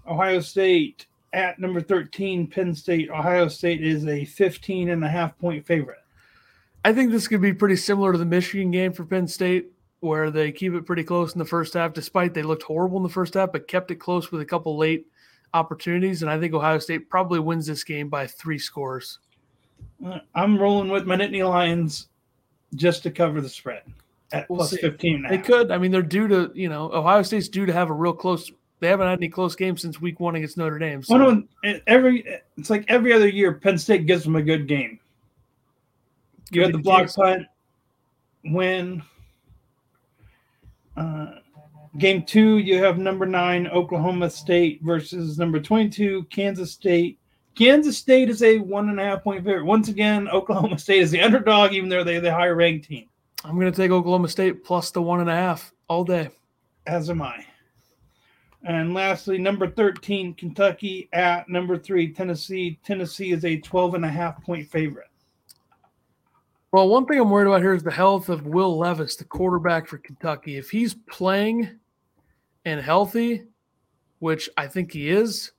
Ohio 0.07 0.41
State 0.41 1.07
at 1.37 1.59
number 1.59 1.79
13, 1.79 2.47
Penn 2.47 2.73
State. 2.73 3.11
Ohio 3.11 3.47
State 3.47 3.85
is 3.85 4.07
a 4.07 4.25
15 4.25 4.89
and 4.89 5.03
a 5.03 5.07
half 5.07 5.37
point 5.37 5.65
favorite. 5.65 5.99
I 6.83 6.93
think 6.93 7.11
this 7.11 7.27
could 7.27 7.41
be 7.41 7.53
pretty 7.53 7.75
similar 7.75 8.11
to 8.11 8.17
the 8.17 8.25
Michigan 8.25 8.71
game 8.71 8.91
for 8.91 9.05
Penn 9.05 9.27
State, 9.27 9.71
where 9.99 10.31
they 10.31 10.51
keep 10.51 10.73
it 10.73 10.85
pretty 10.87 11.03
close 11.03 11.33
in 11.33 11.39
the 11.39 11.45
first 11.45 11.75
half, 11.75 11.93
despite 11.93 12.33
they 12.33 12.41
looked 12.41 12.63
horrible 12.63 12.97
in 12.97 13.03
the 13.03 13.09
first 13.09 13.35
half, 13.35 13.51
but 13.51 13.67
kept 13.67 13.91
it 13.91 13.95
close 13.97 14.31
with 14.31 14.41
a 14.41 14.45
couple 14.45 14.77
late 14.77 15.05
opportunities. 15.53 16.23
And 16.23 16.31
I 16.31 16.39
think 16.39 16.55
Ohio 16.55 16.79
State 16.79 17.07
probably 17.07 17.39
wins 17.39 17.67
this 17.67 17.83
game 17.83 18.09
by 18.09 18.25
three 18.25 18.57
scores. 18.57 19.19
Uh, 20.03 20.19
I'm 20.33 20.57
rolling 20.57 20.89
with 20.89 21.05
my 21.05 21.17
Nittany 21.17 21.47
Lions 21.47 22.07
just 22.73 23.03
to 23.03 23.11
cover 23.11 23.41
the 23.41 23.49
spread 23.49 23.83
at 24.31 24.49
We'll 24.49 24.57
plus 24.57 24.71
see. 24.71 24.77
15 24.77 25.15
and 25.15 25.25
a 25.27 25.29
They 25.29 25.37
could. 25.37 25.71
I 25.71 25.77
mean, 25.77 25.91
they're 25.91 26.01
due 26.01 26.27
to, 26.27 26.51
you 26.55 26.69
know, 26.69 26.91
Ohio 26.91 27.21
State's 27.21 27.47
due 27.47 27.67
to 27.67 27.73
have 27.73 27.91
a 27.91 27.93
real 27.93 28.13
close. 28.13 28.51
They 28.79 28.87
haven't 28.87 29.07
had 29.07 29.17
any 29.17 29.29
close 29.29 29.55
games 29.55 29.81
since 29.81 29.99
week 29.99 30.19
one 30.19 30.35
against 30.35 30.57
Notre 30.57 30.77
Dame. 30.77 31.01
So 31.01 31.17
Well, 31.17 31.43
no, 31.63 31.79
every 31.87 32.41
it's 32.57 32.69
like 32.69 32.85
every 32.87 33.11
other 33.11 33.27
year, 33.27 33.53
Penn 33.53 33.77
State 33.77 34.05
gives 34.05 34.23
them 34.23 34.35
a 34.35 34.41
good 34.41 34.67
game. 34.67 34.99
You 36.51 36.61
had 36.61 36.73
the 36.73 36.77
block 36.77 37.13
punt 37.13 37.47
win. 38.45 39.01
Uh, 40.95 41.27
game 41.97 42.23
two, 42.23 42.57
you 42.57 42.83
have 42.83 42.97
number 42.97 43.25
nine 43.25 43.67
Oklahoma 43.67 44.29
State 44.29 44.79
versus 44.83 45.39
number 45.39 45.59
twenty-two 45.59 46.23
Kansas 46.25 46.71
State. 46.71 47.17
Kansas 47.57 47.97
State 47.97 48.29
is 48.29 48.43
a 48.43 48.59
one 48.59 48.89
and 48.89 48.99
a 48.99 49.03
half 49.03 49.23
point 49.23 49.43
favorite. 49.43 49.65
Once 49.65 49.87
again, 49.87 50.27
Oklahoma 50.33 50.77
State 50.77 51.01
is 51.01 51.09
the 51.09 51.21
underdog, 51.21 51.73
even 51.73 51.89
though 51.89 52.03
they're 52.03 52.21
the 52.21 52.31
higher 52.31 52.55
ranked 52.55 52.87
team. 52.87 53.07
I'm 53.43 53.55
going 53.55 53.71
to 53.71 53.75
take 53.75 53.91
Oklahoma 53.91 54.27
State 54.27 54.63
plus 54.63 54.91
the 54.91 55.01
one 55.01 55.19
and 55.19 55.29
a 55.29 55.35
half 55.35 55.73
all 55.87 56.03
day. 56.03 56.29
As 56.85 57.09
am 57.09 57.21
I. 57.21 57.45
And 58.63 58.93
lastly, 58.93 59.37
number 59.37 59.69
13, 59.69 60.33
Kentucky 60.33 61.09
at 61.13 61.47
number 61.47 61.77
three, 61.77 62.11
Tennessee. 62.11 62.79
Tennessee 62.83 63.31
is 63.31 63.45
a 63.45 63.57
12 63.57 63.95
and 63.95 64.05
a 64.05 64.09
half 64.09 64.43
point 64.43 64.69
favorite. 64.69 65.07
Well, 66.71 66.89
one 66.89 67.05
thing 67.05 67.19
I'm 67.19 67.29
worried 67.29 67.47
about 67.47 67.61
here 67.61 67.73
is 67.73 67.83
the 67.83 67.91
health 67.91 68.29
of 68.29 68.45
Will 68.45 68.77
Levis, 68.77 69.15
the 69.15 69.23
quarterback 69.23 69.87
for 69.87 69.97
Kentucky. 69.97 70.57
If 70.57 70.69
he's 70.69 70.95
playing 71.09 71.79
and 72.65 72.81
healthy, 72.81 73.43
which 74.19 74.49
I 74.57 74.67
think 74.67 74.91
he 74.91 75.09
is, 75.09 75.53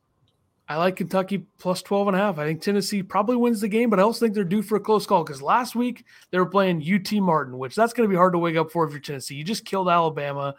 I 0.68 0.76
like 0.76 0.96
Kentucky 0.96 1.46
plus 1.58 1.80
12 1.80 2.08
and 2.08 2.16
a 2.16 2.20
half. 2.20 2.38
I 2.38 2.44
think 2.44 2.60
Tennessee 2.60 3.02
probably 3.02 3.36
wins 3.36 3.62
the 3.62 3.68
game, 3.68 3.88
but 3.88 3.98
I 3.98 4.02
also 4.02 4.20
think 4.20 4.34
they're 4.34 4.44
due 4.44 4.60
for 4.60 4.76
a 4.76 4.80
close 4.80 5.06
call 5.06 5.24
because 5.24 5.40
last 5.40 5.74
week 5.74 6.04
they 6.30 6.38
were 6.38 6.44
playing 6.44 6.84
UT 6.86 7.10
Martin, 7.22 7.56
which 7.56 7.74
that's 7.74 7.94
going 7.94 8.06
to 8.06 8.12
be 8.12 8.16
hard 8.16 8.34
to 8.34 8.38
wake 8.38 8.56
up 8.56 8.70
for 8.70 8.84
if 8.84 8.92
you're 8.92 9.00
Tennessee. 9.00 9.36
You 9.36 9.44
just 9.44 9.64
killed 9.64 9.88
Alabama. 9.88 10.54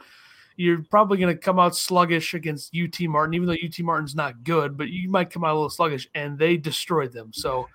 You're 0.60 0.84
probably 0.84 1.18
going 1.18 1.34
to 1.34 1.40
come 1.40 1.58
out 1.58 1.74
sluggish 1.74 2.34
against 2.34 2.76
UT 2.76 3.00
Martin, 3.08 3.34
even 3.34 3.48
though 3.48 3.54
UT 3.54 3.80
Martin's 3.80 4.14
not 4.14 4.44
good, 4.44 4.78
but 4.78 4.90
you 4.90 5.10
might 5.10 5.30
come 5.30 5.46
out 5.46 5.52
a 5.52 5.54
little 5.54 5.70
sluggish, 5.70 6.10
and 6.16 6.38
they 6.38 6.58
destroyed 6.58 7.14
them. 7.14 7.32
So 7.32 7.70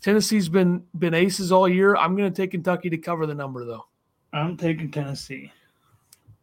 Tennessee's 0.00 0.48
been 0.48 0.84
been 0.96 1.12
aces 1.12 1.50
all 1.50 1.68
year. 1.68 1.96
I'm 1.96 2.14
going 2.14 2.32
to 2.32 2.42
take 2.42 2.52
Kentucky 2.52 2.88
to 2.88 2.98
cover 2.98 3.26
the 3.26 3.34
number, 3.34 3.64
though. 3.64 3.86
I'm 4.32 4.56
taking 4.56 4.92
Tennessee. 4.92 5.50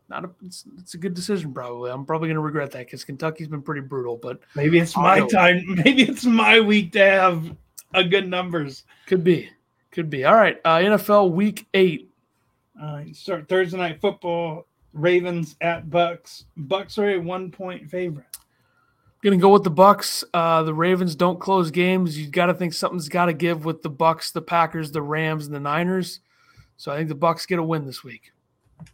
not 0.10 0.26
a 0.26 0.32
it's, 0.46 0.66
it's 0.78 0.94
a 0.94 0.98
good 0.98 1.14
decision 1.14 1.54
probably. 1.54 1.90
I'm 1.90 2.06
probably 2.06 2.28
going 2.28 2.36
to 2.36 2.42
regret 2.42 2.72
that 2.72 2.88
because 2.88 3.06
Kentucky's 3.06 3.48
been 3.48 3.62
pretty 3.62 3.80
brutal, 3.80 4.18
but 4.18 4.42
maybe 4.56 4.78
it's 4.78 4.98
my 4.98 5.26
time. 5.28 5.64
Maybe 5.86 6.04
it's 6.04 6.26
my 6.26 6.60
week 6.60 6.92
to 6.92 7.00
have 7.00 7.56
a 7.94 8.04
good 8.04 8.28
numbers. 8.28 8.84
Could 9.08 9.24
be, 9.24 9.50
could 9.92 10.10
be. 10.10 10.26
All 10.26 10.36
right, 10.36 10.60
uh, 10.66 10.80
NFL 10.80 11.32
Week 11.32 11.66
Eight. 11.74 12.10
Uh, 12.78 13.04
start 13.14 13.48
Thursday 13.48 13.78
night 13.78 14.02
football. 14.02 14.66
Ravens 14.94 15.56
at 15.62 15.90
Bucks. 15.90 16.46
Bucks 16.58 16.98
are 16.98 17.10
a 17.10 17.18
one 17.18 17.52
point 17.52 17.90
favorite. 17.90 18.26
Gonna 19.24 19.38
go 19.38 19.54
with 19.54 19.64
the 19.64 19.70
Bucks. 19.70 20.24
Uh, 20.34 20.64
the 20.64 20.74
Ravens 20.74 21.16
don't 21.16 21.40
close 21.40 21.70
games. 21.70 22.18
You 22.18 22.28
got 22.28 22.48
to 22.48 22.54
think 22.54 22.74
something's 22.74 23.10
got 23.10 23.26
to 23.26 23.34
give 23.34 23.66
with 23.66 23.84
the 23.84 23.90
Bucks, 23.90 24.32
the 24.32 24.42
Packers, 24.42 24.92
the 24.92 25.02
Rams, 25.02 25.46
and 25.46 25.56
the 25.56 25.60
Niners. 25.60 26.22
So 26.78 26.92
I 26.92 26.98
think 26.98 27.10
the 27.10 27.16
Bucks 27.16 27.46
get 27.46 27.60
a 27.60 27.64
win 27.64 27.86
this 27.86 28.04
week 28.04 28.32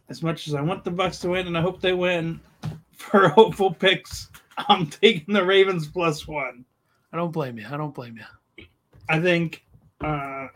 as 0.08 0.22
much 0.22 0.48
as 0.48 0.54
I 0.54 0.60
want 0.60 0.84
the 0.84 0.90
Bucks 0.90 1.18
to 1.20 1.30
win 1.30 1.46
and 1.46 1.56
I 1.56 1.60
hope 1.60 1.80
they 1.80 1.92
win, 1.92 2.40
for 2.92 3.28
hopeful 3.28 3.72
picks, 3.72 4.30
I'm 4.68 4.86
taking 4.86 5.34
the 5.34 5.44
Ravens 5.44 5.88
plus 5.88 6.26
one. 6.26 6.64
I 7.12 7.16
don't 7.16 7.32
blame 7.32 7.58
you. 7.58 7.66
I 7.70 7.76
don't 7.76 7.94
blame 7.94 8.18
you. 8.18 8.64
I 9.08 9.20
think 9.20 9.64
uh, 10.02 10.48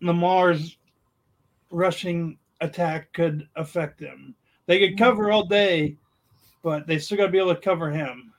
Lamar's 0.00 0.76
rushing 1.70 2.38
attack 2.60 3.12
could 3.12 3.48
affect 3.54 4.00
them. 4.00 4.34
They 4.70 4.78
could 4.78 4.96
cover 4.96 5.32
all 5.32 5.42
day, 5.42 5.96
but 6.62 6.86
they 6.86 7.00
still 7.00 7.18
got 7.18 7.26
to 7.26 7.32
be 7.32 7.38
able 7.38 7.52
to 7.52 7.60
cover 7.60 7.90
him. 7.90 8.32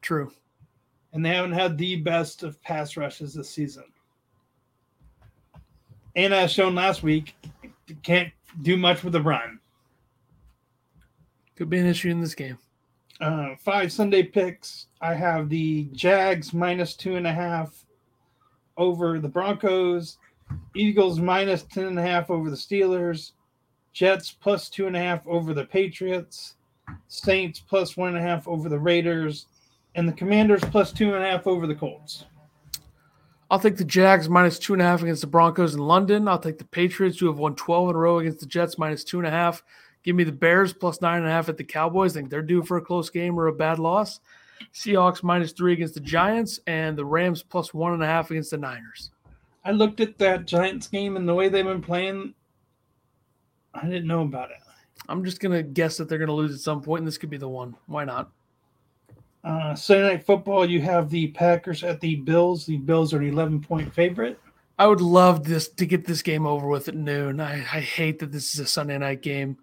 True. 0.00 0.30
And 1.12 1.26
they 1.26 1.30
haven't 1.30 1.54
had 1.54 1.76
the 1.76 1.96
best 1.96 2.44
of 2.44 2.62
pass 2.62 2.96
rushes 2.96 3.34
this 3.34 3.50
season. 3.50 3.82
And 6.14 6.32
as 6.32 6.52
shown 6.52 6.76
last 6.76 7.02
week, 7.02 7.34
can't 8.04 8.32
do 8.62 8.76
much 8.76 9.02
with 9.02 9.12
the 9.12 9.20
run. 9.20 9.58
Could 11.56 11.68
be 11.68 11.78
an 11.78 11.86
issue 11.86 12.10
in 12.10 12.20
this 12.20 12.36
game. 12.36 12.58
Uh, 13.20 13.56
five 13.58 13.90
Sunday 13.90 14.22
picks. 14.22 14.86
I 15.00 15.14
have 15.14 15.48
the 15.48 15.88
Jags 15.92 16.54
minus 16.54 16.94
two 16.94 17.16
and 17.16 17.26
a 17.26 17.32
half 17.32 17.84
over 18.76 19.18
the 19.18 19.28
Broncos, 19.28 20.18
Eagles 20.76 21.18
minus 21.18 21.64
ten 21.64 21.86
and 21.86 21.98
a 21.98 22.02
half 22.02 22.30
over 22.30 22.50
the 22.50 22.56
Steelers, 22.56 23.32
Jets 23.96 24.30
plus 24.30 24.68
two 24.68 24.86
and 24.86 24.94
a 24.94 25.00
half 25.00 25.26
over 25.26 25.54
the 25.54 25.64
Patriots, 25.64 26.56
Saints 27.08 27.60
plus 27.60 27.96
one 27.96 28.10
and 28.10 28.18
a 28.18 28.20
half 28.20 28.46
over 28.46 28.68
the 28.68 28.78
Raiders, 28.78 29.46
and 29.94 30.06
the 30.06 30.12
Commanders 30.12 30.60
plus 30.64 30.92
two 30.92 31.14
and 31.14 31.24
a 31.24 31.26
half 31.26 31.46
over 31.46 31.66
the 31.66 31.74
Colts. 31.74 32.26
I'll 33.50 33.58
take 33.58 33.78
the 33.78 33.86
Jags 33.86 34.28
minus 34.28 34.58
two 34.58 34.74
and 34.74 34.82
a 34.82 34.84
half 34.84 35.00
against 35.00 35.22
the 35.22 35.28
Broncos 35.28 35.72
in 35.72 35.80
London. 35.80 36.28
I'll 36.28 36.38
take 36.38 36.58
the 36.58 36.66
Patriots 36.66 37.18
who 37.18 37.26
have 37.28 37.38
won 37.38 37.56
12 37.56 37.88
in 37.88 37.96
a 37.96 37.98
row 37.98 38.18
against 38.18 38.40
the 38.40 38.46
Jets 38.46 38.76
minus 38.76 39.02
two 39.02 39.16
and 39.16 39.26
a 39.26 39.30
half. 39.30 39.62
Give 40.02 40.14
me 40.14 40.24
the 40.24 40.32
Bears 40.32 40.74
plus 40.74 41.00
nine 41.00 41.20
and 41.20 41.26
a 41.26 41.30
half 41.30 41.48
at 41.48 41.56
the 41.56 41.64
Cowboys. 41.64 42.14
I 42.14 42.20
think 42.20 42.28
they're 42.28 42.42
due 42.42 42.62
for 42.62 42.76
a 42.76 42.82
close 42.82 43.08
game 43.08 43.40
or 43.40 43.46
a 43.46 43.52
bad 43.54 43.78
loss. 43.78 44.20
Seahawks 44.74 45.22
minus 45.22 45.52
three 45.52 45.72
against 45.72 45.94
the 45.94 46.00
Giants, 46.00 46.60
and 46.66 46.98
the 46.98 47.04
Rams 47.06 47.42
plus 47.42 47.72
one 47.72 47.94
and 47.94 48.02
a 48.02 48.06
half 48.06 48.30
against 48.30 48.50
the 48.50 48.58
Niners. 48.58 49.10
I 49.64 49.70
looked 49.70 50.00
at 50.00 50.18
that 50.18 50.44
Giants 50.44 50.86
game 50.86 51.16
and 51.16 51.26
the 51.26 51.34
way 51.34 51.48
they've 51.48 51.64
been 51.64 51.80
playing. 51.80 52.34
I 53.80 53.86
didn't 53.86 54.06
know 54.06 54.22
about 54.22 54.50
it. 54.50 54.58
I'm 55.08 55.24
just 55.24 55.40
gonna 55.40 55.62
guess 55.62 55.96
that 55.96 56.08
they're 56.08 56.18
gonna 56.18 56.32
lose 56.32 56.54
at 56.54 56.60
some 56.60 56.82
point, 56.82 57.00
and 57.00 57.06
this 57.06 57.18
could 57.18 57.30
be 57.30 57.36
the 57.36 57.48
one. 57.48 57.76
Why 57.86 58.04
not? 58.04 58.30
Uh, 59.44 59.74
Sunday 59.74 60.14
night 60.14 60.26
football, 60.26 60.68
you 60.68 60.80
have 60.80 61.08
the 61.08 61.28
Packers 61.28 61.84
at 61.84 62.00
the 62.00 62.16
Bills. 62.16 62.66
The 62.66 62.78
Bills 62.78 63.12
are 63.14 63.18
an 63.18 63.28
11 63.28 63.60
point 63.60 63.94
favorite. 63.94 64.40
I 64.78 64.86
would 64.86 65.00
love 65.00 65.44
this 65.44 65.68
to 65.68 65.86
get 65.86 66.04
this 66.04 66.22
game 66.22 66.46
over 66.46 66.68
with 66.68 66.88
at 66.88 66.96
noon. 66.96 67.40
I, 67.40 67.54
I 67.54 67.80
hate 67.80 68.18
that 68.18 68.32
this 68.32 68.52
is 68.54 68.60
a 68.60 68.66
Sunday 68.66 68.98
night 68.98 69.22
game 69.22 69.56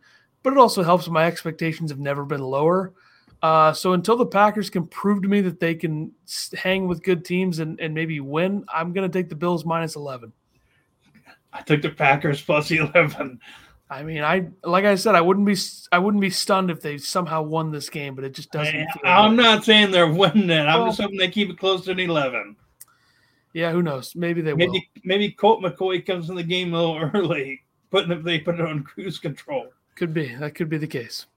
but 0.43 0.53
it 0.53 0.59
also 0.59 0.83
helps 0.83 1.07
my 1.07 1.25
expectations 1.25 1.89
have 1.89 1.99
never 1.99 2.25
been 2.25 2.41
lower. 2.41 2.93
Uh, 3.41 3.73
so 3.73 3.93
until 3.93 4.15
the 4.15 4.25
Packers 4.25 4.69
can 4.69 4.85
prove 4.87 5.21
to 5.23 5.27
me 5.27 5.41
that 5.41 5.59
they 5.59 5.73
can 5.73 6.11
hang 6.53 6.87
with 6.87 7.03
good 7.03 7.25
teams 7.25 7.59
and, 7.59 7.79
and 7.79 7.93
maybe 7.93 8.19
win, 8.19 8.63
I'm 8.73 8.93
going 8.93 9.09
to 9.09 9.17
take 9.19 9.29
the 9.29 9.35
Bills 9.35 9.65
minus 9.65 9.95
11. 9.95 10.31
I 11.51 11.61
took 11.61 11.81
the 11.81 11.89
Packers 11.89 12.41
plus 12.41 12.71
11. 12.71 13.39
I 13.93 14.03
mean, 14.03 14.23
I 14.23 14.47
like 14.63 14.85
I 14.85 14.95
said, 14.95 15.15
I 15.15 15.21
wouldn't 15.21 15.45
be 15.45 15.55
I 15.91 15.99
wouldn't 15.99 16.21
be 16.21 16.29
stunned 16.29 16.71
if 16.71 16.81
they 16.81 16.97
somehow 16.97 17.43
won 17.43 17.71
this 17.71 17.89
game, 17.89 18.15
but 18.15 18.23
it 18.23 18.33
just 18.33 18.51
doesn't. 18.51 18.87
I, 19.03 19.25
am 19.25 19.35
not 19.35 19.63
saying 19.63 19.91
they're 19.91 20.11
winning 20.11 20.49
it. 20.49 20.61
I'm 20.61 20.79
well, 20.79 20.87
just 20.87 21.01
hoping 21.01 21.17
they 21.17 21.29
keep 21.29 21.49
it 21.49 21.59
close 21.59 21.85
to 21.85 21.91
an 21.91 21.99
11. 21.99 22.55
Yeah, 23.53 23.71
who 23.71 23.83
knows? 23.83 24.15
Maybe 24.15 24.41
they 24.41 24.53
maybe, 24.53 24.71
will. 24.71 25.01
Maybe 25.03 25.31
Colt 25.31 25.61
McCoy 25.61 26.03
comes 26.05 26.29
in 26.29 26.35
the 26.35 26.43
game 26.43 26.73
a 26.73 26.81
little 26.81 27.11
early, 27.13 27.61
putting 27.91 28.23
they 28.23 28.39
put 28.39 28.55
it 28.55 28.61
on 28.61 28.83
cruise 28.83 29.19
control. 29.19 29.67
Could 29.95 30.13
be. 30.13 30.33
That 30.35 30.55
could 30.55 30.69
be 30.69 30.77
the 30.77 30.87
case. 30.87 31.27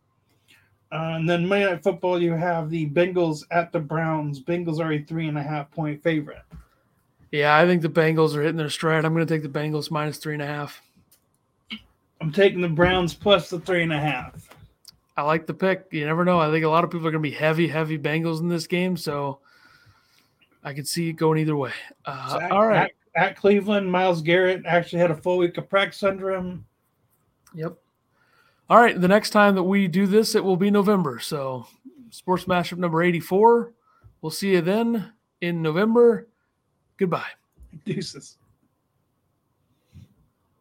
Uh, 0.90 1.16
and 1.16 1.28
then 1.28 1.46
Monday 1.46 1.66
Night 1.66 1.82
Football, 1.82 2.22
you 2.22 2.32
have 2.32 2.70
the 2.70 2.88
Bengals 2.88 3.44
at 3.50 3.72
the 3.72 3.80
Browns. 3.80 4.40
Bengals 4.40 4.78
are 4.78 4.92
a 4.92 5.02
three 5.02 5.28
and 5.28 5.36
a 5.36 5.42
half 5.42 5.70
point 5.70 6.02
favorite. 6.02 6.42
Yeah, 7.32 7.56
I 7.56 7.66
think 7.66 7.82
the 7.82 7.88
Bengals 7.88 8.34
are 8.34 8.40
hitting 8.40 8.56
their 8.56 8.70
stride. 8.70 9.04
I'm 9.04 9.12
going 9.12 9.26
to 9.26 9.34
take 9.34 9.42
the 9.42 9.58
Bengals 9.58 9.90
minus 9.90 10.16
three 10.16 10.34
and 10.34 10.42
a 10.42 10.46
half. 10.46 10.80
I'm 12.20 12.32
taking 12.32 12.60
the 12.60 12.68
Browns 12.68 13.14
plus 13.14 13.50
the 13.50 13.60
three 13.60 13.82
and 13.82 13.92
a 13.92 13.98
half. 13.98 14.48
I 15.16 15.22
like 15.22 15.46
the 15.46 15.54
pick. 15.54 15.86
You 15.90 16.04
never 16.04 16.24
know. 16.24 16.38
I 16.38 16.50
think 16.50 16.64
a 16.64 16.68
lot 16.68 16.84
of 16.84 16.90
people 16.90 17.06
are 17.06 17.10
going 17.10 17.22
to 17.22 17.28
be 17.28 17.34
heavy, 17.34 17.68
heavy 17.68 17.98
Bengals 17.98 18.40
in 18.40 18.48
this 18.48 18.66
game. 18.66 18.96
So 18.96 19.38
I 20.62 20.74
could 20.74 20.86
see 20.86 21.10
it 21.10 21.14
going 21.14 21.38
either 21.38 21.56
way. 21.56 21.72
Uh, 22.04 22.28
so 22.30 22.40
at, 22.40 22.50
all 22.50 22.66
right. 22.66 22.92
At, 23.14 23.28
at 23.28 23.36
Cleveland, 23.36 23.90
Myles 23.90 24.20
Garrett 24.20 24.66
actually 24.66 24.98
had 24.98 25.10
a 25.10 25.16
full 25.16 25.38
week 25.38 25.56
of 25.56 25.70
practice 25.70 26.02
under 26.02 26.32
him. 26.32 26.66
Yep. 27.54 27.78
All 28.68 28.78
right, 28.78 29.00
the 29.00 29.06
next 29.06 29.30
time 29.30 29.54
that 29.54 29.62
we 29.62 29.86
do 29.86 30.08
this, 30.08 30.34
it 30.34 30.42
will 30.42 30.56
be 30.56 30.72
November. 30.72 31.20
So, 31.20 31.68
Sports 32.10 32.46
Mashup 32.46 32.78
number 32.78 33.00
84. 33.00 33.72
We'll 34.20 34.30
see 34.30 34.52
you 34.52 34.60
then 34.60 35.12
in 35.40 35.62
November. 35.62 36.26
Goodbye. 36.96 37.28
Deuces. 37.84 38.38